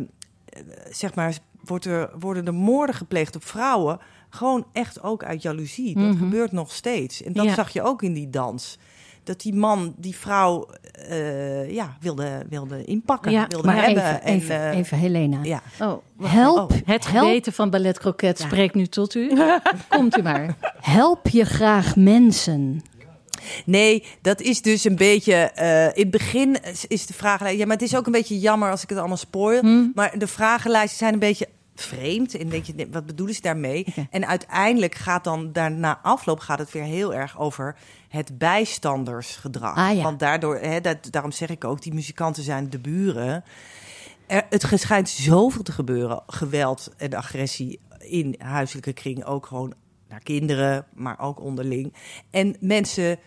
zeg 0.89 1.15
maar, 1.15 1.37
wordt 1.63 1.85
er, 1.85 2.09
worden 2.19 2.45
er 2.45 2.53
moorden 2.53 2.95
gepleegd 2.95 3.35
op 3.35 3.45
vrouwen. 3.45 3.99
Gewoon 4.35 4.65
echt 4.73 5.03
ook 5.03 5.23
uit 5.23 5.41
jaloezie. 5.41 5.93
Dat 5.93 6.03
Mhm. 6.03 6.17
gebeurt 6.17 6.51
nog 6.51 6.71
steeds. 6.71 7.23
En 7.23 7.33
dat 7.33 7.45
Ja. 7.45 7.53
zag 7.53 7.69
je 7.69 7.81
ook 7.81 8.01
in 8.03 8.13
die 8.13 8.29
dans. 8.29 8.77
Dat 9.23 9.41
die 9.41 9.53
man, 9.53 9.93
die 9.97 10.15
vrouw, 10.15 10.67
eh, 11.09 11.71
ja, 11.71 11.97
wilde, 11.99 12.45
wilde 12.49 12.83
inpakken, 12.85 13.31
Ja, 13.31 13.47
wilde 13.47 13.67
Maar 13.67 13.75
hebben. 13.83 14.03
even, 14.03 14.21
en, 14.21 14.33
even, 14.35 14.55
eh, 14.71 14.77
even 14.77 14.97
Helena. 14.97 15.39
Ja. 15.43 15.61
Oh. 15.79 15.97
Help, 16.21 16.71
Oh, 16.71 16.77
Het 16.85 17.07
help, 17.07 17.25
geweten 17.25 17.53
van 17.53 17.69
Ballet 17.69 17.99
Croquet 17.99 18.39
spreekt 18.39 18.75
nu 18.75 18.85
tot 18.87 19.15
u. 19.15 19.31
Komt 19.89 20.17
u 20.17 20.21
maar. 20.21 20.55
help 20.81 21.27
je 21.27 21.45
graag 21.45 21.95
mensen. 21.95 22.81
Nee, 23.65 24.03
dat 24.21 24.41
is 24.41 24.61
dus 24.61 24.83
een 24.83 24.95
beetje. 24.95 25.33
eh, 25.33 25.85
in 25.85 25.91
het 26.01 26.11
begin 26.11 26.57
is- 26.63 26.85
is 26.87 27.05
de 27.05 27.13
vragenlijst. 27.13 27.59
Ja, 27.59 27.65
maar 27.65 27.75
het 27.77 27.85
is 27.85 27.95
ook 27.95 28.05
een 28.05 28.11
beetje 28.11 28.39
jammer 28.39 28.69
als 28.71 28.83
ik 28.83 28.89
het 28.89 28.97
allemaal 28.97 29.17
spoil. 29.17 29.59
Hm. 29.59 29.85
Maar 29.95 30.17
de 30.19 30.27
vragenlijsten 30.27 30.97
zijn 30.97 31.13
een 31.13 31.19
beetje 31.19 31.47
vreemd. 31.75 32.35
En 32.35 32.49
denk 32.49 32.65
je, 32.65 32.73
nee, 32.73 32.87
wat 32.91 33.05
bedoelen 33.05 33.35
ze 33.35 33.41
daarmee? 33.41 33.85
En 34.09 34.27
uiteindelijk 34.27 34.95
gaat 34.95 35.23
dan 35.23 35.51
daarna 35.51 35.99
afloop 36.01 36.39
gaat 36.39 36.59
het 36.59 36.71
weer 36.71 36.83
heel 36.83 37.13
erg 37.13 37.39
over 37.39 37.75
het 38.09 38.37
bijstandersgedrag. 38.37 39.77
Ah, 39.77 39.95
ja. 39.95 40.03
Want 40.03 40.19
daardoor, 40.19 40.57
hè, 40.57 40.81
dat, 40.81 40.97
daarom 41.11 41.31
zeg 41.31 41.49
ik 41.49 41.63
ook, 41.63 41.81
die 41.81 41.93
muzikanten 41.93 42.43
zijn 42.43 42.69
de 42.69 42.79
buren. 42.79 43.43
Er, 44.27 44.45
het 44.49 44.65
schijnt 44.75 45.09
zoveel 45.09 45.63
te 45.63 45.71
gebeuren, 45.71 46.23
geweld 46.27 46.93
en 46.97 47.13
agressie 47.13 47.79
in 47.99 48.35
huiselijke 48.37 48.93
kring, 48.93 49.25
ook 49.25 49.45
gewoon 49.45 49.73
naar 50.09 50.19
kinderen, 50.19 50.85
maar 50.93 51.19
ook 51.19 51.41
onderling. 51.41 51.93
En 52.29 52.55
mensen 52.59 53.19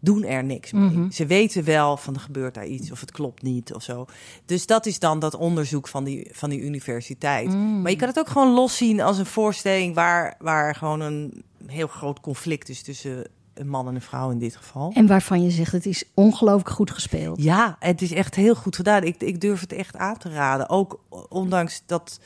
doen 0.00 0.24
er 0.24 0.44
niks 0.44 0.72
mee. 0.72 0.90
Mhm. 0.90 1.10
Ze 1.10 1.26
weten 1.26 1.64
wel 1.64 1.96
van 1.96 2.14
er 2.14 2.20
gebeurt 2.20 2.54
daar 2.54 2.66
iets 2.66 2.90
of 2.90 3.00
het 3.00 3.10
klopt 3.10 3.42
niet 3.42 3.74
of 3.74 3.82
zo. 3.82 4.06
Dus 4.44 4.66
dat 4.66 4.86
is 4.86 4.98
dan 4.98 5.18
dat 5.18 5.34
onderzoek 5.34 5.88
van 5.88 6.04
die, 6.04 6.28
van 6.32 6.50
die 6.50 6.60
universiteit. 6.60 7.48
Mm. 7.48 7.82
Maar 7.82 7.90
je 7.90 7.96
kan 7.96 8.08
het 8.08 8.18
ook 8.18 8.28
gewoon 8.28 8.54
loszien 8.54 9.00
als 9.00 9.18
een 9.18 9.26
voorstelling 9.26 9.94
waar, 9.94 10.34
waar 10.38 10.74
gewoon 10.74 11.00
een 11.00 11.42
heel 11.66 11.86
groot 11.86 12.20
conflict 12.20 12.68
is 12.68 12.82
tussen 12.82 13.26
een 13.54 13.68
man 13.68 13.88
en 13.88 13.94
een 13.94 14.00
vrouw 14.00 14.30
in 14.30 14.38
dit 14.38 14.56
geval. 14.56 14.92
En 14.94 15.06
waarvan 15.06 15.42
je 15.42 15.50
zegt, 15.50 15.72
het 15.72 15.86
is 15.86 16.04
ongelooflijk 16.14 16.70
goed 16.70 16.90
gespeeld. 16.90 17.42
Ja, 17.42 17.76
het 17.78 18.02
is 18.02 18.12
echt 18.12 18.34
heel 18.34 18.54
goed 18.54 18.76
gedaan. 18.76 19.02
Ik, 19.02 19.20
ik 19.22 19.40
durf 19.40 19.60
het 19.60 19.72
echt 19.72 19.96
aan 19.96 20.18
te 20.18 20.28
raden. 20.28 20.68
Ook 20.68 21.00
ondanks 21.28 21.82
dat. 21.86 22.20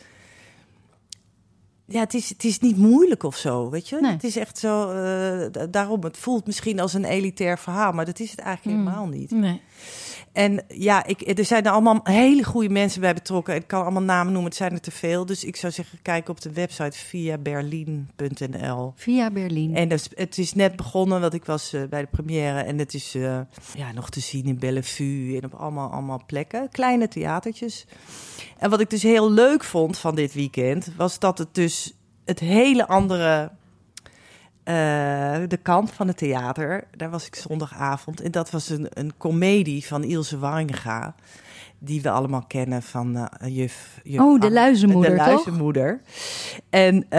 Ja, 1.87 2.01
het 2.01 2.15
is, 2.15 2.29
het 2.29 2.45
is 2.45 2.59
niet 2.59 2.77
moeilijk 2.77 3.23
of 3.23 3.37
zo, 3.37 3.71
weet 3.71 3.89
je. 3.89 4.01
Nee. 4.01 4.13
Het 4.13 4.25
is 4.25 4.37
echt 4.37 4.59
zo, 4.59 4.91
eh, 4.91 5.47
da- 5.53 5.67
daarom, 5.67 6.03
het 6.05 6.17
voelt 6.17 6.47
misschien 6.47 6.81
als 6.81 6.95
een 6.95 7.05
elitair 7.05 7.59
verhaal, 7.59 7.93
maar 7.93 8.05
dat 8.05 8.19
is 8.21 8.31
het 8.31 8.39
eigenlijk 8.41 8.79
Mm. 8.79 8.87
helemaal 8.87 9.09
niet. 9.09 9.31
Nee. 9.31 9.61
En 10.35 10.65
ja, 10.69 11.05
ik, 11.05 11.39
er 11.39 11.45
zijn 11.45 11.65
er 11.65 11.73
allemaal 11.73 12.01
hele 12.03 12.45
goede 12.45 12.69
mensen 12.69 13.01
bij 13.01 13.15
betrokken. 13.15 13.55
Ik 13.55 13.67
kan 13.67 13.83
allemaal 13.83 14.03
namen 14.03 14.33
noemen, 14.33 14.51
het 14.51 14.59
zijn 14.59 14.73
er 14.73 14.81
te 14.81 14.91
veel. 14.91 15.27
Dus 15.27 15.45
ik 15.45 15.57
zou 15.57 15.73
zeggen, 15.73 15.99
kijk 16.03 16.29
op 16.29 16.41
de 16.41 16.53
website 16.53 16.99
via 16.99 17.39
berlin.nl. 17.39 18.93
Via 18.97 19.31
Berlin. 19.31 19.77
En 19.77 19.89
dus, 19.89 20.09
het 20.15 20.39
is 20.39 20.55
net 20.55 20.77
begonnen, 20.77 21.21
want 21.21 21.35
ik 21.35 21.45
was 21.45 21.73
eh, 21.73 21.83
bij 21.91 22.01
de 22.01 22.09
première. 22.11 22.61
En 22.61 22.79
het 22.79 22.95
is 22.95 23.15
eh, 23.15 23.41
ja, 23.75 23.93
nog 23.93 24.11
te 24.11 24.21
zien 24.21 24.45
in 24.45 24.59
Bellevue 24.59 25.37
en 25.37 25.45
op 25.45 25.55
allemaal, 25.55 25.91
allemaal 25.91 26.23
plekken. 26.27 26.69
Kleine 26.69 27.09
theatertjes. 27.09 27.87
En 28.59 28.71
wat 28.71 28.81
ik 28.81 28.91
dus 28.91 29.03
heel 29.03 29.31
leuk 29.31 29.65
vond 29.65 29.99
van 29.99 30.15
dit 30.15 30.35
weekend... 30.35 30.91
was 30.97 31.19
dat 31.19 31.39
het 31.39 31.55
dus 31.55 31.95
het 32.25 32.41
hele 32.41 32.87
andere... 32.87 33.51
eh, 34.65 35.49
de 35.49 35.59
kant 35.63 35.91
van 35.93 36.09
het 36.09 36.17
theater, 36.17 36.85
daar 36.97 37.11
was 37.11 37.27
ik 37.27 37.35
zondagavond. 37.35 38.21
En 38.21 38.31
dat 38.31 38.51
was 38.51 38.69
een, 38.69 38.87
een 38.91 39.13
komedie 39.17 39.87
van 39.87 40.05
Ilse 40.05 40.39
Warringa... 40.39 41.15
die 41.85 42.03
we 42.03 42.11
allemaal 42.11 42.45
kennen 42.47 42.83
van 42.83 43.17
eh, 43.17 43.57
juf, 43.57 44.01
juf 44.03 44.21
Oh, 44.21 44.41
de 44.41 44.51
luizenmoeder, 44.51 45.11
De 45.11 45.17
toch? 45.17 45.27
luizenmoeder. 45.27 46.01
En 46.71 47.07
eh, 47.09 47.19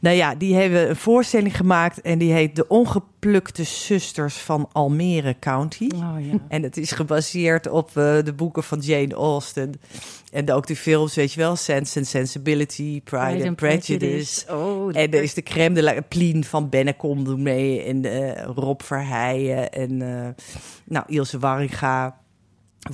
nou 0.00 0.16
ja, 0.16 0.34
die 0.34 0.54
hebben 0.54 0.88
een 0.88 0.96
voorstelling 0.96 1.56
gemaakt... 1.56 2.00
en 2.00 2.18
die 2.18 2.32
heet 2.32 2.56
De 2.56 2.68
Ongeplukte 2.68 3.64
Zusters 3.64 4.36
van 4.36 4.68
Almere 4.72 5.36
County. 5.38 5.88
Oh, 5.94 6.14
ja. 6.18 6.38
En 6.48 6.62
het 6.62 6.76
is 6.76 6.90
gebaseerd 6.90 7.68
op 7.68 7.88
eh, 7.88 8.22
de 8.24 8.32
boeken 8.36 8.62
van 8.62 8.78
Jane 8.78 9.14
Austen. 9.14 9.72
En 10.32 10.52
ook 10.52 10.66
de 10.66 10.76
films, 10.76 11.14
weet 11.14 11.32
je 11.32 11.40
wel, 11.40 11.56
Sense 11.56 11.98
and 11.98 12.06
Sensibility, 12.08 13.00
Pride, 13.04 13.46
and 13.48 13.56
Prejudice. 13.56 14.52
Oh, 14.54 14.96
En 14.96 15.12
er 15.12 15.22
is 15.22 15.34
de 15.34 15.42
crème 15.42 15.74
de 15.74 15.82
la 15.82 15.94
Plien 16.08 16.44
van 16.44 16.68
Bennekom 16.68 17.24
doen 17.24 17.42
mee. 17.42 17.82
En 17.82 18.06
Rob 18.44 18.80
Verheijen 18.82 19.72
en 19.72 19.96
nou, 20.84 21.04
Ilse 21.06 21.38
Warringa. 21.38 22.20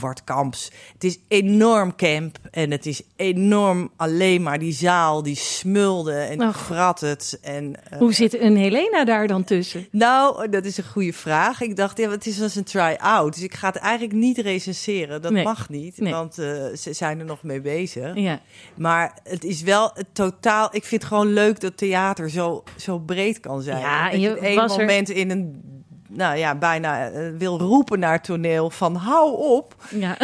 Wart 0.01 0.25
Kamps. 0.25 0.71
Het 0.93 1.05
is 1.05 1.19
enorm 1.29 1.97
camp 1.97 2.39
en 2.51 2.71
het 2.71 2.87
is 2.87 3.03
enorm 3.17 3.91
alleen 3.97 4.43
maar 4.43 4.59
die 4.59 4.73
zaal 4.73 5.23
die 5.23 5.37
smulde 5.37 6.13
en 6.13 6.41
Och. 6.49 6.69
het. 7.01 7.39
En, 7.43 7.75
eh, 7.91 7.99
Hoe 7.99 8.13
zit 8.13 8.41
een 8.41 8.57
Helena 8.57 9.05
daar 9.05 9.27
dan 9.27 9.45
tussen? 9.45 9.87
nou, 9.91 10.49
dat 10.49 10.65
is 10.65 10.79
een 10.79 10.85
goede 10.85 11.13
vraag. 11.13 11.61
Ik 11.61 11.77
dacht, 11.77 11.99
ja, 11.99 12.11
het 12.11 12.27
is 12.27 12.43
als 12.43 12.55
een 12.55 12.65
try-out. 12.65 13.35
Dus 13.35 13.43
ik 13.43 13.55
ga 13.55 13.67
het 13.67 13.77
eigenlijk 13.77 14.13
niet 14.15 14.39
recenseren. 14.39 15.23
Dat 15.23 15.33
Nee. 15.33 15.45
mag 15.45 15.69
niet, 15.69 16.01
Nee. 16.01 16.13
want 16.13 16.39
eh, 16.39 16.47
ze 16.77 16.93
zijn 16.93 17.19
er 17.19 17.25
nog 17.25 17.43
mee 17.43 17.61
bezig. 17.61 18.15
Ja. 18.15 18.41
Maar 18.77 19.19
het 19.25 19.45
is 19.45 19.63
wel 19.63 19.91
het 19.95 20.07
totaal... 20.13 20.65
Ik 20.73 20.85
vind 20.85 21.03
het 21.03 21.11
gewoon 21.13 21.33
leuk 21.33 21.61
dat 21.61 21.77
theater 21.77 22.31
zo, 22.31 22.63
zo 22.77 22.99
breed 22.99 23.41
kan 23.41 23.63
zijn. 23.63 23.81
Ja, 23.81 24.11
en 24.11 24.21
je 24.21 24.55
was 24.55 24.73
er- 24.73 24.79
moment 24.81 25.09
in 25.11 25.31
een... 25.31 25.63
Nou 26.11 26.37
ja, 26.37 26.55
bijna 26.55 27.09
eh, 27.11 27.23
wil 27.39 27.59
roepen 27.59 27.99
naar 27.99 28.13
het 28.13 28.25
toneel 28.25 28.71
van 28.71 28.95
hou 28.95 29.37
op. 29.37 29.75
ja. 29.91 30.17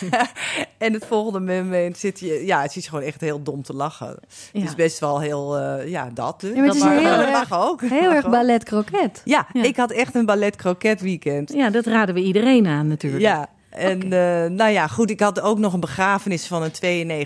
en 0.78 0.92
het 0.92 1.06
volgende 1.06 1.62
moment 1.62 1.98
zit 1.98 2.20
je... 2.20 2.42
Ja, 2.46 2.62
het 2.62 2.76
is 2.76 2.86
gewoon 2.88 3.04
echt 3.04 3.20
heel 3.20 3.42
dom 3.42 3.62
te 3.62 3.72
lachen. 3.72 4.06
Het 4.08 4.48
Ja. 4.52 4.62
is 4.62 4.74
best 4.74 4.98
wel 4.98 5.20
heel... 5.20 5.56
eh, 5.58 5.88
ja, 5.88 6.10
dat 6.14 6.40
dus. 6.40 6.50
Ja, 6.50 6.56
maar 6.56 6.64
het 6.66 6.74
is 6.74 6.80
Dat 6.82 6.90
heel 6.90 7.20
erg- 7.20 7.52
ook. 7.52 7.80
Heel 7.80 8.12
erg 8.12 8.30
ballet 8.30 8.64
kroket. 8.64 9.20
Ja, 9.24 9.46
Ja. 9.52 9.62
ik 9.62 9.76
had 9.76 9.90
echt 9.90 10.14
een 10.14 10.26
ballet 10.26 10.56
kroket 10.56 11.00
weekend. 11.00 11.52
ja, 11.52 11.70
dat 11.70 11.86
raden 11.86 12.14
we 12.14 12.22
iedereen 12.22 12.66
aan 12.66 12.86
natuurlijk. 12.88 13.22
Ja, 13.22 13.46
en 13.70 14.02
eh, 14.02 14.50
nou 14.50 14.70
ja, 14.70 14.86
goed, 14.86 15.10
ik 15.10 15.20
had 15.20 15.40
ook 15.40 15.58
nog 15.58 15.72
een 15.72 15.80
begrafenis 15.80 16.46
van 16.46 16.62
een 16.62 16.72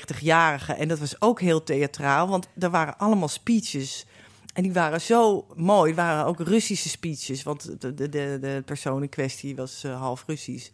92-jarige. 0.01 0.73
En 0.73 0.89
dat 0.89 0.99
was 0.99 1.17
ook 1.19 1.41
heel 1.41 1.63
theatraal, 1.63 2.29
want 2.29 2.49
er 2.59 2.71
waren 2.71 2.95
allemaal 2.99 3.29
speeches. 3.29 4.07
En 4.55 4.63
die 4.63 4.73
waren 4.73 5.01
zo 5.01 5.47
mooi. 5.57 5.91
Het 5.91 6.01
waren 6.01 6.25
ook 6.25 6.41
Russische 6.41 6.89
speeches, 6.89 7.43
want 7.43 7.81
de, 7.81 7.95
de, 7.95 8.09
de, 8.09 8.63
persoon 8.65 9.03
in 9.03 9.09
kwestie 9.09 9.57
was 9.57 9.85
eh, 9.85 10.01
half 10.01 10.25
Russisch. 10.27 10.71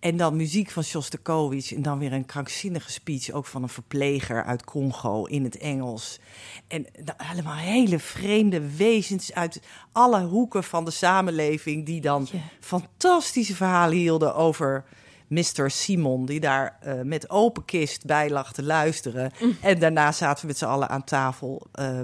En 0.00 0.16
dan 0.16 0.36
muziek 0.36 0.70
van 0.70 0.82
Shostakovich 0.82 1.74
en 1.74 1.82
dan 1.82 1.98
weer 1.98 2.12
een 2.12 2.26
krankzinnige 2.26 2.92
speech, 2.92 3.30
ook 3.30 3.46
van 3.46 3.62
een 3.62 3.68
verpleger 3.68 4.44
uit 4.44 4.64
Congo 4.64 5.24
in 5.24 5.44
het 5.44 5.58
Engels. 5.58 6.18
En 6.68 6.86
allemaal 7.16 7.56
hele 7.56 7.98
vreemde 7.98 8.76
wezens 8.76 9.34
uit 9.34 9.60
alle 9.92 10.24
hoeken 10.24 10.64
van 10.64 10.84
de 10.84 10.90
samenleving 10.90 11.86
die 11.86 12.00
dan 12.00 12.28
fantastische 12.60 13.54
verhalen 13.54 13.96
hielden 13.96 14.34
over 14.34 14.84
Mr. 15.28 15.70
Simon, 15.70 16.26
die 16.26 16.40
daar 16.40 16.76
eh, 16.80 17.00
met 17.02 17.30
open 17.30 17.64
kist 17.64 18.06
bij 18.06 18.30
lag 18.30 18.52
te 18.52 18.62
luisteren. 18.62 19.32
En 19.60 19.78
daarna 19.78 20.12
zaten 20.12 20.40
we 20.40 20.46
met 20.46 20.58
z'n 20.58 20.64
allen 20.64 20.88
aan 20.88 21.04
tafel. 21.04 21.66
eh, 21.72 22.00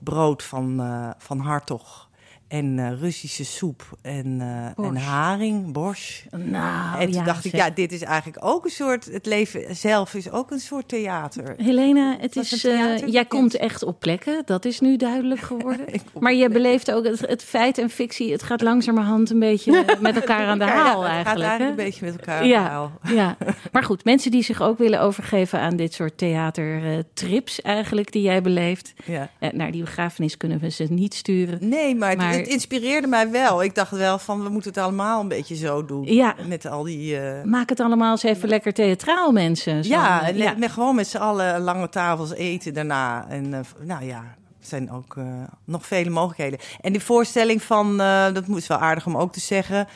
brood 0.00 0.42
van, 0.42 0.80
eh, 0.80 1.10
van 1.18 1.38
Hartog 1.38 2.09
en 2.50 2.78
eh, 2.78 3.00
Russische 3.00 3.44
soep 3.44 3.82
en, 4.02 4.36
eh, 4.76 4.84
en 4.86 4.96
haring, 4.96 5.72
borsch. 5.72 6.24
Nou, 6.36 7.00
en 7.00 7.06
toen 7.10 7.18
ja, 7.20 7.24
dacht 7.24 7.44
ik, 7.44 7.52
ja, 7.54 7.70
dit 7.70 7.92
is 7.92 8.02
eigenlijk 8.02 8.44
ook 8.44 8.64
een 8.64 8.70
soort... 8.70 9.04
Het 9.04 9.26
leven 9.26 9.76
zelf 9.76 10.14
is 10.14 10.30
ook 10.30 10.50
een 10.50 10.58
soort 10.60 10.88
theater. 10.88 11.54
Helena, 11.56 12.16
het 12.20 12.34
Was 12.34 12.52
is, 12.52 12.64
eh, 12.64 12.96
jij 12.98 13.08
Ja. 13.10 13.22
komt 13.22 13.56
echt 13.56 13.82
op 13.82 14.00
plekken. 14.00 14.42
Dat 14.44 14.64
is 14.64 14.80
nu 14.80 14.96
duidelijk 14.96 15.40
geworden. 15.52 15.86
Maar 16.18 16.34
je 16.34 16.48
beleeft 16.48 16.92
ook 16.92 17.04
het, 17.04 17.20
het 17.20 17.44
feit 17.44 17.78
en 17.78 17.90
fictie. 17.90 18.32
Het 18.32 18.42
gaat 18.42 18.60
langzamerhand 18.62 19.30
een 19.30 19.38
beetje 19.38 19.84
met 20.00 20.14
elkaar 20.16 20.46
aan 20.46 20.58
de 20.58 20.64
Ja, 20.64 20.70
haal 20.70 21.00
gaat 21.02 21.10
eigenlijk. 21.10 21.48
eigenlijk 21.48 21.58
hè? 21.58 21.68
een 21.68 21.88
beetje 21.90 22.04
met 22.04 22.16
elkaar 22.16 22.36
aan 22.36 22.42
de 22.42 22.48
Ja, 22.48 22.62
haal. 22.68 22.92
ja, 23.02 23.36
maar 23.72 23.84
goed, 23.84 24.04
mensen 24.04 24.30
die 24.30 24.42
zich 24.42 24.62
ook 24.62 24.78
willen 24.78 25.00
overgeven 25.00 25.60
aan 25.60 25.76
dit 25.76 25.92
soort 25.94 26.18
theatertrips 26.18 27.60
eigenlijk 27.62 28.12
die 28.12 28.22
jij 28.22 28.42
beleeft. 28.42 28.92
Ja. 29.04 29.30
Naar 29.52 29.70
die 29.70 29.82
begrafenis 29.82 30.36
kunnen 30.36 30.58
we 30.58 30.68
ze 30.70 30.84
niet 30.90 31.14
sturen. 31.14 31.68
Nee, 31.68 31.94
maar, 31.96 32.16
Maar- 32.16 32.38
Het, 32.40 32.48
inspireerde 32.48 33.06
mij 33.06 33.30
wel. 33.30 33.62
Ik 33.62 33.74
dacht 33.74 33.90
wel 33.90 34.18
van, 34.18 34.42
we 34.42 34.48
moeten 34.48 34.70
het 34.70 34.82
allemaal 34.82 35.20
een 35.20 35.28
beetje 35.28 35.56
zo 35.56 35.84
doen. 35.84 36.04
Ja. 36.14 36.34
Met 36.46 36.66
al 36.66 36.82
die... 36.82 37.18
eh, 37.20 37.42
Maak 37.44 37.68
het 37.68 37.80
allemaal 37.80 38.10
eens 38.10 38.22
even 38.22 38.48
lekker 38.48 38.72
theatraal, 38.72 39.32
mensen. 39.32 39.84
Zo, 39.84 39.90
ja, 39.90 40.28
eh, 40.28 40.46
en 40.46 40.58
met, 40.58 40.70
gewoon 40.70 40.94
met 40.94 41.06
z'n 41.06 41.16
allen 41.16 41.60
lange 41.60 41.88
tafels 41.88 42.32
eten 42.32 42.74
daarna. 42.74 43.26
En 43.28 43.54
eh, 43.54 43.60
nou 43.80 44.04
ja, 44.04 44.18
er 44.60 44.66
zijn 44.66 44.90
ook 44.90 45.16
eh, 45.16 45.24
nog 45.64 45.86
vele 45.86 46.10
mogelijkheden. 46.10 46.58
En 46.80 46.92
die 46.92 47.02
voorstelling 47.02 47.62
van, 47.62 48.00
eh, 48.00 48.32
dat 48.32 48.46
moet 48.46 48.66
wel 48.66 48.78
aardig 48.78 49.06
om 49.06 49.16
ook 49.16 49.32
te 49.32 49.40
zeggen, 49.40 49.86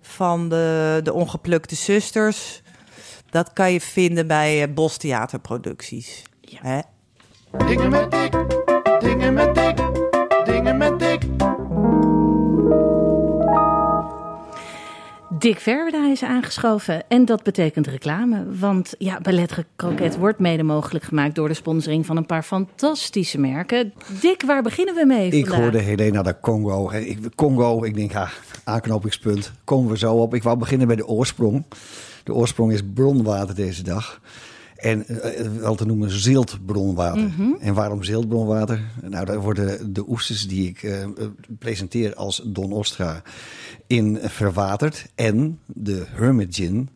van 0.00 0.48
de, 0.48 1.00
de 1.02 1.12
ongeplukte 1.12 1.74
zusters. 1.74 2.62
Dat 3.30 3.52
kan 3.52 3.72
je 3.72 3.80
vinden 3.80 4.26
bij 4.26 4.72
Bos 4.72 4.96
Theaterproducties. 4.96 6.22
Ja. 6.40 6.58
Hè? 6.62 6.78
Dingen 7.66 7.90
met 7.90 8.10
dik, 8.10 8.32
dingen 9.00 9.34
met 9.34 9.54
dik, 9.54 9.63
Dick 15.44 15.60
Verweda 15.60 16.06
is 16.06 16.22
aangeschoven 16.22 17.08
en 17.08 17.24
dat 17.24 17.42
betekent 17.42 17.86
reclame. 17.86 18.44
Want 18.58 18.94
ja, 18.98 19.20
Ballet 19.20 19.64
Croquet 19.76 20.16
wordt 20.16 20.38
mede 20.38 20.62
mogelijk 20.62 21.04
gemaakt 21.04 21.34
door 21.34 21.48
de 21.48 21.54
sponsoring 21.54 22.06
van 22.06 22.16
een 22.16 22.26
paar 22.26 22.42
fantastische 22.42 23.38
merken. 23.38 23.92
Dick, 24.20 24.42
waar 24.42 24.62
beginnen 24.62 24.94
we 24.94 25.06
mee 25.06 25.30
Ik 25.30 25.46
hoorde 25.46 25.78
Helena 25.78 26.22
de 26.22 26.36
Congo. 26.40 26.90
Ik, 26.90 27.18
Congo, 27.34 27.84
ik 27.84 27.94
denk, 27.94 28.12
ja, 28.12 28.28
aanknopingspunt. 28.64 29.52
Komen 29.64 29.90
we 29.90 29.98
zo 29.98 30.14
op. 30.14 30.34
Ik 30.34 30.42
wou 30.42 30.58
beginnen 30.58 30.86
bij 30.86 30.96
de 30.96 31.06
oorsprong. 31.06 31.64
De 32.22 32.34
oorsprong 32.34 32.72
is 32.72 32.80
bronwater 32.94 33.54
deze 33.54 33.82
dag. 33.82 34.20
En 34.84 35.06
eh, 35.06 35.46
wel 35.58 35.74
te 35.74 35.86
noemen 35.86 36.10
ziltbronwater. 36.10 37.22
Mhm. 37.22 37.52
En 37.60 37.74
waarom 37.74 38.02
ziltbronwater? 38.02 38.80
Nou, 39.02 39.24
daar 39.24 39.40
worden 39.40 39.92
de 39.92 40.08
oesters 40.08 40.48
die 40.48 40.68
ik 40.68 40.82
eh, 40.82 41.02
eh, 41.02 41.10
presenteer 41.58 42.14
als 42.14 42.42
Don 42.44 42.72
Ostra 42.72 43.22
in 43.86 44.18
verwaterd. 44.22 45.06
En 45.14 45.58
de 45.66 46.04
Hermit 46.08 46.54
Gin 46.54 46.88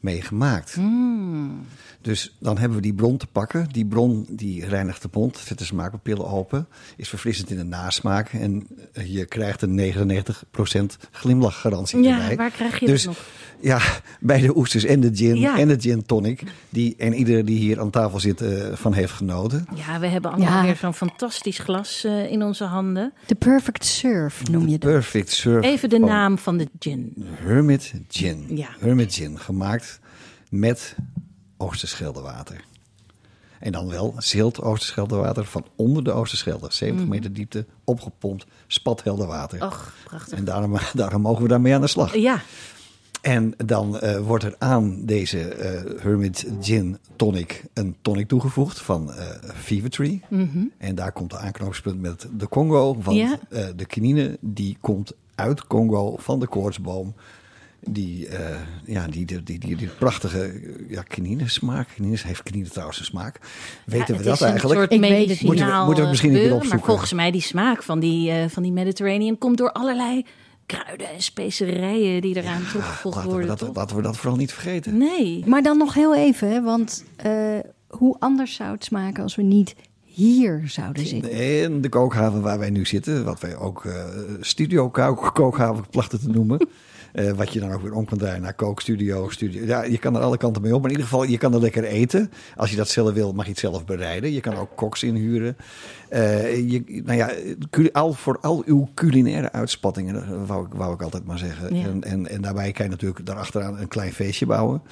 mee 0.00 0.22
gemaakt. 0.22 0.76
Mm. 0.76 1.60
Dus 2.00 2.36
dan 2.40 2.58
hebben 2.58 2.76
we 2.76 2.82
die 2.82 2.94
bron 2.94 3.16
te 3.16 3.26
pakken. 3.26 3.68
Die 3.72 3.86
bron 3.86 4.26
die 4.30 4.66
reinigt 4.66 5.02
de 5.02 5.08
mond, 5.12 5.36
zet 5.36 5.58
de 5.58 5.64
smaakpapillen 5.64 6.26
open, 6.26 6.68
is 6.96 7.08
verfrissend 7.08 7.50
in 7.50 7.56
de 7.56 7.64
nasmaak. 7.64 8.28
En 8.32 8.66
je 8.92 9.24
krijgt 9.24 9.62
een 9.62 9.74
99% 9.74 10.96
glimlachgarantie 11.10 12.02
Ja, 12.02 12.20
erbij. 12.20 12.36
waar 12.36 12.50
krijg 12.50 12.80
je 12.80 12.86
dus, 12.86 13.04
dat 13.04 13.14
nog? 13.14 13.24
Ja, 13.60 13.80
bij 14.20 14.40
de 14.40 14.56
oesters 14.56 14.84
en 14.84 15.00
de 15.00 15.10
gin 15.12 15.36
Ja. 15.36 15.58
en 15.58 15.68
de 15.68 15.80
gin 15.80 16.06
tonic. 16.06 16.42
Die, 16.68 16.94
en 16.98 17.14
ieder 17.14 17.44
die 17.44 17.58
hier 17.58 17.80
aan 17.80 17.90
tafel 17.90 18.20
zit 18.20 18.40
eh, 18.40 18.72
van 18.74 18.92
heeft 18.92 19.12
genoten. 19.12 19.66
Ja, 19.74 20.00
we 20.00 20.06
hebben 20.06 20.30
allemaal 20.32 20.52
Ja. 20.56 20.62
weer 20.62 20.76
zo'n 20.76 20.94
fantastisch 20.94 21.58
glas 21.58 22.04
eh, 22.04 22.30
in 22.30 22.42
onze 22.42 22.64
handen. 22.64 23.12
De 23.26 23.34
perfect 23.34 23.84
surf 23.84 24.48
noem 24.50 24.68
je 24.68 24.78
dat. 24.78 24.90
Perfect 24.90 25.30
surf. 25.30 25.64
Even 25.64 25.88
de 25.88 25.98
naam 25.98 26.38
van 26.38 26.56
de 26.56 26.68
gin. 26.78 27.12
Hermit 27.34 27.92
Gin. 28.08 28.46
Ja. 28.48 28.68
Hermit 28.78 29.14
Gin, 29.14 29.38
gemaakt 29.38 30.00
met 30.50 30.96
Oosterscheldewater. 31.56 32.60
En 33.60 33.72
dan 33.72 33.88
wel 33.88 34.14
zilt 34.18 34.62
Oosterscheldewater 34.62 35.44
van 35.44 35.64
onder 35.76 36.04
de 36.04 36.12
Oosterschelde. 36.12 36.66
70 36.70 37.06
meter 37.06 37.32
diepte, 37.32 37.66
opgepompt, 37.84 38.46
spathelder 38.66 39.26
water. 39.26 39.64
Och, 39.64 39.94
prachtig. 40.04 40.38
En 40.38 40.44
daarom, 40.44 40.76
daarom 40.94 41.22
mogen 41.22 41.42
we 41.42 41.48
daarmee 41.48 41.74
aan 41.74 41.80
de 41.80 41.86
slag. 41.86 42.14
Ja, 42.16 42.40
En 43.26 43.54
dan 43.64 43.98
eh, 44.00 44.18
wordt 44.18 44.44
er 44.44 44.54
aan 44.58 45.04
deze 45.04 45.48
eh, 45.48 46.02
Hermit 46.02 46.46
Gin 46.60 46.98
Tonic 47.16 47.64
een 47.74 47.96
tonic 48.02 48.28
toegevoegd 48.28 48.80
van 48.80 49.12
eh 49.12 49.26
Fever 49.54 49.90
Tree. 49.90 50.22
Mhm. 50.28 50.58
En 50.78 50.94
daar 50.94 51.12
komt 51.12 51.30
de 51.30 51.38
aanknopingspunt 51.38 52.00
met 52.00 52.26
de 52.36 52.48
Congo. 52.48 52.96
Want 53.02 53.16
Ja. 53.16 53.38
eh, 53.50 53.64
de 53.76 53.84
kinine 53.86 54.36
die 54.40 54.76
komt 54.80 55.12
uit 55.34 55.66
Congo 55.66 56.16
van 56.18 56.40
de 56.40 56.46
koortsboom. 56.46 57.14
Die, 57.88 58.28
eh, 58.28 58.56
ja, 58.84 59.06
die, 59.06 59.24
die, 59.26 59.42
die, 59.42 59.58
die, 59.58 59.76
die 59.76 59.88
prachtige 59.88 60.60
ja, 60.88 61.02
kinine 61.02 61.48
smaak. 61.48 61.88
Kinine 61.94 62.16
heeft 62.22 62.42
kinine 62.42 62.68
trouwens 62.68 62.98
een 62.98 63.04
smaak. 63.04 63.40
Weten 63.86 63.98
Ja, 63.98 64.04
we 64.06 64.12
het 64.14 64.24
dat 64.24 64.34
is 64.34 64.40
eigenlijk? 64.40 64.62
Een 64.80 64.88
soort 64.88 64.92
Ik 64.92 65.00
weet 65.00 65.28
het 65.28 65.42
Moeten 65.42 65.66
we- 65.66 65.84
moeten 65.84 66.02
we 66.04 66.08
misschien 66.10 66.30
een 66.30 66.34
keer 66.36 66.44
gebeuren, 66.44 66.50
Maar 66.50 66.56
opzoeken. 66.76 66.86
volgens 66.88 67.12
mij 67.12 67.30
die 67.30 67.40
smaak 67.40 67.82
van 67.82 68.00
die, 68.00 68.30
eh, 68.30 68.48
van 68.48 68.62
die 68.62 68.72
Mediterranean 68.72 69.38
komt 69.38 69.58
door 69.58 69.72
allerlei 69.72 70.24
kruiden 70.66 71.08
en 71.10 71.22
specerijen 71.22 72.20
die 72.20 72.36
eraan 72.36 72.62
toegevoegd 72.72 73.14
Laten 73.16 73.22
we, 73.22 73.28
worden. 73.36 73.48
dat, 73.48 73.58
toch? 73.58 73.74
laten 73.76 73.96
we 73.96 74.02
dat 74.02 74.16
vooral 74.16 74.36
niet 74.38 74.52
vergeten. 74.52 74.96
Nee. 74.98 75.42
Maar 75.46 75.62
dan 75.62 75.78
nog 75.78 75.94
heel 75.94 76.14
even, 76.14 76.50
hè, 76.50 76.62
want 76.62 77.04
eh, 77.16 77.58
hoe 77.88 78.16
anders 78.18 78.54
zou 78.54 78.72
het 78.72 78.84
smaken 78.84 79.22
als 79.22 79.34
we 79.34 79.42
niet 79.42 79.74
hier 80.16 80.62
zouden 80.64 81.06
zitten? 81.06 81.30
In 81.30 81.80
de 81.80 81.88
kookhaven 81.88 82.40
waar 82.40 82.58
wij 82.58 82.70
nu 82.70 82.86
zitten, 82.86 83.24
wat 83.24 83.40
wij 83.40 83.56
ook 83.56 83.84
eh, 83.84 84.04
studio 84.40 84.90
kook- 84.90 85.30
kookhaven 85.34 85.84
plachten 85.90 86.20
te 86.20 86.28
noemen. 86.28 86.58
Eh, 87.12 87.30
wat 87.30 87.52
je 87.52 87.60
dan 87.60 87.72
ook 87.72 87.82
weer 87.82 87.92
om 87.92 88.04
kan 88.04 88.18
draaien 88.18 88.42
naar 88.42 88.54
kookstudio, 88.54 89.28
studio. 89.28 89.64
Ja, 89.64 89.82
je 89.82 89.98
kan 89.98 90.16
er 90.16 90.22
alle 90.22 90.36
kanten 90.36 90.62
mee 90.62 90.74
op. 90.74 90.80
Maar 90.82 90.90
in 90.90 90.96
ieder 90.96 91.10
geval, 91.10 91.26
je 91.28 91.38
kan 91.38 91.54
er 91.54 91.60
lekker 91.60 91.84
eten. 91.84 92.30
Als 92.56 92.70
je 92.70 92.76
dat 92.76 92.88
zelf 92.88 93.12
wil, 93.12 93.32
mag 93.32 93.44
je 93.44 93.50
het 93.50 93.60
zelf 93.60 93.84
bereiden. 93.84 94.32
Je 94.32 94.40
kan 94.40 94.56
ook 94.56 94.70
koks 94.74 95.02
inhuren. 95.02 95.56
Eh, 96.08 96.70
je, 96.70 97.02
nou 97.04 97.16
ja, 97.18 97.30
al, 97.92 98.12
voor 98.12 98.38
al 98.40 98.62
uw 98.66 98.88
culinaire 98.94 99.52
uitspattingen, 99.52 100.46
wou 100.46 100.66
ik, 100.66 100.72
wou 100.72 100.94
ik 100.94 101.02
altijd 101.02 101.24
maar 101.24 101.38
zeggen. 101.38 101.76
Ja. 101.76 101.84
En, 101.84 102.02
en, 102.04 102.28
en 102.28 102.40
daarbij 102.40 102.72
kan 102.72 102.84
je 102.84 102.90
natuurlijk 102.90 103.26
daarachteraan 103.26 103.78
een 103.78 103.88
klein 103.88 104.12
feestje 104.12 104.46
bouwen. 104.46 104.82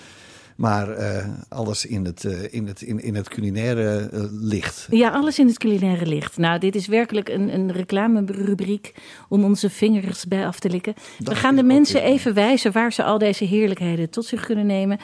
Maar 0.57 0.91
eh, 0.91 1.25
alles 1.49 1.87
in 1.87 2.05
het, 2.05 2.25
eh, 2.25 2.53
in 2.53 2.67
het, 2.67 2.83
in, 2.83 3.03
in 3.03 3.15
het 3.15 3.29
culinaire 3.29 4.09
eh, 4.13 4.21
licht. 4.31 4.87
Ja, 4.91 5.11
alles 5.11 5.39
in 5.39 5.47
het 5.47 5.59
culinaire 5.59 6.07
licht. 6.07 6.37
Nou, 6.37 6.59
dit 6.59 6.75
is 6.75 6.87
werkelijk 6.87 7.29
een, 7.29 7.55
een 7.55 7.73
reclamerubriek 7.73 8.95
om 9.29 9.45
onze 9.45 9.71
vingers 9.71 10.27
bij 10.27 10.47
af 10.47 10.59
te 10.59 10.71
likken. 10.71 10.95
We 11.19 11.35
gaan 11.35 11.57
de 11.57 11.63
mensen 11.63 12.03
even 12.03 12.35
wijzen 12.35 12.73
waar 12.73 12.93
ze 12.93 13.03
al 13.03 13.19
deze 13.19 13.45
heerlijkheden 13.45 14.11
tot 14.11 14.25
zich 14.25 14.47
kunnen 14.47 14.67
nemen. 14.67 14.99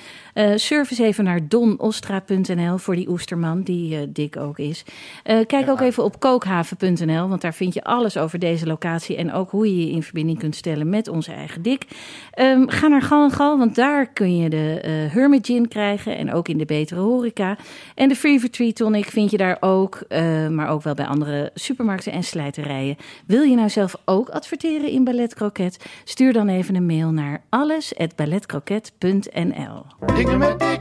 Surf 0.55 0.91
eens 0.91 1.01
even 1.01 1.25
naar 1.25 1.49
donostra.nl 1.49 2.79
voor 2.79 2.95
die 2.95 3.09
oesterman, 3.09 3.63
die 3.63 4.13
dik 4.13 4.37
ook 4.37 4.59
is. 4.59 4.85
Kijk 5.23 5.69
ook 5.69 5.81
even 5.81 6.05
op 6.05 6.21
kookhaven.nl, 6.21 7.29
want 7.29 7.41
daar 7.41 7.55
vind 7.55 7.75
je 7.75 7.85
alles 7.85 8.17
over 8.17 8.39
deze 8.39 8.67
locatie 8.67 9.17
en 9.17 9.33
ook 9.33 9.51
hoe 9.51 9.77
je 9.77 9.87
je 9.87 9.93
in 9.93 10.03
verbinding 10.03 10.39
kunt 10.39 10.57
stellen 10.57 10.89
met 10.89 11.09
onze 11.09 11.33
eigen 11.33 11.63
dik. 11.63 11.85
Ehm, 12.33 12.69
ga 12.69 12.89
naar 12.89 13.03
Gal 13.03 13.25
en 13.25 13.31
Gal, 13.31 13.59
want 13.59 13.75
daar 13.75 14.13
kun 14.13 14.37
je 14.37 14.51
de 14.51 14.79
Hermit 15.11 15.40
Gin 15.43 15.69
krijgen 15.69 16.17
en 16.17 16.33
ook 16.33 16.49
in 16.49 16.59
de 16.59 16.65
betere 16.65 17.01
horeca. 17.01 17.57
En 17.95 18.09
de 18.09 18.17
Fever 18.17 18.51
Tree 18.51 18.73
Tonic 18.73 19.07
vind 19.07 19.31
je 19.31 19.37
daar 19.37 19.57
ook, 19.61 20.03
eh, 20.09 20.49
maar 20.49 20.69
ook 20.69 20.83
wel 20.83 20.95
bij 20.95 21.07
andere 21.07 21.51
supermarkten 21.55 22.13
en 22.13 22.23
slijterijen. 22.23 22.97
Wil 23.27 23.43
je 23.43 23.57
nou 23.57 23.69
zelf 23.69 23.95
ook 24.05 24.29
adverteren 24.29 24.91
in 24.91 25.05
Ballet 25.05 25.35
Croquet? 25.35 25.85
Stuur 26.05 26.33
dan 26.33 26.49
even 26.49 26.75
een 26.75 26.87
mail 26.87 27.11
naar 27.11 27.43
alles@balletcroquet.nl. 27.49 29.85
Dingen 30.15 30.39
met 30.39 30.59
dik, 30.59 30.81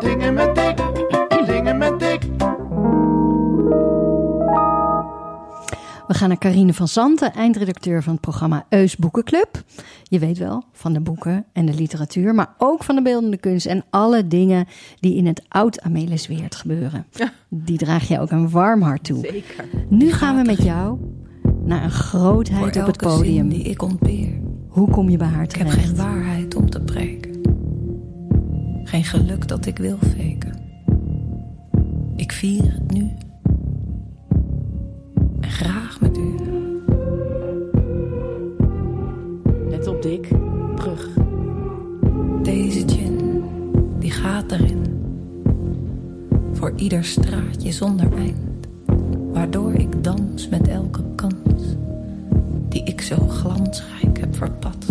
dingen 0.00 0.34
met 0.34 0.61
We 6.06 6.14
gaan 6.14 6.28
naar 6.28 6.38
Carine 6.38 6.74
van 6.74 6.88
Zanten, 6.88 7.32
eindredacteur 7.34 8.02
van 8.02 8.12
het 8.12 8.20
programma 8.22 8.66
Eus 8.68 8.96
Boekenclub. 8.96 9.62
Je 10.02 10.18
weet 10.18 10.38
wel, 10.38 10.64
van 10.72 10.92
de 10.92 11.00
boeken 11.00 11.44
en 11.52 11.66
de 11.66 11.74
literatuur, 11.74 12.34
maar 12.34 12.54
ook 12.58 12.84
van 12.84 12.94
de 12.94 13.02
beeldende 13.02 13.36
kunst 13.36 13.66
en 13.66 13.84
alle 13.90 14.26
dingen 14.26 14.66
die 15.00 15.16
in 15.16 15.26
het 15.26 15.42
oud-Amelisweert 15.48 16.54
gebeuren. 16.54 17.06
Die 17.48 17.78
draag 17.78 18.08
je 18.08 18.20
ook 18.20 18.30
een 18.30 18.50
warm 18.50 18.82
hart 18.82 19.04
toe. 19.04 19.18
Zeker. 19.26 19.64
Nu 19.88 20.12
gaan 20.12 20.36
we 20.36 20.42
met 20.42 20.62
jou 20.62 20.98
naar 21.64 21.84
een 21.84 21.90
grootheid 21.90 22.76
op 22.76 22.86
het 22.86 22.96
podium. 22.96 23.48
die 23.48 23.62
ik 23.62 23.82
ontbeer. 23.82 24.40
Hoe 24.68 24.90
kom 24.90 25.08
je 25.08 25.16
bij 25.16 25.26
haar 25.28 25.42
Ik 25.42 25.54
heb 25.54 25.66
terecht? 25.68 25.86
geen 25.86 25.96
waarheid 25.96 26.54
om 26.54 26.70
te 26.70 26.80
preken. 26.80 27.40
Geen 28.84 29.04
geluk 29.04 29.48
dat 29.48 29.66
ik 29.66 29.78
wil 29.78 29.98
faken. 29.98 30.60
Ik 32.16 32.32
vier 32.32 32.62
het 32.72 32.90
nu. 32.92 33.10
Dick. 40.02 40.28
Brug. 40.74 41.08
Deze 42.42 42.88
gin, 42.88 43.44
die 43.98 44.10
gaat 44.10 44.52
erin. 44.52 44.84
Voor 46.52 46.72
ieder 46.76 47.04
straatje 47.04 47.72
zonder 47.72 48.12
eind. 48.16 48.66
Waardoor 49.32 49.74
ik 49.74 50.04
dans 50.04 50.48
met 50.48 50.68
elke 50.68 51.02
kans. 51.14 51.62
Die 52.68 52.84
ik 52.84 53.00
zo 53.00 53.16
glansrijk 53.16 54.18
heb 54.18 54.36
verpat. 54.36 54.86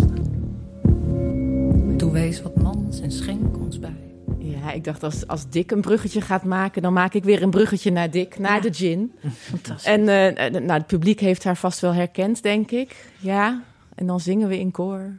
Doe 1.96 2.10
wees 2.12 2.42
wat 2.42 2.56
mans 2.56 3.00
en 3.00 3.12
schenk 3.12 3.58
ons 3.58 3.78
bij. 3.78 4.14
Ja, 4.38 4.72
ik 4.72 4.84
dacht 4.84 5.02
als, 5.02 5.26
als 5.26 5.48
Dick 5.48 5.70
een 5.70 5.80
bruggetje 5.80 6.20
gaat 6.20 6.44
maken, 6.44 6.82
dan 6.82 6.92
maak 6.92 7.14
ik 7.14 7.24
weer 7.24 7.42
een 7.42 7.50
bruggetje 7.50 7.90
naar 7.90 8.10
Dick, 8.10 8.38
naar 8.38 8.60
de 8.60 8.72
gin. 8.74 9.12
Fantastisch. 9.50 9.84
En 9.84 10.08
eh, 10.08 10.46
eh, 10.46 10.52
nou, 10.52 10.72
het 10.72 10.86
publiek 10.86 11.20
heeft 11.20 11.44
haar 11.44 11.56
vast 11.56 11.80
wel 11.80 11.94
herkend, 11.94 12.42
denk 12.42 12.70
ik. 12.70 13.10
Ja, 13.18 13.62
en 14.02 14.08
dan 14.08 14.20
zingen 14.20 14.48
we 14.48 14.58
in 14.58 14.70
koor. 14.70 15.18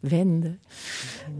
Wende. 0.00 0.58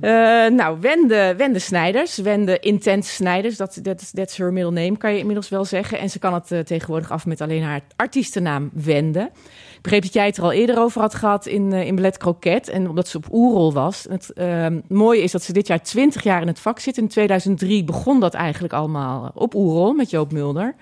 Eh, 0.01 0.11
nou, 0.47 0.81
Wende, 0.81 1.35
Wende 1.37 1.59
Snijders. 1.59 2.17
Wende 2.17 2.59
Intense 2.59 3.11
Snijders. 3.11 3.57
Dat 3.57 3.79
dat 3.83 4.01
is 4.01 4.11
that's 4.11 4.37
her 4.37 4.53
middle 4.53 4.73
name, 4.73 4.97
kan 4.97 5.13
je 5.13 5.19
inmiddels 5.19 5.49
wel 5.49 5.65
zeggen. 5.65 5.99
En 5.99 6.11
ze 6.11 6.19
kan 6.19 6.35
het 6.35 6.53
eh, 6.53 6.59
tegenwoordig 6.59 7.11
af 7.11 7.27
met 7.27 7.41
alleen 7.41 7.63
haar 7.63 7.81
artiestennaam 7.97 8.71
Wende. 8.75 9.31
Ik 9.75 9.83
begreep 9.83 10.03
dat 10.03 10.13
jij 10.13 10.27
het 10.27 10.37
er 10.37 10.43
al 10.43 10.53
eerder 10.53 10.79
over 10.79 11.01
had 11.01 11.15
gehad 11.15 11.47
in, 11.47 11.73
eh, 11.73 11.87
in 11.87 11.95
Ballet 11.95 12.17
Croquet. 12.17 12.69
En 12.69 12.89
omdat 12.89 13.09
ze 13.09 13.17
op 13.17 13.27
Oerol 13.33 13.73
was. 13.73 14.07
Het 14.09 14.33
ehm, 14.33 14.81
mooie 14.89 15.23
is 15.23 15.33
dat 15.33 15.43
ze 15.43 15.53
dit 15.53 15.67
jaar 15.67 15.83
20 15.83 16.23
jaar 16.23 16.41
in 16.41 16.49
het 16.49 16.61
vak 16.61 16.79
zit. 16.79 16.99
In 16.99 17.09
2003 17.09 17.85
begon 17.85 18.21
dat 18.21 18.35
eigenlijk 18.35 18.73
allemaal 18.73 19.31
op 19.35 19.55
Oerol 19.55 19.93
met 19.93 20.11
Joop 20.11 20.33
Mulder. 20.33 20.75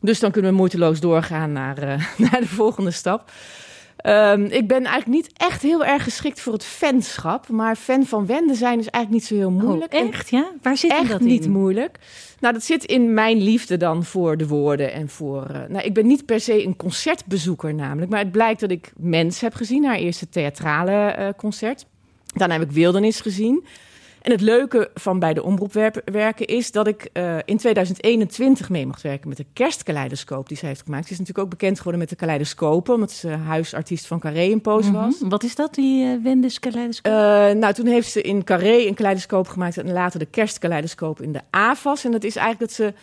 Dus 0.00 0.20
dan 0.20 0.30
kunnen 0.30 0.50
we 0.50 0.56
moeiteloos 0.56 1.00
doorgaan 1.00 1.52
naar, 1.52 1.76
naar 2.30 2.40
de 2.40 2.46
volgende 2.46 2.90
stap. 2.90 3.30
Ehm, 4.04 4.44
ik 4.44 4.68
ben 4.68 4.84
eigenlijk 4.84 5.06
niet 5.06 5.30
echt 5.36 5.62
heel 5.62 5.84
erg 5.84 6.02
geschikt 6.02 6.40
voor 6.40 6.52
het 6.52 6.64
fanschap. 6.64 7.48
Maar 7.48 7.76
fan 7.76 8.06
van 8.06 8.26
Wende 8.26 8.54
zijn 8.54 8.78
is 8.78 8.88
eigenlijk 8.88 9.10
niet 9.10 9.24
zo 9.24 9.34
heel 9.34 9.50
moeilijk. 9.50 9.94
Oh, 9.94 10.08
echt, 10.08 10.30
ja? 10.30 10.50
Waar 10.62 10.76
zit 10.76 10.90
echt 10.90 11.08
dat 11.08 11.20
niet 11.20 11.44
in? 11.44 11.50
moeilijk. 11.50 11.98
Nou, 12.40 12.54
dat 12.54 12.64
zit 12.64 12.84
in 12.84 13.14
mijn 13.14 13.42
liefde 13.42 13.76
dan 13.76 14.04
voor 14.04 14.36
de 14.36 14.46
woorden 14.46 14.92
en 14.92 15.08
voor. 15.08 15.46
eh, 15.46 15.60
nou, 15.68 15.84
ik 15.84 15.94
ben 15.94 16.06
niet 16.06 16.26
per 16.26 16.40
se 16.40 16.64
een 16.64 16.76
concertbezoeker 16.76 17.74
namelijk, 17.74 18.10
maar 18.10 18.20
het 18.20 18.32
blijkt 18.32 18.60
dat 18.60 18.70
ik 18.70 18.92
Mens 18.96 19.40
heb 19.40 19.54
gezien, 19.54 19.84
haar 19.84 19.96
eerste 19.96 20.28
theatrale 20.28 20.92
eh, 20.92 21.28
concert. 21.36 21.86
Daarna 22.34 22.58
heb 22.58 22.68
ik 22.68 22.74
Wildernis 22.74 23.20
gezien. 23.20 23.64
En 24.24 24.30
het 24.30 24.40
leuke 24.40 24.90
van 24.94 25.18
bij 25.18 25.34
de 25.34 25.42
omroep 25.42 25.72
wer- 25.72 26.02
werken 26.04 26.46
is 26.46 26.70
dat 26.70 26.86
ik 26.86 27.08
eh, 27.12 27.36
in 27.44 27.56
2021 27.56 28.68
mee 28.68 28.86
mocht 28.86 29.02
werken 29.02 29.28
met 29.28 29.36
de 29.36 29.46
kerstkaleidoscoop 29.52 30.48
die 30.48 30.56
ze 30.56 30.66
heeft 30.66 30.82
gemaakt. 30.82 31.06
Ze 31.06 31.12
is 31.12 31.18
natuurlijk 31.18 31.46
ook 31.46 31.58
bekend 31.58 31.76
geworden 31.76 32.00
met 32.00 32.08
de 32.08 32.16
kaleidoscopen, 32.16 32.94
omdat 32.94 33.12
ze 33.12 33.28
huisartiest 33.28 34.06
van 34.06 34.18
Carré 34.18 34.42
in 34.42 34.60
Poos 34.60 34.90
was. 34.90 35.20
Mhm. 35.20 35.28
Wat 35.28 35.42
is 35.42 35.54
dat, 35.54 35.74
die 35.74 36.04
uh, 36.04 36.22
Wendes 36.22 36.58
kaleidoscoop? 36.58 37.12
Eh, 37.12 37.18
nou, 37.50 37.72
toen 37.72 37.86
heeft 37.86 38.10
ze 38.10 38.22
in 38.22 38.44
Carré 38.44 38.86
een 38.86 38.94
kaleidoscoop 38.94 39.48
gemaakt 39.48 39.78
en 39.78 39.92
later 39.92 40.18
de 40.18 40.26
kerstkaleidoscoop 40.26 41.22
in 41.22 41.32
de 41.32 41.40
AFAS. 41.50 42.04
En 42.04 42.10
dat 42.10 42.24
is 42.24 42.36
eigenlijk 42.36 42.70
dat 42.70 42.76
ze 42.86 42.94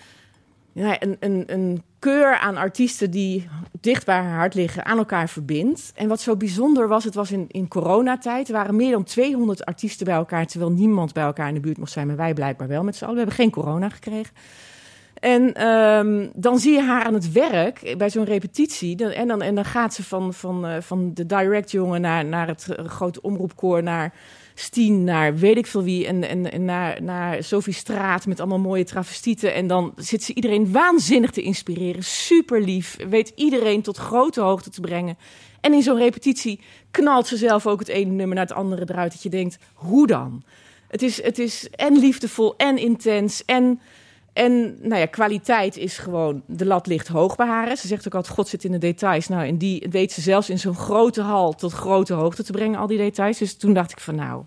ja, 0.72 1.02
een, 1.02 1.18
een, 1.20 1.44
een 1.48 1.84
keur 2.02 2.38
aan 2.38 2.58
artiesten 2.58 3.12
die 3.12 3.50
dicht 3.82 4.06
bij 4.06 4.16
haar 4.16 4.38
hart 4.38 4.54
liggen 4.54 4.86
aan 4.86 4.98
elkaar 4.98 5.30
verbindt. 5.30 5.92
En 5.96 6.08
wat 6.08 6.22
zo 6.22 6.36
bijzonder 6.36 6.88
was, 6.88 7.04
het 7.04 7.16
was 7.16 7.32
in, 7.32 7.46
in 7.48 7.68
coronatijd. 7.68 8.48
Er 8.48 8.54
waren 8.54 8.76
meer 8.76 8.92
dan 8.92 9.04
200 9.04 9.66
artiesten 9.66 10.06
bij 10.06 10.16
elkaar, 10.16 10.46
terwijl 10.46 10.72
niemand 10.72 11.14
bij 11.14 11.24
elkaar 11.24 11.48
in 11.48 11.54
de 11.54 11.60
buurt 11.60 11.78
mocht 11.78 11.92
zijn. 11.92 12.08
Maar 12.08 12.16
wij 12.16 12.34
blijkbaar 12.34 12.68
wel 12.68 12.84
met 12.84 12.96
z'n 12.96 13.04
allen. 13.04 13.16
We 13.16 13.22
hebben 13.22 13.40
geen 13.40 13.52
corona 13.52 13.90
gekregen. 13.90 14.34
En 15.14 15.54
ehm, 15.54 16.28
dan 16.34 16.60
zie 16.60 16.74
je 16.74 16.82
haar 16.82 17.04
aan 17.04 17.14
het 17.14 17.32
werk 17.32 17.96
bij 17.98 18.10
zo'n 18.10 18.24
repetitie. 18.24 19.14
En 19.14 19.28
dan, 19.28 19.42
en 19.42 19.56
dan 19.56 19.66
gaat 19.66 19.94
ze 19.94 20.04
van, 20.04 20.34
van, 20.34 20.68
eh, 20.68 20.82
van 20.82 21.14
de 21.14 21.26
direct 21.26 21.72
jongen 21.72 22.02
naar, 22.02 22.26
naar 22.26 22.48
het 22.48 22.68
eh, 22.70 22.86
grote 22.86 23.22
omroepkoor, 23.22 23.84
naar 23.84 24.14
Stien, 24.56 25.04
naar 25.04 25.36
weet 25.36 25.58
ik 25.58 25.68
veel 25.68 25.84
wie. 25.84 26.08
En, 26.08 26.52
en, 26.52 26.66
naar, 26.66 27.02
naar 27.02 27.44
Sophie 27.44 27.74
Straat 27.74 28.26
met 28.26 28.40
allemaal 28.40 28.60
mooie 28.60 28.84
travestieten. 28.84 29.54
En 29.54 29.68
dan 29.68 29.94
zit 29.96 30.24
ze 30.24 30.34
iedereen 30.34 30.72
waanzinnig 30.72 31.32
te 31.32 31.42
inspireren. 31.42 32.04
Super 32.04 32.62
lief. 32.62 32.98
Weet 33.10 33.32
iedereen 33.36 33.82
tot 33.82 33.98
grote 33.98 34.42
hoogte 34.42 34.70
te 34.70 34.82
brengen. 34.82 35.18
En 35.62 35.74
in 35.74 35.82
zo'n 35.82 35.98
repetitie 35.98 36.60
knalt 36.92 37.28
ze 37.28 37.38
zelf 37.38 37.68
ook 37.68 37.80
het 37.80 37.88
ene 37.88 38.12
nummer 38.12 38.36
naar 38.36 38.48
het 38.48 38.56
andere 38.56 38.86
eruit. 38.88 39.12
Dat 39.12 39.24
je 39.24 39.30
denkt, 39.30 39.58
hoe 39.74 40.08
dan? 40.08 40.44
Het 40.88 41.02
is, 41.02 41.24
het 41.24 41.40
is 41.40 41.70
en 41.70 41.98
liefdevol 41.98 42.54
en 42.58 42.78
intens 42.78 43.46
en... 43.46 43.80
En 44.42 44.78
nou 44.82 45.00
ja, 45.00 45.06
kwaliteit 45.06 45.78
is 45.78 45.98
gewoon, 45.98 46.42
de 46.46 46.66
lat 46.66 46.88
ligt 46.88 47.08
hoog 47.08 47.36
bij 47.36 47.48
haar. 47.48 47.78
Ze 47.78 47.88
zegt 47.88 48.08
ook 48.08 48.16
altijd, 48.16 48.36
God 48.36 48.48
zit 48.48 48.64
in 48.64 48.72
de 48.72 48.78
details. 48.78 49.28
Nou, 49.28 49.48
en 49.48 49.58
die 49.58 49.88
weet 49.90 50.12
ze 50.12 50.22
zelfs 50.22 50.50
in 50.50 50.60
zo'n 50.60 50.76
grote 50.76 51.22
hal 51.22 51.54
tot 51.54 51.72
grote 51.72 52.14
hoogte 52.14 52.44
te 52.44 52.52
brengen, 52.52 52.80
al 52.80 52.88
die 52.88 52.98
details. 52.98 53.38
Dus 53.38 53.56
toen 53.56 53.74
dacht 53.74 53.92
ik 53.92 54.00
van, 54.00 54.16
nou, 54.16 54.44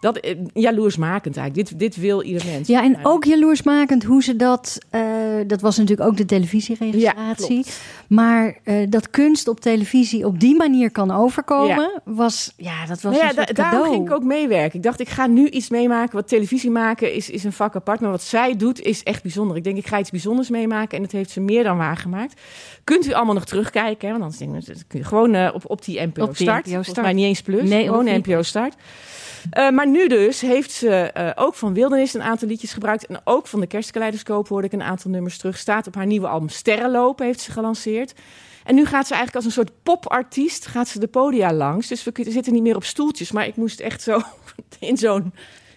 Dat, 0.00 0.16
eh, 0.16 0.36
jaloersmakend 0.52 1.36
eigenlijk. 1.36 1.68
Dit, 1.68 1.78
dit 1.78 1.96
wil 1.96 2.22
ieder 2.22 2.46
mens. 2.46 2.68
Ja, 2.68 2.82
en 2.82 2.98
ook 3.02 3.24
jaloersmakend 3.24 4.04
hoe 4.04 4.22
ze 4.22 4.36
dat... 4.36 4.78
eh, 4.90 5.00
dat 5.46 5.60
was 5.60 5.76
natuurlijk 5.76 6.08
ook 6.08 6.16
de 6.16 6.24
televisieregistratie. 6.24 7.56
Ja, 7.56 7.62
maar 8.08 8.58
eh, 8.64 8.74
dat 8.88 9.10
kunst 9.10 9.48
op 9.48 9.60
televisie 9.60 10.26
op 10.26 10.40
die 10.40 10.56
manier 10.56 10.90
kan 10.90 11.10
overkomen... 11.10 11.90
was, 12.04 12.52
ja, 12.56 12.86
dat 12.86 13.00
was 13.00 13.16
Nou 13.16 13.26
ja, 13.26 13.32
da- 13.32 13.52
daarom 13.52 13.90
ging 13.90 14.06
ik 14.06 14.12
ook 14.14 14.22
meewerken. 14.24 14.76
Ik 14.78 14.82
dacht, 14.84 15.00
ik 15.00 15.08
ga 15.08 15.26
nu 15.26 15.48
iets 15.48 15.68
meemaken. 15.68 16.14
Wat 16.16 16.28
televisie 16.28 16.70
maken 16.70 17.14
is, 17.14 17.30
is 17.30 17.44
een 17.44 17.52
vak 17.52 17.76
apart. 17.76 18.00
Maar 18.00 18.10
wat 18.10 18.22
zij 18.22 18.56
doet 18.56 18.80
is 18.80 19.02
echt 19.02 19.22
bijzonder. 19.22 19.56
Ik 19.56 19.64
denk, 19.64 19.76
ik 19.76 19.86
ga 19.86 19.98
iets 19.98 20.10
bijzonders 20.10 20.48
meemaken. 20.48 20.96
En 20.96 21.02
dat 21.02 21.12
heeft 21.12 21.30
ze 21.30 21.40
meer 21.40 21.64
dan 21.64 21.76
waargemaakt. 21.76 22.40
Kunt 22.84 23.06
u 23.06 23.12
allemaal 23.12 23.34
nog 23.34 23.44
terugkijken. 23.46 24.06
Hè? 24.08 24.18
Want 24.18 24.22
anders 24.22 24.38
denk 24.40 24.54
ik, 24.56 24.66
dat 24.66 24.86
kun 24.86 24.98
je 24.98 25.04
gewoon 25.04 25.52
op, 25.54 25.70
op 25.70 25.84
die 25.84 26.00
NPO 26.00 26.22
Op 26.22 26.36
die 26.36 26.46
Start. 26.46 26.58
NPO 26.64 26.66
Volgens 26.68 26.88
Start. 26.88 27.06
mij 27.06 27.14
niet 27.14 27.24
eens 27.24 27.42
plus. 27.42 27.68
Nee, 27.68 27.84
gewoon. 27.84 28.04
NPO 28.04 28.42
Start. 28.42 28.74
Eh, 29.50 29.70
maar 29.70 29.88
nu 29.88 30.08
dus 30.08 30.40
heeft 30.40 30.70
ze 30.70 30.90
eh, 30.90 31.30
ook 31.34 31.54
van 31.54 31.74
Wildernis 31.74 32.14
een 32.14 32.22
aantal 32.22 32.48
liedjes 32.48 32.72
gebruikt. 32.72 33.06
En 33.06 33.20
ook 33.24 33.46
van 33.46 33.60
de 33.60 33.66
Kerstkaleidoscoop 33.66 34.48
hoorde 34.48 34.66
ik 34.66 34.72
een 34.72 34.82
aantal 34.82 35.10
nummers 35.10 35.38
terug. 35.38 35.58
Staat 35.58 35.86
op 35.86 35.94
haar 35.94 36.06
nieuwe 36.06 36.28
album 36.28 36.48
Sterrenlopen 36.48 37.26
heeft 37.26 37.40
ze 37.40 37.52
gelanceerd. 37.52 38.14
En 38.64 38.74
nu 38.74 38.86
gaat 38.86 39.06
ze 39.06 39.14
eigenlijk 39.14 39.34
als 39.34 39.44
een 39.44 39.64
soort 39.64 39.82
popartiest 39.82 40.66
gaat 40.66 40.88
ze 40.88 40.98
de 40.98 41.06
podia 41.06 41.52
langs. 41.52 41.88
Dus 41.88 42.04
we 42.04 42.12
zitten 42.14 42.52
niet 42.52 42.62
meer 42.62 42.76
op 42.76 42.84
stoeltjes. 42.84 43.32
Maar 43.32 43.46
ik 43.46 43.56
moest 43.56 43.80
echt 43.80 44.02
zo 44.02 44.20
in 44.80 44.96
zo'n 44.96 45.32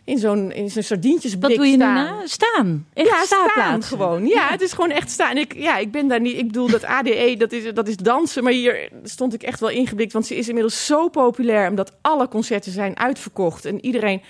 in 0.05 0.17
zo'n 0.17 0.51
in 0.51 0.69
zo'n 0.69 0.83
sardientjesblik 0.83 1.49
Wat 1.49 1.55
doe 1.57 1.65
je 1.65 1.77
nu 1.77 1.83
staan. 1.83 1.93
na? 1.95 2.21
Staan. 2.25 2.85
Echt 2.93 3.07
ja, 3.09 3.23
staan 3.23 3.83
gewoon. 3.83 4.27
Ja, 4.27 4.47
het 4.49 4.61
is 4.61 4.71
gewoon 4.73 4.89
echt 4.91 5.09
staan. 5.11 5.37
Ik, 5.37 5.53
ja, 5.55 5.77
ik 5.77 5.91
ben 5.91 6.07
daar 6.07 6.21
niet. 6.21 6.37
Ik 6.37 6.47
bedoel, 6.47 6.69
dat 6.69 6.83
ADE, 6.85 7.35
dat 7.37 7.51
is, 7.51 7.73
dat 7.73 7.87
is 7.87 7.97
dansen. 7.97 8.43
Maar 8.43 8.51
hier 8.53 8.89
stond 9.03 9.33
ik 9.33 9.43
echt 9.43 9.59
wel 9.59 9.69
ingeblikt. 9.69 10.13
Want 10.13 10.25
ze 10.25 10.35
is 10.35 10.47
inmiddels 10.47 10.85
zo 10.85 11.09
populair. 11.09 11.69
Omdat 11.69 11.91
alle 12.01 12.27
concerten 12.27 12.71
zijn 12.71 12.97
uitverkocht. 12.99 13.65
En 13.65 13.85
iedereen. 13.85 14.21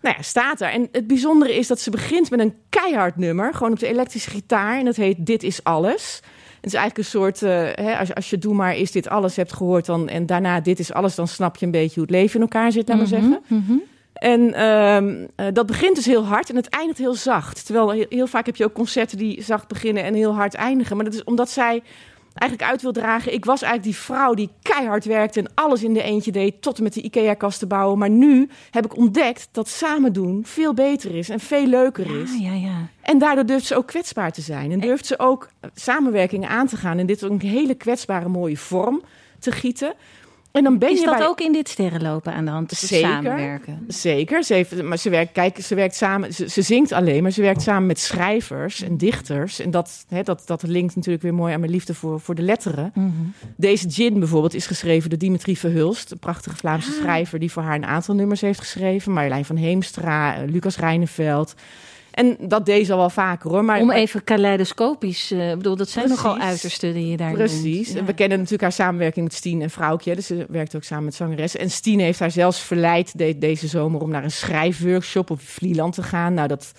Nou 0.00 0.14
ja, 0.16 0.22
staat 0.22 0.60
er. 0.60 0.68
En 0.70 0.88
het 0.92 1.06
bijzondere 1.06 1.54
is 1.56 1.66
dat 1.66 1.80
ze 1.80 1.90
begint 1.90 2.30
met 2.30 2.40
een 2.40 2.54
keihard 2.68 3.16
nummer. 3.16 3.54
Gewoon 3.54 3.72
op 3.72 3.78
de 3.78 3.86
elektrische 3.86 4.30
gitaar. 4.30 4.78
En 4.78 4.84
dat 4.84 4.96
heet 4.96 5.16
Dit 5.26 5.42
is 5.42 5.64
Alles. 5.64 6.20
Het 6.60 6.72
is 6.72 6.78
eigenlijk 6.78 6.98
een 6.98 7.20
soort, 7.20 7.42
eh, 7.42 7.84
hè, 7.86 7.98
als, 7.98 8.08
je- 8.08 8.14
als 8.14 8.30
je 8.30 8.38
Doe 8.38 8.54
maar 8.54 8.76
is 8.76 8.90
dit 8.92 9.08
alles 9.08 9.36
hebt 9.36 9.52
gehoord 9.52 9.86
dan, 9.86 10.08
en 10.08 10.26
daarna 10.26 10.60
dit 10.60 10.78
is 10.78 10.92
alles, 10.92 11.14
dan 11.14 11.28
snap 11.28 11.56
je 11.56 11.66
een 11.66 11.72
beetje 11.72 11.94
hoe 11.94 12.02
het 12.02 12.10
leven 12.10 12.34
in 12.34 12.40
elkaar 12.40 12.72
zit, 12.72 12.88
laat 12.88 12.96
maar 12.96 13.06
zeggen. 13.06 13.40
En 14.12 14.54
ehm, 14.54 15.26
eh, 15.36 15.46
dat 15.52 15.66
begint 15.66 15.96
dus 15.96 16.06
heel 16.06 16.24
hard 16.24 16.50
en 16.50 16.56
het 16.56 16.68
eindigt 16.68 16.98
heel 16.98 17.14
zacht. 17.14 17.66
Terwijl 17.66 17.90
heel, 17.90 18.06
heel 18.08 18.26
vaak 18.26 18.46
heb 18.46 18.56
je 18.56 18.64
ook 18.64 18.72
concerten 18.72 19.18
die 19.18 19.42
zacht 19.42 19.68
beginnen 19.68 20.04
en 20.04 20.14
heel 20.14 20.34
hard 20.34 20.54
eindigen. 20.54 20.96
Maar 20.96 21.04
dat 21.04 21.14
is 21.14 21.24
omdat 21.24 21.50
zij 21.50 21.82
eigenlijk 22.34 22.70
uit 22.70 22.82
wil 22.82 22.92
dragen. 22.92 23.32
Ik 23.32 23.44
was 23.44 23.62
eigenlijk 23.62 23.96
die 23.96 24.04
vrouw 24.04 24.34
die 24.34 24.50
keihard 24.62 25.04
werkte 25.04 25.40
en 25.40 25.50
alles 25.54 25.82
in 25.82 25.94
de 25.94 26.02
eentje 26.02 26.32
deed, 26.32 26.62
tot 26.62 26.76
en 26.76 26.82
met 26.82 26.92
de 26.92 27.02
IKEA-kasten 27.02 27.68
bouwen. 27.68 27.98
Maar 27.98 28.10
nu 28.10 28.48
heb 28.70 28.84
ik 28.84 28.96
ontdekt 28.96 29.48
dat 29.52 29.68
samen 29.68 30.12
doen 30.12 30.42
veel 30.44 30.74
beter 30.74 31.14
is 31.14 31.28
en 31.28 31.40
veel 31.40 31.66
leuker 31.66 32.20
is. 32.22 32.30
Ja, 32.38 32.52
ja, 32.52 32.54
ja. 32.54 32.88
En 33.02 33.18
daardoor 33.18 33.46
durft 33.46 33.66
ze 33.66 33.76
ook 33.76 33.86
kwetsbaar 33.86 34.32
te 34.32 34.40
zijn. 34.40 34.72
En 34.72 34.80
durft 34.80 35.06
ze 35.06 35.18
ook 35.18 35.48
eh, 35.60 35.70
samenwerkingen 35.74 36.48
aan 36.48 36.66
te 36.66 36.76
gaan. 36.76 36.98
En 36.98 37.06
dit 37.06 37.24
ook 37.24 37.30
een 37.30 37.40
hele 37.40 37.74
kwetsbare, 37.74 38.28
mooie 38.28 38.56
vorm 38.56 39.02
te 39.38 39.52
gieten. 39.52 39.94
En 40.52 40.64
dan 40.64 40.78
ben 40.78 40.90
Is 40.90 40.98
je 40.98 41.04
dat 41.04 41.16
bij... 41.16 41.26
ook 41.26 41.40
in 41.40 41.52
dit 41.52 41.68
sterrenlopen 41.68 42.32
aan 42.32 42.44
de 42.44 42.50
hand? 42.50 42.70
We 42.70 42.86
Zeker. 42.86 43.08
samenwerken. 43.08 43.84
Zeker. 43.88 44.44
Ze, 44.44 44.54
heeft, 44.54 44.82
maar 44.82 44.98
ze 44.98 45.10
werkt, 45.10 45.32
kijk, 45.32 45.58
ze 45.60 45.74
werkt 45.74 45.94
samen. 45.94 46.34
Ze, 46.34 46.48
ze 46.48 46.62
zingt 46.62 46.92
alleen, 46.92 47.22
maar 47.22 47.30
ze 47.30 47.42
werkt 47.42 47.62
samen 47.62 47.86
met 47.86 47.98
schrijvers 47.98 48.82
en 48.82 48.96
dichters. 48.96 49.58
En 49.58 49.70
dat, 49.70 50.04
hè, 50.08 50.22
dat, 50.22 50.42
dat 50.46 50.62
linkt 50.62 50.96
natuurlijk 50.96 51.22
weer 51.22 51.34
mooi 51.34 51.54
aan 51.54 51.60
mijn 51.60 51.72
liefde 51.72 51.94
voor, 51.94 52.20
voor 52.20 52.34
de 52.34 52.42
letteren. 52.42 52.90
Mhm. 52.94 53.10
Deze 53.56 53.90
gin 53.90 54.18
bijvoorbeeld 54.18 54.54
is 54.54 54.66
geschreven 54.66 55.10
door 55.10 55.18
Dimitri 55.18 55.56
Verhulst, 55.56 56.10
een 56.10 56.18
prachtige 56.18 56.56
Vlaamse 56.56 56.90
Ah. 56.90 56.96
schrijver 56.96 57.38
die 57.38 57.52
voor 57.52 57.62
haar 57.62 57.74
een 57.74 57.84
aantal 57.86 58.14
nummers 58.14 58.40
heeft 58.40 58.58
geschreven. 58.60 59.12
Marjolein 59.12 59.44
van 59.44 59.56
Heemstra, 59.56 60.36
eh, 60.36 60.48
Lucas 60.50 60.76
Reineveld. 60.76 61.54
En 62.12 62.36
dat 62.40 62.66
deed 62.66 62.86
ze 62.86 62.92
al 62.92 62.98
wel 62.98 63.10
vaker 63.10 63.50
hoor. 63.50 63.64
Maar, 63.64 63.80
Om 63.80 63.90
even 63.90 64.24
kaleidoscopisch... 64.24 65.32
Ik 65.32 65.56
bedoel, 65.56 65.76
dat 65.76 65.88
zijn 65.88 66.04
Precies. 66.04 66.22
nogal 66.24 66.38
uitersten 66.40 66.94
die 66.94 67.06
je 67.06 67.16
daar 67.16 67.32
Precies. 67.32 67.92
noemt. 67.94 68.06
We 68.06 68.12
kennen 68.14 68.36
natuurlijk 68.36 68.62
haar 68.62 68.72
samenwerking 68.72 69.24
met 69.24 69.34
Stien 69.34 69.62
en 69.62 69.70
Vrouwtje. 69.70 70.14
Dus 70.14 70.26
ze 70.26 70.46
werkt 70.48 70.76
ook 70.76 70.82
samen 70.84 71.04
met 71.04 71.14
zangeressen. 71.14 71.60
En 71.60 71.70
Stien 71.70 72.00
heeft 72.00 72.18
haar 72.18 72.30
zelfs 72.30 72.60
verleid 72.60 73.18
de- 73.18 73.38
deze 73.38 73.66
zomer 73.66 74.00
om 74.00 74.10
naar 74.10 74.24
een 74.24 74.30
schrijfworkshop 74.30 75.30
op 75.30 75.40
Vlieland 75.40 75.94
te 75.94 76.02
gaan. 76.02 76.34
Nou, 76.34 76.48
dat 76.48 76.72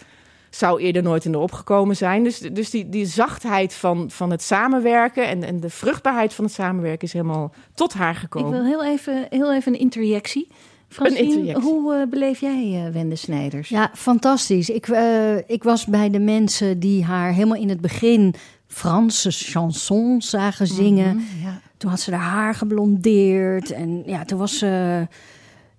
zou 0.50 0.82
eerder 0.82 1.04
nooit 1.04 1.26
in 1.26 1.32
de 1.32 1.38
opgekomen 1.38 1.96
zijn. 1.96 2.24
Dus, 2.24 2.40
dus 2.40 2.70
die, 2.70 2.90
die 2.90 3.06
zachtheid 3.06 3.74
van, 3.74 4.10
van 4.12 4.32
het 4.32 4.42
samenwerken 4.42 5.28
en, 5.28 5.44
en 5.44 5.60
de 5.60 5.70
vruchtbaarheid 5.70 6.34
van 6.34 6.46
het 6.46 6.54
samenwerken 6.54 7.08
is 7.08 7.14
helemaal 7.14 7.54
tot 7.74 7.94
haar 7.94 8.14
Ik 8.14 8.18
gekomen. 8.20 8.52
wil 8.52 8.66
heel 8.66 8.86
even, 8.86 9.26
heel 9.30 9.54
even 9.54 9.74
een 9.74 9.80
interjectie. 9.80 10.48
Francine, 10.94 11.60
hoe 11.60 11.94
eh, 11.96 12.08
beleef 12.10 12.40
jij 12.40 12.86
eh 12.86 12.94
Wende 12.94 13.16
Snijders? 13.16 13.70
Ja, 13.70 13.92
fantastisch. 13.94 14.70
Ik, 14.70 14.88
eh, 14.88 15.38
ik 15.48 15.64
was 15.64 15.86
bij 15.86 16.10
de 16.10 16.20
mensen 16.20 16.80
die 16.80 17.04
haar 17.04 17.34
helemaal 17.34 17.58
in 17.58 17.70
het 17.70 17.82
begin 17.82 18.34
Franse 18.68 19.32
chansons 19.32 20.30
zagen 20.30 20.68
zingen. 20.68 21.16
Mhm, 21.16 21.44
ja. 21.44 21.62
Toen 21.78 21.90
had 21.90 22.00
ze 22.00 22.12
haar 22.12 22.20
haar 22.32 22.56
geblondeerd. 22.56 23.72
En 23.72 24.04
ja, 24.06 24.26
toen 24.26 24.38
was 24.40 24.58
ze 24.58 25.08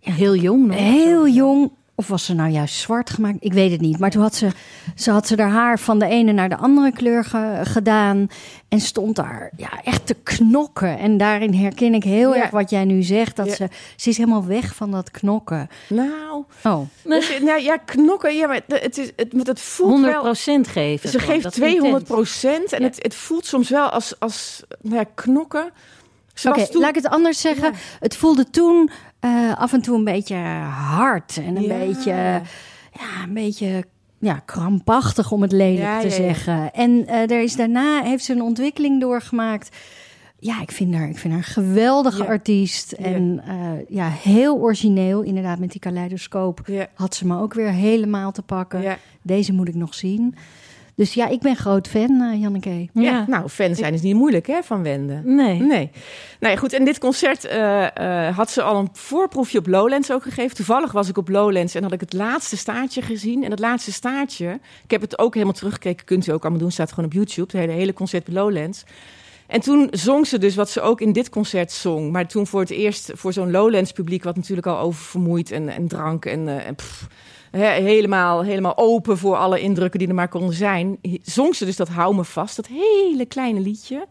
Heel 0.00 0.36
jong 0.36 0.66
nog. 0.66 0.76
heel 0.76 1.28
jong. 1.28 1.70
Of 1.96 2.08
was 2.08 2.24
ze 2.24 2.34
nou 2.34 2.50
juist 2.50 2.74
zwart 2.74 3.10
gemaakt? 3.10 3.36
Ik 3.40 3.52
weet 3.52 3.70
het 3.70 3.80
niet. 3.80 3.98
Maar 3.98 4.10
toen 4.10 4.22
had 4.22 4.34
ze, 4.34 4.48
ze, 4.94 5.10
had 5.10 5.26
ze 5.26 5.36
haar 5.36 5.50
haar 5.50 5.78
van 5.78 5.98
de 5.98 6.06
ene 6.06 6.32
naar 6.32 6.48
de 6.48 6.56
andere 6.56 6.92
kleur 6.92 7.24
ge- 7.24 7.60
gedaan. 7.64 8.28
En 8.68 8.80
stond 8.80 9.16
daar 9.16 9.50
ja, 9.56 9.82
echt 9.84 10.06
te 10.06 10.14
knokken. 10.22 10.98
En 10.98 11.16
daarin 11.16 11.54
herken 11.54 11.94
ik 11.94 12.04
heel 12.04 12.34
Ja. 12.34 12.40
erg 12.42 12.50
wat 12.50 12.70
jij 12.70 12.84
nu 12.84 13.02
zegt. 13.02 13.36
Dat 13.36 13.46
Ja. 13.46 13.54
ze, 13.54 13.68
ze 13.96 14.08
is 14.08 14.16
helemaal 14.16 14.46
weg 14.46 14.74
van 14.74 14.90
dat 14.90 15.10
knokken. 15.10 15.68
Nou, 15.88 16.44
Oh, 16.64 16.80
dus, 17.02 17.38
nou 17.40 17.60
ja, 17.62 17.76
knokken. 17.76 18.34
Ja, 18.36 18.46
maar 18.46 18.60
het, 18.66 18.98
is, 18.98 19.10
het, 19.16 19.46
het 19.46 19.60
voelt 19.60 19.90
100 19.90 20.12
wel... 20.12 20.34
geven. 20.64 21.08
Ze 21.08 21.18
geeft 21.18 21.42
Dat 21.42 21.52
is 21.52 21.58
200 21.58 21.92
intens. 21.92 22.08
procent. 22.08 22.72
En 22.72 22.80
Ja. 22.80 22.86
het, 22.86 23.02
het 23.02 23.14
voelt 23.14 23.46
soms 23.46 23.68
wel 23.70 23.88
als, 23.88 24.14
als 24.20 24.62
nou 24.80 24.96
ja, 24.96 25.04
knokken. 25.14 25.70
Oké, 26.44 26.66
laat 26.72 26.88
ik 26.96 27.02
het 27.02 27.08
anders 27.08 27.40
zeggen. 27.40 27.72
Het 28.00 28.16
voelde 28.16 28.50
toen 28.50 28.90
eh, 29.24 29.52
af 29.56 29.72
en 29.72 29.80
toe 29.80 29.96
een 29.96 30.04
beetje 30.04 30.36
hard. 30.96 31.36
En 31.46 31.56
een 31.56 31.62
Ja. 31.62 31.78
beetje, 31.78 32.10
ja, 32.92 33.22
een 33.26 33.34
beetje 33.34 33.84
ja, 34.18 34.42
krampachtig 34.44 35.32
om 35.32 35.42
het 35.42 35.52
lelijk 35.52 35.78
Ja, 35.82 36.00
te 36.00 36.06
ja, 36.08 36.12
zeggen. 36.12 36.72
En 36.72 37.06
eh, 37.06 37.30
er 37.30 37.42
is 37.42 37.56
daarna 37.56 38.02
heeft 38.02 38.24
ze 38.24 38.32
een 38.32 38.42
ontwikkeling 38.42 39.00
doorgemaakt. 39.00 39.76
Ja, 40.38 40.60
ik 40.60 40.70
vind 40.72 40.94
haar, 40.94 41.08
ik 41.08 41.18
vind 41.18 41.32
haar 41.34 41.42
een 41.42 41.48
geweldige 41.64 42.26
artiest. 42.26 42.92
En 42.92 43.42
eh, 43.46 43.56
ja, 43.88 44.08
heel 44.08 44.56
origineel. 44.56 45.22
Inderdaad, 45.22 45.58
met 45.58 45.70
die 45.70 45.80
kaleidoscoop 45.80 46.68
had 46.94 47.14
ze 47.14 47.26
me 47.26 47.38
ook 47.40 47.54
weer 47.54 47.70
helemaal 47.70 48.32
te 48.32 48.42
pakken. 48.42 48.96
Deze 49.22 49.52
moet 49.52 49.68
ik 49.68 49.74
nog 49.74 49.94
zien. 49.94 50.34
Dus 50.96 51.14
ja, 51.14 51.28
ik 51.28 51.40
ben 51.40 51.56
groot 51.56 51.88
fan, 51.88 52.20
eh, 52.20 52.40
Janneke. 52.40 52.88
Ja. 52.92 53.02
Ja. 53.02 53.24
nou, 53.28 53.48
fan 53.48 53.74
zijn 53.74 53.94
is 53.94 54.00
niet 54.00 54.14
moeilijk 54.14 54.46
hè, 54.46 54.62
van 54.62 54.82
Wende. 54.82 55.20
Nee. 55.24 55.60
Nee. 55.60 55.90
Nou 56.40 56.54
ja, 56.54 56.60
goed. 56.60 56.72
En 56.72 56.84
dit 56.84 56.98
concert 56.98 57.44
eh, 57.44 58.28
eh, 58.28 58.36
had 58.36 58.50
ze 58.50 58.62
al 58.62 58.78
een 58.78 58.88
voorproefje 58.92 59.58
op 59.58 59.66
Lowlands 59.66 60.12
ook 60.12 60.22
gegeven. 60.22 60.56
Toevallig 60.56 60.92
was 60.92 61.08
ik 61.08 61.16
op 61.16 61.28
Lowlands 61.28 61.74
en 61.74 61.82
had 61.82 61.92
ik 61.92 62.00
het 62.00 62.12
laatste 62.12 62.56
staartje 62.56 63.02
gezien. 63.02 63.44
En 63.44 63.50
het 63.50 63.60
laatste 63.60 63.92
staartje, 63.92 64.60
ik 64.84 64.90
heb 64.90 65.00
het 65.00 65.18
ook 65.18 65.34
helemaal 65.34 65.54
teruggekeken. 65.54 66.04
Kunt 66.04 66.26
u 66.26 66.32
ook 66.32 66.42
allemaal 66.42 66.60
doen, 66.60 66.70
staat 66.70 66.92
gewoon 66.92 67.04
op 67.04 67.12
YouTube. 67.12 67.50
Het 67.50 67.66
hele, 67.66 67.78
hele 67.78 67.92
concert 67.92 68.24
bij 68.24 68.34
Lowlands. 68.34 68.84
En 69.46 69.60
toen 69.60 69.88
zong 69.90 70.26
ze 70.26 70.38
dus 70.38 70.54
wat 70.54 70.70
ze 70.70 70.80
ook 70.80 71.00
in 71.00 71.12
dit 71.12 71.28
concert 71.28 71.72
zong. 71.72 72.12
Maar 72.12 72.26
toen 72.26 72.46
voor 72.46 72.60
het 72.60 72.70
eerst 72.70 73.10
voor 73.14 73.32
zo'n 73.32 73.50
Lowlands 73.50 73.92
publiek... 73.92 74.24
wat 74.24 74.36
natuurlijk 74.36 74.66
al 74.66 74.78
oververmoeid 74.78 75.50
en, 75.50 75.68
en 75.68 75.88
drank 75.88 76.24
en, 76.24 76.48
eh, 76.48 76.66
en 76.66 76.74
pff, 76.74 77.06
helemaal, 77.60 78.42
helemaal 78.42 78.76
open... 78.76 79.18
voor 79.18 79.36
alle 79.36 79.60
indrukken 79.60 79.98
die 79.98 80.08
er 80.08 80.14
maar 80.14 80.28
konden 80.28 80.54
zijn... 80.54 80.98
zong 81.22 81.54
ze 81.54 81.64
dus 81.64 81.76
dat 81.76 81.88
Hou 81.88 82.14
me 82.14 82.24
vast, 82.24 82.56
dat 82.56 82.66
hele 82.66 83.26
kleine 83.26 83.60
liedje... 83.60 84.06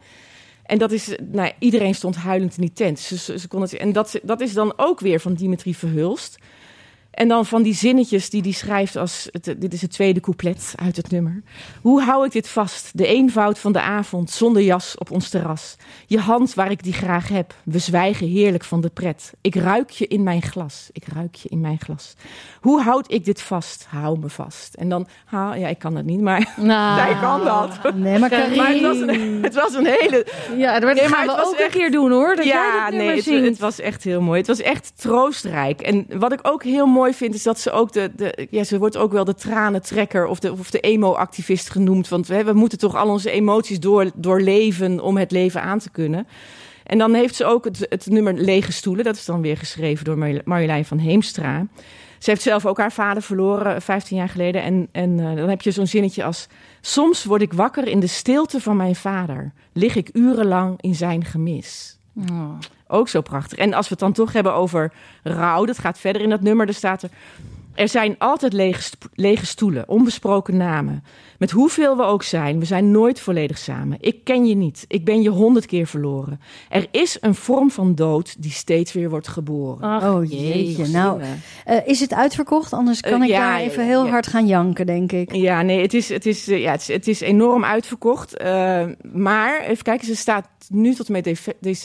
En 0.63 0.77
dat 0.77 0.91
is, 0.91 1.15
nou, 1.31 1.51
iedereen 1.59 1.95
stond 1.95 2.15
huilend 2.15 2.55
in 2.55 2.61
die 2.61 2.73
tent. 2.73 2.99
Ze, 2.99 3.17
ze, 3.17 3.39
ze 3.39 3.47
kon 3.47 3.61
het, 3.61 3.73
en 3.73 3.91
dat, 3.91 4.19
dat 4.23 4.41
is 4.41 4.53
dan 4.53 4.73
ook 4.75 4.99
weer 4.99 5.19
van 5.19 5.33
Dimitri 5.33 5.75
Verhulst. 5.75 6.37
En 7.13 7.27
dan 7.27 7.45
van 7.45 7.61
die 7.61 7.73
zinnetjes 7.73 8.29
die 8.29 8.41
hij 8.41 8.51
schrijft 8.51 8.95
als... 8.95 9.27
Het, 9.31 9.55
dit 9.57 9.73
is 9.73 9.81
het 9.81 9.91
tweede 9.91 10.19
couplet 10.19 10.73
uit 10.75 10.95
het 10.95 11.11
nummer. 11.11 11.43
Hoe 11.81 12.01
hou 12.01 12.25
ik 12.25 12.31
dit 12.31 12.47
vast? 12.47 12.89
De 12.93 13.05
eenvoud 13.05 13.59
van 13.59 13.71
de 13.71 13.81
avond, 13.81 14.29
zonder 14.29 14.61
jas 14.61 14.97
op 14.97 15.11
ons 15.11 15.29
terras. 15.29 15.75
Je 16.07 16.19
hand 16.19 16.53
waar 16.53 16.71
ik 16.71 16.83
die 16.83 16.93
graag 16.93 17.27
heb. 17.27 17.53
We 17.63 17.79
zwijgen 17.79 18.27
heerlijk 18.27 18.63
van 18.63 18.81
de 18.81 18.89
pret. 18.89 19.33
Ik 19.41 19.55
ruik 19.55 19.89
je 19.89 20.07
in 20.07 20.23
mijn 20.23 20.41
glas. 20.41 20.89
Ik 20.91 21.07
ruik 21.07 21.35
je 21.35 21.49
in 21.49 21.61
mijn 21.61 21.79
glas. 21.79 22.13
Hoe 22.61 22.81
houd 22.81 23.11
ik 23.11 23.25
dit 23.25 23.41
vast? 23.41 23.85
Hou 23.89 24.19
me 24.19 24.29
vast. 24.29 24.73
En 24.73 24.89
dan... 24.89 25.07
Ha, 25.25 25.53
ja, 25.55 25.67
ik 25.67 25.79
kan 25.79 25.93
dat 25.93 26.03
niet, 26.03 26.21
maar 26.21 26.53
Nou, 26.57 26.97
zij 26.99 27.15
kan 27.21 27.43
dat. 27.43 27.95
Nee, 27.95 28.19
maar 28.19 28.29
Maar 28.29 28.71
het 28.71 28.81
was 28.81 28.99
een, 28.99 29.43
het 29.43 29.55
was 29.55 29.73
een 29.73 29.85
hele... 29.85 30.25
Ja, 30.57 30.79
dat 30.79 30.93
Nee, 30.93 31.09
maar 31.09 31.17
gaan 31.17 31.27
het 31.27 31.35
we 31.35 31.43
was 31.43 31.53
ook 31.53 31.59
een 31.59 31.69
keer 31.69 31.91
doen 31.91 32.11
hoor. 32.11 32.35
Dat 32.35 32.45
jij 32.45 32.53
ja, 32.53 32.89
dat 32.89 32.99
nee, 32.99 33.15
het, 33.15 33.25
het 33.25 33.59
was 33.59 33.79
echt 33.79 34.03
heel 34.03 34.21
mooi. 34.21 34.37
Het 34.37 34.47
was 34.47 34.61
echt 34.61 34.93
troostrijk. 34.95 35.81
En 35.81 36.05
wat 36.19 36.31
ik 36.31 36.39
ook 36.41 36.63
heel 36.63 36.85
mooi 36.85 37.02
vind, 37.11 37.33
is 37.33 37.43
dat 37.43 37.59
ze 37.59 37.71
ook 37.71 37.91
de... 37.91 38.11
de 38.15 38.47
ja, 38.49 38.63
ze 38.63 38.77
wordt 38.77 38.97
ook 38.97 39.11
wel 39.11 39.25
de 39.25 39.35
tranentrekker 39.35 40.25
of 40.25 40.39
de, 40.39 40.51
of 40.51 40.71
de 40.71 40.79
emo-activist 40.79 41.69
genoemd. 41.69 42.07
Want 42.07 42.27
we, 42.27 42.43
we 42.43 42.53
moeten 42.53 42.77
toch 42.77 42.95
al 42.95 43.09
onze 43.09 43.31
emoties 43.31 43.79
door, 43.79 44.11
doorleven 44.15 44.99
om 44.99 45.17
het 45.17 45.31
leven 45.31 45.61
aan 45.61 45.79
te 45.79 45.89
kunnen. 45.89 46.27
En 46.83 46.97
dan 46.97 47.13
heeft 47.13 47.35
ze 47.35 47.45
ook 47.45 47.65
het, 47.65 47.85
het 47.89 48.05
nummer 48.05 48.33
Lege 48.33 48.71
Stoelen. 48.71 49.05
Dat 49.05 49.15
is 49.15 49.25
dan 49.25 49.41
weer 49.41 49.57
geschreven 49.57 50.05
door 50.05 50.17
Marjo- 50.17 50.41
Marjolein 50.45 50.85
van 50.85 50.97
Heemstra. 50.97 51.67
Ze 52.17 52.29
heeft 52.29 52.41
zelf 52.41 52.65
ook 52.65 52.77
haar 52.77 52.91
vader 52.91 53.23
verloren, 53.23 53.81
15 53.81 54.17
jaar 54.17 54.29
geleden. 54.29 54.63
En, 54.63 54.87
en 54.91 55.19
eh, 55.19 55.35
dan 55.35 55.49
heb 55.49 55.61
je 55.61 55.71
zo'n 55.71 55.87
zinnetje 55.87 56.23
als... 56.23 56.47
Soms 56.81 57.23
word 57.23 57.41
ik 57.41 57.53
wakker 57.53 57.87
in 57.87 57.99
de 57.99 58.07
stilte 58.07 58.59
van 58.59 58.77
mijn 58.77 58.95
vader. 58.95 59.53
Lig 59.73 59.95
ik 59.95 60.09
urenlang 60.13 60.81
in 60.81 60.95
zijn 60.95 61.25
gemis. 61.25 61.97
Oh. 62.31 62.57
Ook 62.93 63.09
zo 63.09 63.21
prachtig. 63.21 63.57
En 63.57 63.73
als 63.73 63.85
we 63.87 63.91
het 63.91 63.99
dan 63.99 64.13
toch 64.13 64.33
hebben 64.33 64.53
over 64.53 64.91
rouw, 65.23 65.65
dat 65.65 65.79
gaat 65.79 65.99
verder 65.99 66.21
in 66.21 66.29
dat 66.29 66.41
nummer. 66.41 66.67
Er 66.67 66.73
staat 66.73 67.03
er. 67.03 67.09
Er 67.75 67.89
zijn 67.89 68.15
altijd 68.17 68.53
lege, 68.53 68.91
lege 69.13 69.45
stoelen, 69.45 69.89
onbesproken 69.89 70.57
namen. 70.57 71.03
Met 71.37 71.51
hoeveel 71.51 71.97
we 71.97 72.03
ook 72.03 72.23
zijn, 72.23 72.59
we 72.59 72.65
zijn 72.65 72.91
nooit 72.91 73.19
volledig 73.19 73.57
samen. 73.57 73.97
Ik 73.99 74.23
ken 74.23 74.45
je 74.45 74.55
niet, 74.55 74.85
ik 74.87 75.05
ben 75.05 75.21
je 75.21 75.29
honderd 75.29 75.65
keer 75.65 75.87
verloren. 75.87 76.39
Er 76.69 76.87
is 76.91 77.17
een 77.21 77.35
vorm 77.35 77.71
van 77.71 77.95
dood 77.95 78.41
die 78.41 78.51
steeds 78.51 78.93
weer 78.93 79.09
wordt 79.09 79.27
geboren. 79.27 79.89
Ach, 79.89 80.03
Oh 80.03 80.29
jeetje, 80.29 80.87
nou, 80.87 81.21
eh, 81.65 81.77
is 81.85 81.99
het 81.99 82.13
uitverkocht? 82.13 82.73
Anders 82.73 83.01
kan 83.01 83.21
Eh, 83.21 83.27
ik 83.27 83.33
ja, 83.33 83.49
daar 83.49 83.59
even 83.59 83.85
heel 83.85 84.05
ja. 84.05 84.11
hard 84.11 84.27
gaan 84.27 84.47
janken, 84.47 84.85
denk 84.85 85.11
ik. 85.11 85.35
Ja, 85.35 85.61
nee, 85.61 85.81
het 85.81 85.93
is, 85.93 86.09
het 86.09 86.25
is, 86.25 86.47
eh, 86.47 86.61
ja, 86.61 86.71
het 86.71 86.81
is, 86.81 86.87
het 86.87 87.07
is 87.07 87.21
enorm 87.21 87.65
uitverkocht. 87.65 88.37
Eh, 88.37 88.85
maar 89.13 89.61
even 89.61 89.83
kijken, 89.83 90.07
ze 90.07 90.15
staat 90.15 90.47
nu 90.69 90.93
tot 90.93 91.07
en 91.07 91.13
met 91.13 91.27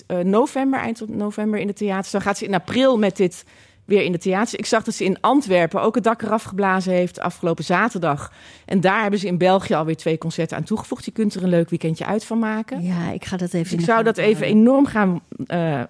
eh, 0.06 0.18
november, 0.18 0.80
eind 0.80 0.96
tot 0.96 1.08
november 1.08 1.60
in 1.60 1.66
de 1.66 1.72
theaters. 1.72 2.10
Dan 2.10 2.20
gaat 2.20 2.38
ze 2.38 2.44
in 2.44 2.54
april 2.54 2.98
met 2.98 3.16
dit 3.16 3.44
weer 3.88 4.02
in 4.02 4.12
de 4.12 4.18
theaters. 4.18 4.54
Ik 4.54 4.66
zag 4.66 4.82
dat 4.82 4.94
ze 4.94 5.04
in 5.04 5.20
Antwerpen 5.20 5.82
ook 5.82 5.94
het 5.94 6.04
dak 6.04 6.22
eraf 6.22 6.42
geblazen 6.42 6.92
heeft 6.92 7.20
afgelopen 7.20 7.64
zaterdag. 7.64 8.32
En 8.64 8.80
daar 8.80 9.00
hebben 9.02 9.20
ze 9.20 9.26
in 9.26 9.38
België 9.38 9.74
alweer 9.74 9.96
twee 9.96 10.18
concerten 10.18 10.56
aan 10.56 10.62
toegevoegd. 10.62 11.04
Je 11.04 11.10
kunt 11.10 11.34
er 11.34 11.42
een 11.42 11.48
leuk 11.48 11.70
weekendje 11.70 12.04
uit 12.06 12.24
van 12.24 12.38
maken. 12.38 12.82
Ja, 12.82 13.10
ik 13.10 13.24
ga 13.24 13.36
dat 13.36 13.52
even 13.52 13.70
Dus 13.70 13.72
ik 13.72 13.90
zou 13.90 14.04
dat 14.04 14.16
even 14.16 14.42
houden. 14.42 14.60
enorm 14.60 14.86
gaan 14.86 15.20
eh, 15.46 15.80
eh, 15.80 15.86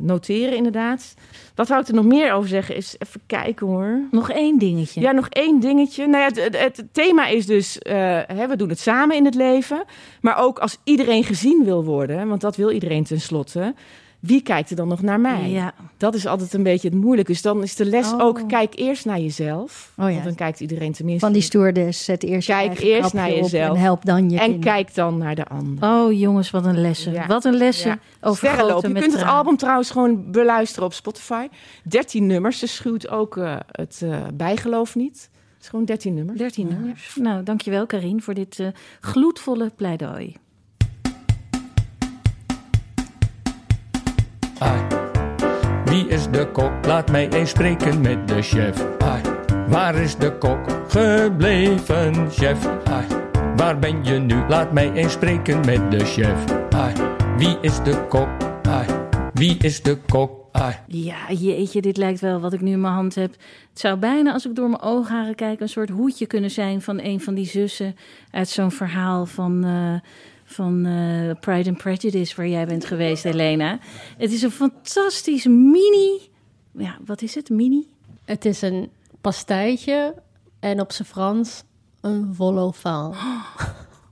noteren, 0.00 0.56
inderdaad. 0.56 1.14
Wat 1.54 1.68
wou 1.68 1.80
ik 1.80 1.88
er 1.88 1.94
nog 1.94 2.04
meer 2.04 2.32
over 2.32 2.48
zeggen? 2.48 2.76
Is 2.76 2.96
even 2.98 3.20
kijken 3.26 3.66
hoor. 3.66 4.00
Nog 4.10 4.30
één 4.30 4.58
dingetje. 4.58 5.00
Ja, 5.00 5.12
nog 5.12 5.28
één 5.28 5.60
dingetje. 5.60 6.06
Nou 6.06 6.22
ja, 6.22 6.42
het, 6.42 6.58
het, 6.58 6.76
het 6.76 6.94
thema 6.94 7.26
is 7.26 7.46
dus, 7.46 7.78
eh, 7.78 7.94
hè, 8.26 8.48
we 8.48 8.56
doen 8.56 8.68
het 8.68 8.80
samen 8.80 9.16
in 9.16 9.24
het 9.24 9.34
leven. 9.34 9.84
Maar 10.20 10.38
ook 10.38 10.58
als 10.58 10.78
iedereen 10.84 11.24
gezien 11.24 11.64
wil 11.64 11.84
worden, 11.84 12.28
want 12.28 12.40
dat 12.40 12.56
wil 12.56 12.70
iedereen 12.70 13.04
tenslotte. 13.04 13.74
Wie 14.18 14.42
kijkt 14.42 14.70
er 14.70 14.76
dan 14.76 14.88
nog 14.88 15.02
naar 15.02 15.20
mij? 15.20 15.50
Ja. 15.50 15.74
Dat 15.96 16.14
is 16.14 16.26
altijd 16.26 16.52
een 16.52 16.62
beetje 16.62 16.88
het 16.88 16.96
moeilijke. 16.96 17.32
Dus 17.32 17.42
dan 17.42 17.62
is 17.62 17.74
de 17.76 17.84
les 17.84 18.12
Oh. 18.12 18.20
ook, 18.20 18.48
kijk 18.48 18.78
eerst 18.78 19.04
naar 19.04 19.20
jezelf. 19.20 19.92
Oh 19.96 20.06
ja. 20.06 20.12
Want 20.12 20.24
dan 20.24 20.34
kijkt 20.34 20.60
iedereen 20.60 20.92
tenminste. 20.92 21.24
Van 21.24 21.34
die 21.34 21.42
stewardess, 21.42 22.04
zet 22.04 22.22
eerst 22.22 22.48
Kijk 22.48 22.78
eerst 22.78 23.12
naar 23.12 23.30
jezelf. 23.30 23.76
En 23.76 23.80
help 23.80 24.04
dan 24.04 24.30
je 24.30 24.38
en 24.38 24.50
kinderen. 24.50 24.74
kijk 24.74 24.94
dan 24.94 25.18
naar 25.18 25.34
de 25.34 25.46
ander. 25.46 25.84
Oh 25.90 26.18
jongens, 26.18 26.50
wat 26.50 26.64
een 26.64 26.80
lessen. 26.80 27.12
Ja. 27.12 27.26
Wat 27.26 27.44
een 27.44 27.56
lessen 27.56 28.00
over 28.20 28.48
Sterrenloop. 28.48 28.86
Je 28.86 28.92
kunt 28.92 29.12
het 29.12 29.22
album 29.22 29.56
trouwens 29.56 29.90
gewoon 29.90 30.30
beluisteren 30.30 30.84
op 30.84 30.92
Spotify. 30.92 31.46
13 31.84 32.26
nummers. 32.26 32.58
Ze 32.58 32.66
schuwt 32.66 33.08
ook 33.08 33.36
eh, 33.36 33.56
het 33.70 34.00
eh, 34.04 34.16
bijgeloof 34.34 34.94
niet. 34.94 35.30
Het 35.54 35.62
is 35.62 35.68
gewoon 35.68 35.84
13 35.84 36.14
nummers. 36.14 36.38
13 36.38 36.68
nummers. 36.68 37.16
Nou, 37.20 37.42
dankjewel 37.42 37.86
Karin 37.86 38.22
voor 38.22 38.34
dit 38.34 38.58
eh, 38.60 38.66
gloedvolle 39.00 39.70
pleidooi. 39.76 40.34
Ai. 44.58 44.80
Wie 45.84 46.08
is 46.08 46.30
de 46.30 46.50
kok? 46.52 46.72
Laat 46.86 47.10
mij 47.10 47.28
eens 47.28 47.50
spreken 47.50 48.00
met 48.00 48.28
de 48.28 48.42
chef. 48.42 48.84
Ai. 48.98 49.22
Waar 49.68 49.94
is 49.94 50.16
de 50.16 50.38
kok 50.38 50.58
gebleven, 50.88 52.30
chef? 52.30 52.66
Ai. 52.84 53.06
Waar 53.56 53.78
ben 53.78 54.04
je 54.04 54.18
nu? 54.18 54.34
Laat 54.48 54.72
mij 54.72 54.92
eens 54.92 55.12
spreken 55.12 55.60
met 55.64 55.90
de 55.90 56.04
chef. 56.04 56.44
Ai. 56.70 56.94
Wie 57.36 57.58
is 57.60 57.82
de 57.82 58.06
kok? 58.08 58.28
Ai. 58.62 58.86
Wie 59.32 59.56
is 59.58 59.82
de 59.82 59.98
kok? 60.06 60.38
Ja, 60.86 61.32
jeetje, 61.32 61.80
dit 61.80 61.96
lijkt 61.96 62.20
wel 62.20 62.40
wat 62.40 62.52
ik 62.52 62.60
nu 62.60 62.70
in 62.70 62.80
mijn 62.80 62.92
hand 62.92 63.14
heb. 63.14 63.30
Het 63.70 63.80
zou 63.80 63.96
bijna, 63.96 64.32
als 64.32 64.46
ik 64.46 64.54
door 64.54 64.68
mijn 64.68 64.82
oogharen 64.82 65.34
kijk, 65.34 65.60
een 65.60 65.68
soort 65.68 65.88
hoedje 65.88 66.26
kunnen 66.26 66.50
zijn 66.50 66.82
van 66.82 67.00
een 67.02 67.20
van 67.20 67.34
die 67.34 67.46
zussen 67.46 67.96
uit 68.30 68.48
zo'n 68.48 68.70
verhaal 68.70 69.26
van, 69.26 69.64
eh, 69.64 70.10
van 70.50 70.86
eh, 70.86 71.30
Pride 71.40 71.68
and 71.68 71.78
Prejudice, 71.78 72.36
waar 72.36 72.48
jij 72.48 72.66
bent 72.66 72.84
geweest, 72.84 73.22
Helena. 73.22 73.78
Het 74.18 74.32
is 74.32 74.42
een 74.42 74.50
fantastisch 74.50 75.44
mini. 75.46 76.20
Ja, 76.72 76.98
wat 77.04 77.22
is 77.22 77.34
het? 77.34 77.50
Mini? 77.50 77.86
Het 78.24 78.44
is 78.44 78.62
een 78.62 78.90
pastijtje 79.20 80.14
en 80.60 80.80
op 80.80 80.92
zijn 80.92 81.08
Frans 81.08 81.62
een 82.00 82.34
vol 82.34 82.56
au 82.58 82.72
vent. 82.74 83.14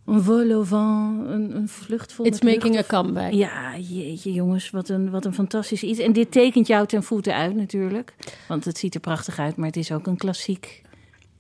Een 0.07 0.23
vol 0.23 0.51
au 0.51 0.67
vent, 0.67 1.27
een, 1.29 1.57
een 1.57 1.69
vlucht 1.69 2.13
vol 2.13 2.27
It's 2.27 2.41
making 2.41 2.75
a 2.75 2.77
lucht. 2.77 2.87
comeback. 2.89 3.33
Ja, 3.33 3.79
jeetje 3.79 4.33
jongens, 4.33 4.71
wat 4.71 4.89
een, 4.89 5.11
wat 5.11 5.25
een 5.25 5.35
fantastisch 5.35 5.83
iets. 5.83 5.99
En 5.99 6.13
dit 6.13 6.33
tekent 6.33 6.67
jou 6.67 6.87
ten 6.87 7.03
voeten 7.03 7.35
uit 7.35 7.55
natuurlijk. 7.55 8.15
Want 8.49 8.65
het 8.65 8.79
ziet 8.79 8.95
er 8.95 9.01
prachtig 9.01 9.39
uit, 9.39 9.57
maar 9.57 9.67
het 9.67 9.77
is 9.77 9.93
ook 9.93 10.07
een 10.07 10.17
klassiek 10.17 10.83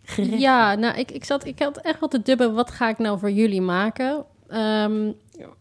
gerecht. 0.05 0.41
Ja, 0.41 0.75
nou, 0.75 0.99
ik, 0.99 1.11
ik, 1.11 1.25
zat, 1.25 1.45
ik 1.45 1.59
had 1.59 1.77
echt 1.77 2.01
wel 2.01 2.09
te 2.09 2.23
dubben. 2.23 2.55
Wat 2.55 2.71
ga 2.71 2.89
ik 2.89 2.99
nou 2.99 3.19
voor 3.19 3.31
jullie 3.31 3.61
maken? 3.61 4.25
Ehm, 4.49 5.11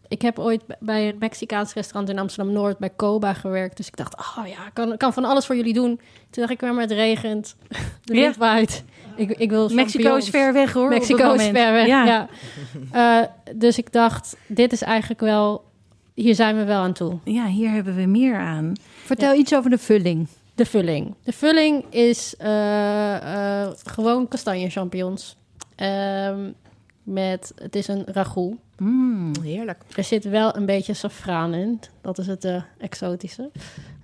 ik 0.08 0.22
heb 0.22 0.38
ooit 0.38 0.62
bij 0.78 1.08
een 1.08 1.16
Mexicaans 1.18 1.72
restaurant 1.72 2.08
in 2.08 2.18
Amsterdam-Noord 2.18 2.78
bij 2.78 2.90
Coba 2.96 3.32
gewerkt. 3.34 3.76
Dus 3.76 3.86
ik 3.86 3.96
dacht, 3.96 4.16
oh 4.18 4.46
ja, 4.46 4.66
ik 4.66 4.74
kan, 4.74 4.96
kan 4.96 5.12
van 5.12 5.24
alles 5.24 5.46
voor 5.46 5.56
jullie 5.56 5.72
doen. 5.74 6.00
Toen 6.30 6.46
dacht 6.46 6.50
ik, 6.50 6.60
maar 6.60 6.80
het 6.80 6.90
regent. 6.90 7.56
De 8.04 8.14
Ja. 8.14 8.20
wind 8.20 8.36
waait. 8.36 8.84
Ik, 9.16 9.30
ik 9.30 9.50
wil 9.50 9.68
Mexico 9.68 10.14
is 10.16 10.28
ver 10.28 10.52
weg 10.52 10.72
hoor. 10.72 10.88
Mexico 10.88 11.32
is 11.32 11.42
ver 11.42 11.72
weg, 11.72 11.86
Ja. 11.86 12.04
ja. 12.04 12.28
Eh, 12.92 13.28
dus 13.56 13.78
ik 13.78 13.92
dacht, 13.92 14.36
dit 14.46 14.72
is 14.72 14.82
eigenlijk 14.82 15.20
wel... 15.20 15.64
Hier 16.14 16.34
zijn 16.34 16.56
we 16.56 16.64
wel 16.64 16.80
aan 16.82 16.92
toe. 16.92 17.18
Ja, 17.24 17.46
hier 17.46 17.70
hebben 17.70 17.94
we 17.96 18.06
meer 18.06 18.36
aan. 18.36 18.72
Vertel 19.04 19.34
iets 19.34 19.54
over 19.54 19.70
de 19.70 19.78
vulling. 19.78 20.28
De 20.54 20.66
vulling. 20.66 21.14
De 21.24 21.32
vulling 21.32 21.84
is 21.90 22.34
eh, 22.36 23.62
eh, 23.62 23.70
gewoon 23.84 24.28
kastanje 24.28 24.70
champignons. 24.70 25.36
Ehm, 25.74 26.50
met, 27.06 27.52
het 27.56 27.76
is 27.76 27.88
een 27.88 28.04
ragout. 28.06 28.54
Mm. 28.78 29.32
Heerlijk. 29.42 29.82
Er 29.96 30.04
zit 30.04 30.24
wel 30.24 30.56
een 30.56 30.66
beetje 30.66 30.94
safraan 30.94 31.54
in. 31.54 31.80
Dat 32.00 32.18
is 32.18 32.26
het 32.26 32.44
eh, 32.44 32.62
exotische. 32.78 33.50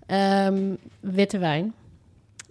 Ehm, 0.07 0.74
witte 1.00 1.38
wijn. 1.38 1.72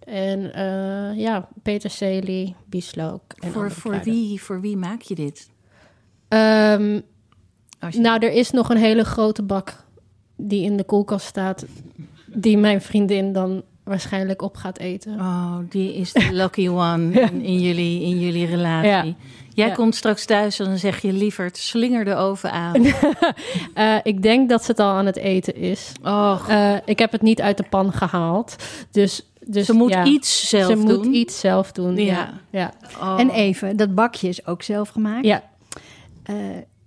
En 0.03 0.53
eh, 0.53 1.19
ja, 1.19 1.47
peterselie, 1.63 2.55
bieslook. 2.65 3.21
En 3.39 3.51
Voor, 3.51 3.71
voor, 3.71 3.91
kruiden. 3.91 4.13
wie, 4.13 4.41
voor 4.41 4.61
wie 4.61 4.77
maak 4.77 5.01
je 5.01 5.15
dit? 5.15 5.49
Ehm, 6.27 6.99
je- 7.89 7.99
nou, 7.99 8.25
er 8.25 8.31
is 8.31 8.51
nog 8.51 8.69
een 8.69 8.77
hele 8.77 9.03
grote 9.03 9.43
bak 9.43 9.83
die 10.35 10.63
in 10.63 10.77
de 10.77 10.83
koelkast 10.83 11.25
staat. 11.25 11.65
Die 12.25 12.57
mijn 12.57 12.81
vriendin 12.81 13.33
dan 13.33 13.63
waarschijnlijk 13.83 14.41
op 14.41 14.55
gaat 14.55 14.77
eten. 14.77 15.19
Oh, 15.19 15.57
die 15.69 15.93
is 15.95 16.13
de 16.13 16.27
lucky 16.31 16.67
one 16.89 17.11
in, 17.21 17.41
in 17.41 17.59
jullie, 17.59 18.01
in 18.01 18.19
jullie 18.19 18.45
relatie. 18.45 18.89
Ja. 18.89 19.15
Jij 19.53 19.67
Ja. 19.67 19.73
komt 19.73 19.95
straks 19.95 20.25
thuis 20.25 20.59
en 20.59 20.65
dan 20.65 20.77
zeg 20.77 21.01
je 21.01 21.13
lieverd, 21.13 21.57
slinger 21.57 22.05
de 22.05 22.15
oven 22.15 22.51
aan. 22.51 22.73
Eh, 23.73 23.95
ik 24.03 24.21
denk 24.21 24.49
dat 24.49 24.63
ze 24.65 24.71
het 24.71 24.79
al 24.79 24.89
aan 24.89 25.05
het 25.05 25.17
eten 25.17 25.55
is. 25.55 25.91
Och, 26.03 26.47
Eh, 26.49 26.75
ik 26.85 26.99
heb 26.99 27.11
het 27.11 27.21
niet 27.21 27.41
uit 27.41 27.57
de 27.57 27.63
pan 27.69 27.93
gehaald. 27.93 28.55
Dus, 28.91 29.25
dus 29.45 29.65
ze 29.65 29.73
moet 29.73 29.89
ja, 29.89 30.03
iets 30.05 30.49
zelf 30.49 30.79
ze 30.79 30.85
doen. 30.85 30.97
moet 30.97 31.05
iets 31.05 31.39
zelf 31.39 31.71
doen. 31.71 31.95
Ja. 31.95 32.03
Ja. 32.13 32.33
Ja. 32.49 32.73
Oh. 33.01 33.19
En 33.19 33.29
even, 33.29 33.77
dat 33.77 33.95
bakje 33.95 34.27
is 34.27 34.45
ook 34.45 34.63
zelf 34.63 34.89
gemaakt. 34.89 35.25
Ja. 35.25 35.43
Eh, 36.23 36.35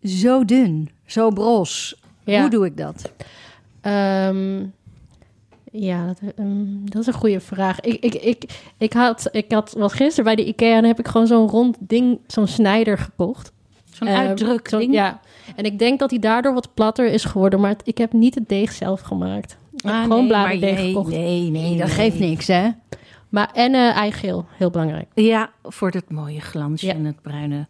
zo 0.04 0.44
dun, 0.44 0.90
zo 1.06 1.30
bros. 1.30 1.96
Ja. 2.24 2.40
Hoe 2.40 2.50
doe 2.50 2.66
ik 2.66 2.76
dat? 2.76 3.10
Ehm, 3.80 4.62
ja, 5.76 6.06
dat, 6.06 6.18
ehm, 6.36 6.64
dat 6.84 7.00
is 7.00 7.06
een 7.06 7.12
goede 7.12 7.40
vraag. 7.40 7.80
Ik, 7.80 8.04
ik, 8.04 8.14
ik, 8.14 8.44
ik, 8.78 8.92
had, 8.92 9.28
ik 9.32 9.52
had 9.52 9.72
was 9.78 9.92
gisteren 9.92 10.24
bij 10.24 10.34
de 10.34 10.46
IKEA 10.46 10.76
en 10.76 10.84
heb 10.84 10.98
ik 10.98 11.08
gewoon 11.08 11.26
zo'n 11.26 11.48
rond 11.48 11.76
ding, 11.80 12.18
zo'n 12.26 12.46
snijder 12.46 12.98
gekocht. 12.98 13.52
Zo'n 13.92 14.08
Ehm, 14.08 14.16
uitdruk 14.16 14.70
ding. 14.70 14.92
Ja, 14.92 15.20
en 15.56 15.64
ik 15.64 15.78
denk 15.78 15.98
dat 15.98 16.10
hij 16.10 16.18
daardoor 16.18 16.54
wat 16.54 16.74
platter 16.74 17.06
is 17.06 17.24
geworden, 17.24 17.60
maar 17.60 17.70
het- 17.70 17.82
ik 17.84 17.98
heb 17.98 18.12
niet 18.12 18.34
het 18.34 18.48
deeg 18.48 18.72
zelf 18.72 19.00
gemaakt. 19.00 19.56
Ik 19.76 19.82
heb 19.84 19.92
Ah, 19.92 20.02
gewoon 20.02 20.18
nee, 20.18 20.26
bladerdeeg 20.28 20.76
nee, 20.76 20.86
gekocht. 20.88 21.10
Nee, 21.10 21.50
nee, 21.50 21.76
Dat 21.76 21.86
nee. 21.86 21.96
geeft 21.96 22.18
niks, 22.18 22.46
hè? 22.46 22.68
Maar 23.28 23.50
en 23.52 23.74
eh 23.74 23.96
eigeel, 23.96 24.46
heel 24.56 24.70
belangrijk. 24.70 25.06
Ja, 25.14 25.50
voor 25.62 25.90
dat 25.90 26.10
mooie 26.10 26.40
glansje 26.40 26.86
Ja. 26.86 26.92
en 26.94 27.04
het 27.04 27.22
bruine, 27.22 27.66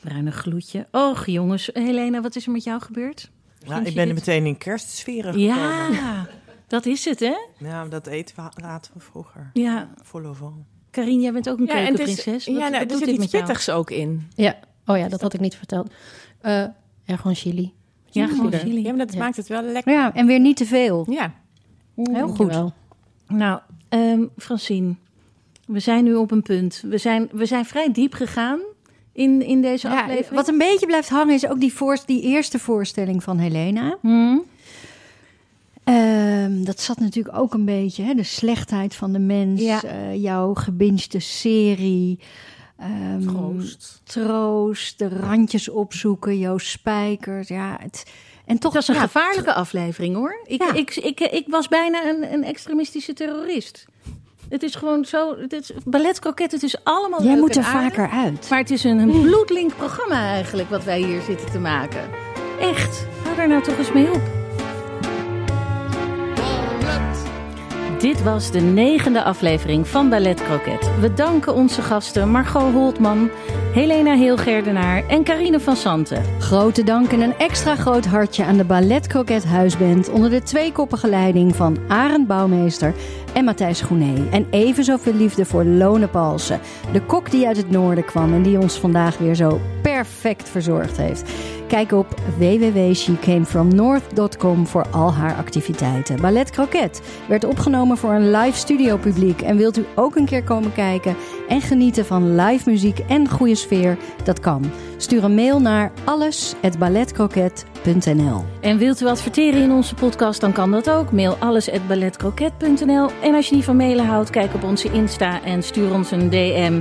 bruine 0.00 0.30
gloedje. 0.30 0.86
Och 0.90 1.26
jongens, 1.26 1.70
Helena, 1.72 2.20
wat 2.20 2.36
is 2.36 2.46
er 2.46 2.52
met 2.52 2.64
jou 2.64 2.80
gebeurd? 2.80 3.30
Nou, 3.66 3.84
ik 3.84 3.94
ben 3.94 4.06
dit? 4.06 4.14
meteen 4.14 4.46
in 4.46 4.58
kerstsferen 4.58 5.32
gekomen. 5.32 5.54
Ja, 5.94 6.26
dat 6.66 6.86
is 6.86 7.04
het 7.04 7.20
hè? 7.20 7.34
Ja, 7.58 7.84
dat 7.86 8.06
eten 8.06 8.36
we, 8.36 8.60
laten 8.62 8.92
we 8.94 9.00
vroeger. 9.00 9.50
Ja, 9.52 9.88
Vol. 10.02 10.52
Karin, 10.90 11.20
jij 11.20 11.32
bent 11.32 11.48
ook 11.48 11.58
een 11.58 11.66
Ja, 11.66 11.72
en 11.74 11.84
het 11.92 11.98
is, 11.98 12.04
keukenprinses. 12.04 12.54
Ja, 12.54 12.68
nou, 12.68 12.74
er 12.74 12.86
doet 12.88 12.98
zit 12.98 13.08
iets 13.08 13.26
pittigs 13.26 13.70
ook 13.70 13.90
in. 13.90 14.28
Ja, 14.34 14.56
oh 14.86 14.96
ja, 14.98 15.08
dat 15.08 15.20
had 15.20 15.34
ik 15.34 15.40
niet 15.40 15.54
verteld. 15.56 15.90
Eh, 16.40 16.52
ja, 17.04 17.16
gewoon 17.16 17.34
chili. 17.34 17.72
Ja, 18.10 18.26
gewoon 18.26 18.52
Chili. 18.52 18.58
chili. 18.62 18.82
Ja, 18.82 18.88
maar 18.88 19.06
dat 19.06 19.12
Ja. 19.14 19.18
maakt 19.18 19.36
het 19.36 19.46
wel 19.48 19.62
lekker. 19.62 19.92
Ja, 19.92 20.14
en 20.14 20.26
weer 20.26 20.40
niet 20.40 20.56
te 20.56 20.66
veel. 20.66 21.06
Ja. 21.10 21.32
Heel 21.94 22.04
goed. 22.28 22.36
Dankjewel. 22.36 22.72
Nou, 23.28 23.60
ehm 23.88 24.24
Francine, 24.36 24.94
we 25.66 25.80
zijn 25.80 26.04
nu 26.04 26.14
op 26.14 26.30
een 26.30 26.42
punt. 26.42 26.82
We 26.86 26.98
zijn, 26.98 27.28
we 27.32 27.46
zijn 27.46 27.64
vrij 27.64 27.92
diep 27.92 28.14
gegaan 28.14 28.60
in, 29.12 29.42
in 29.42 29.62
deze 29.62 29.88
Ja, 29.88 30.00
aflevering. 30.00 30.34
wat 30.34 30.48
een 30.48 30.58
beetje 30.58 30.86
blijft 30.86 31.08
hangen 31.08 31.34
is 31.34 31.46
ook 31.46 31.60
die, 31.60 31.72
voor, 31.72 31.98
die 32.06 32.22
eerste 32.22 32.58
voorstelling 32.58 33.22
van 33.22 33.38
Helena. 33.38 33.98
Hmm? 34.00 34.42
Ehm, 35.86 36.64
dat 36.64 36.80
zat 36.80 36.98
natuurlijk 37.00 37.38
ook 37.38 37.54
een 37.54 37.64
beetje, 37.64 38.02
hè, 38.02 38.14
de 38.14 38.22
slechtheid 38.22 38.94
van 38.94 39.12
de 39.12 39.18
mens, 39.18 39.60
Ja. 39.62 39.82
eh, 39.82 40.22
jouw 40.22 40.54
gebingede 40.54 41.20
serie. 41.20 42.18
ehm, 42.78 43.20
Troost. 43.26 44.00
Troost, 44.04 44.98
de 44.98 45.08
randjes 45.08 45.68
opzoeken, 45.68 46.38
jouw 46.38 46.58
spijkers. 46.58 47.48
Ja, 47.48 47.76
het, 47.80 48.04
en 48.46 48.58
toch 48.58 48.72
Het 48.72 48.86
was 48.86 48.88
een 48.88 48.94
ja, 48.94 49.00
gevaarlijke 49.06 49.52
aflevering 49.52 50.14
hoor. 50.14 50.40
Ik, 50.46 50.62
Ja. 50.62 50.72
ik, 50.72 50.96
ik, 50.96 51.20
ik 51.20 51.44
was 51.48 51.68
bijna 51.68 52.04
een, 52.08 52.32
een 52.32 52.44
extremistische 52.44 53.12
terrorist. 53.12 53.84
Het 54.48 54.62
is 54.62 54.74
gewoon 54.74 55.04
zo. 55.04 55.36
Het 55.38 55.52
is, 55.52 55.70
balletkroket, 55.84 56.52
het 56.52 56.62
is 56.62 56.84
allemaal. 56.84 57.22
Jij 57.22 57.36
moet 57.36 57.56
er 57.56 57.64
vaker 57.64 58.10
uit. 58.10 58.46
Maar 58.50 58.58
het 58.58 58.70
is 58.70 58.84
een, 58.84 58.98
een 58.98 59.20
bloedlink 59.20 59.76
programma 59.76 60.28
eigenlijk 60.30 60.70
wat 60.70 60.84
wij 60.84 61.00
hier 61.02 61.20
zitten 61.22 61.50
te 61.50 61.58
maken. 61.58 62.10
Echt. 62.60 63.06
Hou 63.24 63.36
daar 63.36 63.48
nou 63.48 63.62
toch 63.62 63.78
eens 63.78 63.92
mee 63.92 64.12
op. 64.12 64.35
Dit 67.98 68.22
was 68.22 68.50
de 68.50 68.60
negende 68.60 69.22
aflevering 69.22 69.88
van 69.88 70.08
Ballet 70.08 70.42
Croquet. 70.42 70.90
We 71.00 71.14
danken 71.14 71.54
onze 71.54 71.82
gasten 71.82 72.30
Margot 72.30 72.72
Holtman, 72.72 73.30
Helena 73.72 74.14
Heelgerdenaar 74.14 75.06
en 75.08 75.24
Carine 75.24 75.60
van 75.60 75.76
Santen. 75.76 76.22
Grote 76.38 76.82
dank 76.82 77.12
en 77.12 77.20
een 77.20 77.38
extra 77.38 77.76
groot 77.76 78.06
hartje 78.06 78.44
aan 78.44 78.56
de 78.56 78.64
Ballet 78.64 79.06
Croquet 79.06 79.44
Huisband 79.44 80.08
onder 80.08 80.30
de 80.30 80.42
tweekoppige 80.42 81.08
leiding 81.08 81.56
van 81.56 81.78
Arend 81.88 82.26
Bouwmeester 82.26 82.94
en 83.32 83.44
Matthijs 83.44 83.80
Groenee. 83.80 84.28
En 84.30 84.46
even 84.50 84.84
zoveel 84.84 85.14
liefde 85.14 85.44
voor 85.44 85.64
Lone 85.64 86.08
Palsen, 86.08 86.60
de 86.92 87.02
kok 87.02 87.30
die 87.30 87.46
uit 87.46 87.56
het 87.56 87.70
noorden 87.70 88.04
kwam 88.04 88.32
en 88.32 88.42
die 88.42 88.60
ons 88.60 88.78
vandaag 88.78 89.18
weer 89.18 89.34
zo 89.34 89.60
perfect 89.82 90.48
verzorgd 90.48 90.96
heeft. 90.96 91.32
Kijk 91.68 91.92
op 91.92 92.06
www.shecamefromnorth.com 92.38 94.66
voor 94.66 94.86
al 94.90 95.12
haar 95.12 95.34
activiteiten. 95.34 96.20
Ballet 96.20 96.50
Croquet 96.50 97.02
werd 97.28 97.44
opgenomen 97.44 97.96
voor 97.96 98.12
een 98.12 98.30
live 98.30 98.58
studio 98.58 98.96
publiek. 98.96 99.42
En 99.42 99.56
wilt 99.56 99.78
u 99.78 99.84
ook 99.94 100.16
een 100.16 100.24
keer 100.24 100.44
komen 100.44 100.72
kijken 100.72 101.16
en 101.48 101.60
genieten 101.60 102.06
van 102.06 102.34
live 102.34 102.70
muziek 102.70 102.98
en 102.98 103.28
goede 103.28 103.54
sfeer? 103.54 103.96
Dat 104.24 104.40
kan. 104.40 104.70
Stuur 104.96 105.24
een 105.24 105.34
mail 105.34 105.60
naar 105.60 105.92
alles@balletcroquet.nl. 106.04 108.44
En 108.60 108.78
wilt 108.78 109.00
u 109.00 109.06
adverteren 109.06 109.62
in 109.62 109.72
onze 109.72 109.94
podcast, 109.94 110.40
dan 110.40 110.52
kan 110.52 110.70
dat 110.70 110.90
ook. 110.90 111.12
Mail 111.12 111.36
alles@balletcroquet.nl. 111.38 113.10
En 113.22 113.34
als 113.34 113.48
je 113.48 113.54
niet 113.54 113.64
van 113.64 113.76
mailen 113.76 114.06
houdt, 114.06 114.30
kijk 114.30 114.54
op 114.54 114.64
onze 114.64 114.92
Insta 114.92 115.42
en 115.42 115.62
stuur 115.62 115.92
ons 115.92 116.10
een 116.10 116.30
DM. 116.30 116.80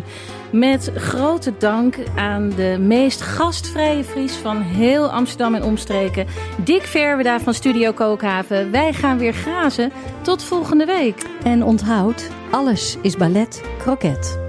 Met 0.51 0.91
grote 0.95 1.57
dank 1.57 1.97
aan 2.15 2.49
de 2.49 2.77
meest 2.79 3.21
gastvrije 3.21 4.03
Fries 4.03 4.35
van 4.35 4.61
heel 4.61 5.09
Amsterdam 5.11 5.55
en 5.55 5.63
omstreken. 5.63 6.27
Dick 6.63 6.81
Verweda 6.81 7.39
van 7.39 7.53
Studio 7.53 7.91
Kookhaven. 7.91 8.71
Wij 8.71 8.93
gaan 8.93 9.17
weer 9.17 9.33
grazen. 9.33 9.91
Tot 10.21 10.43
volgende 10.43 10.85
week. 10.85 11.25
En 11.43 11.63
onthoud, 11.63 12.29
alles 12.51 12.97
is 13.01 13.17
ballet 13.17 13.63
croquet. 13.77 14.39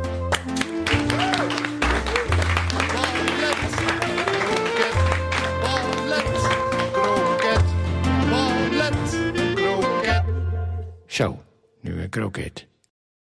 Ballet, 2.93 3.61
kroket, 6.93 7.65
ballet, 8.31 9.33
kroket. 9.55 10.25
Zo, 11.07 11.39
nu 11.81 12.01
een 12.03 12.09
kroket. 12.09 12.67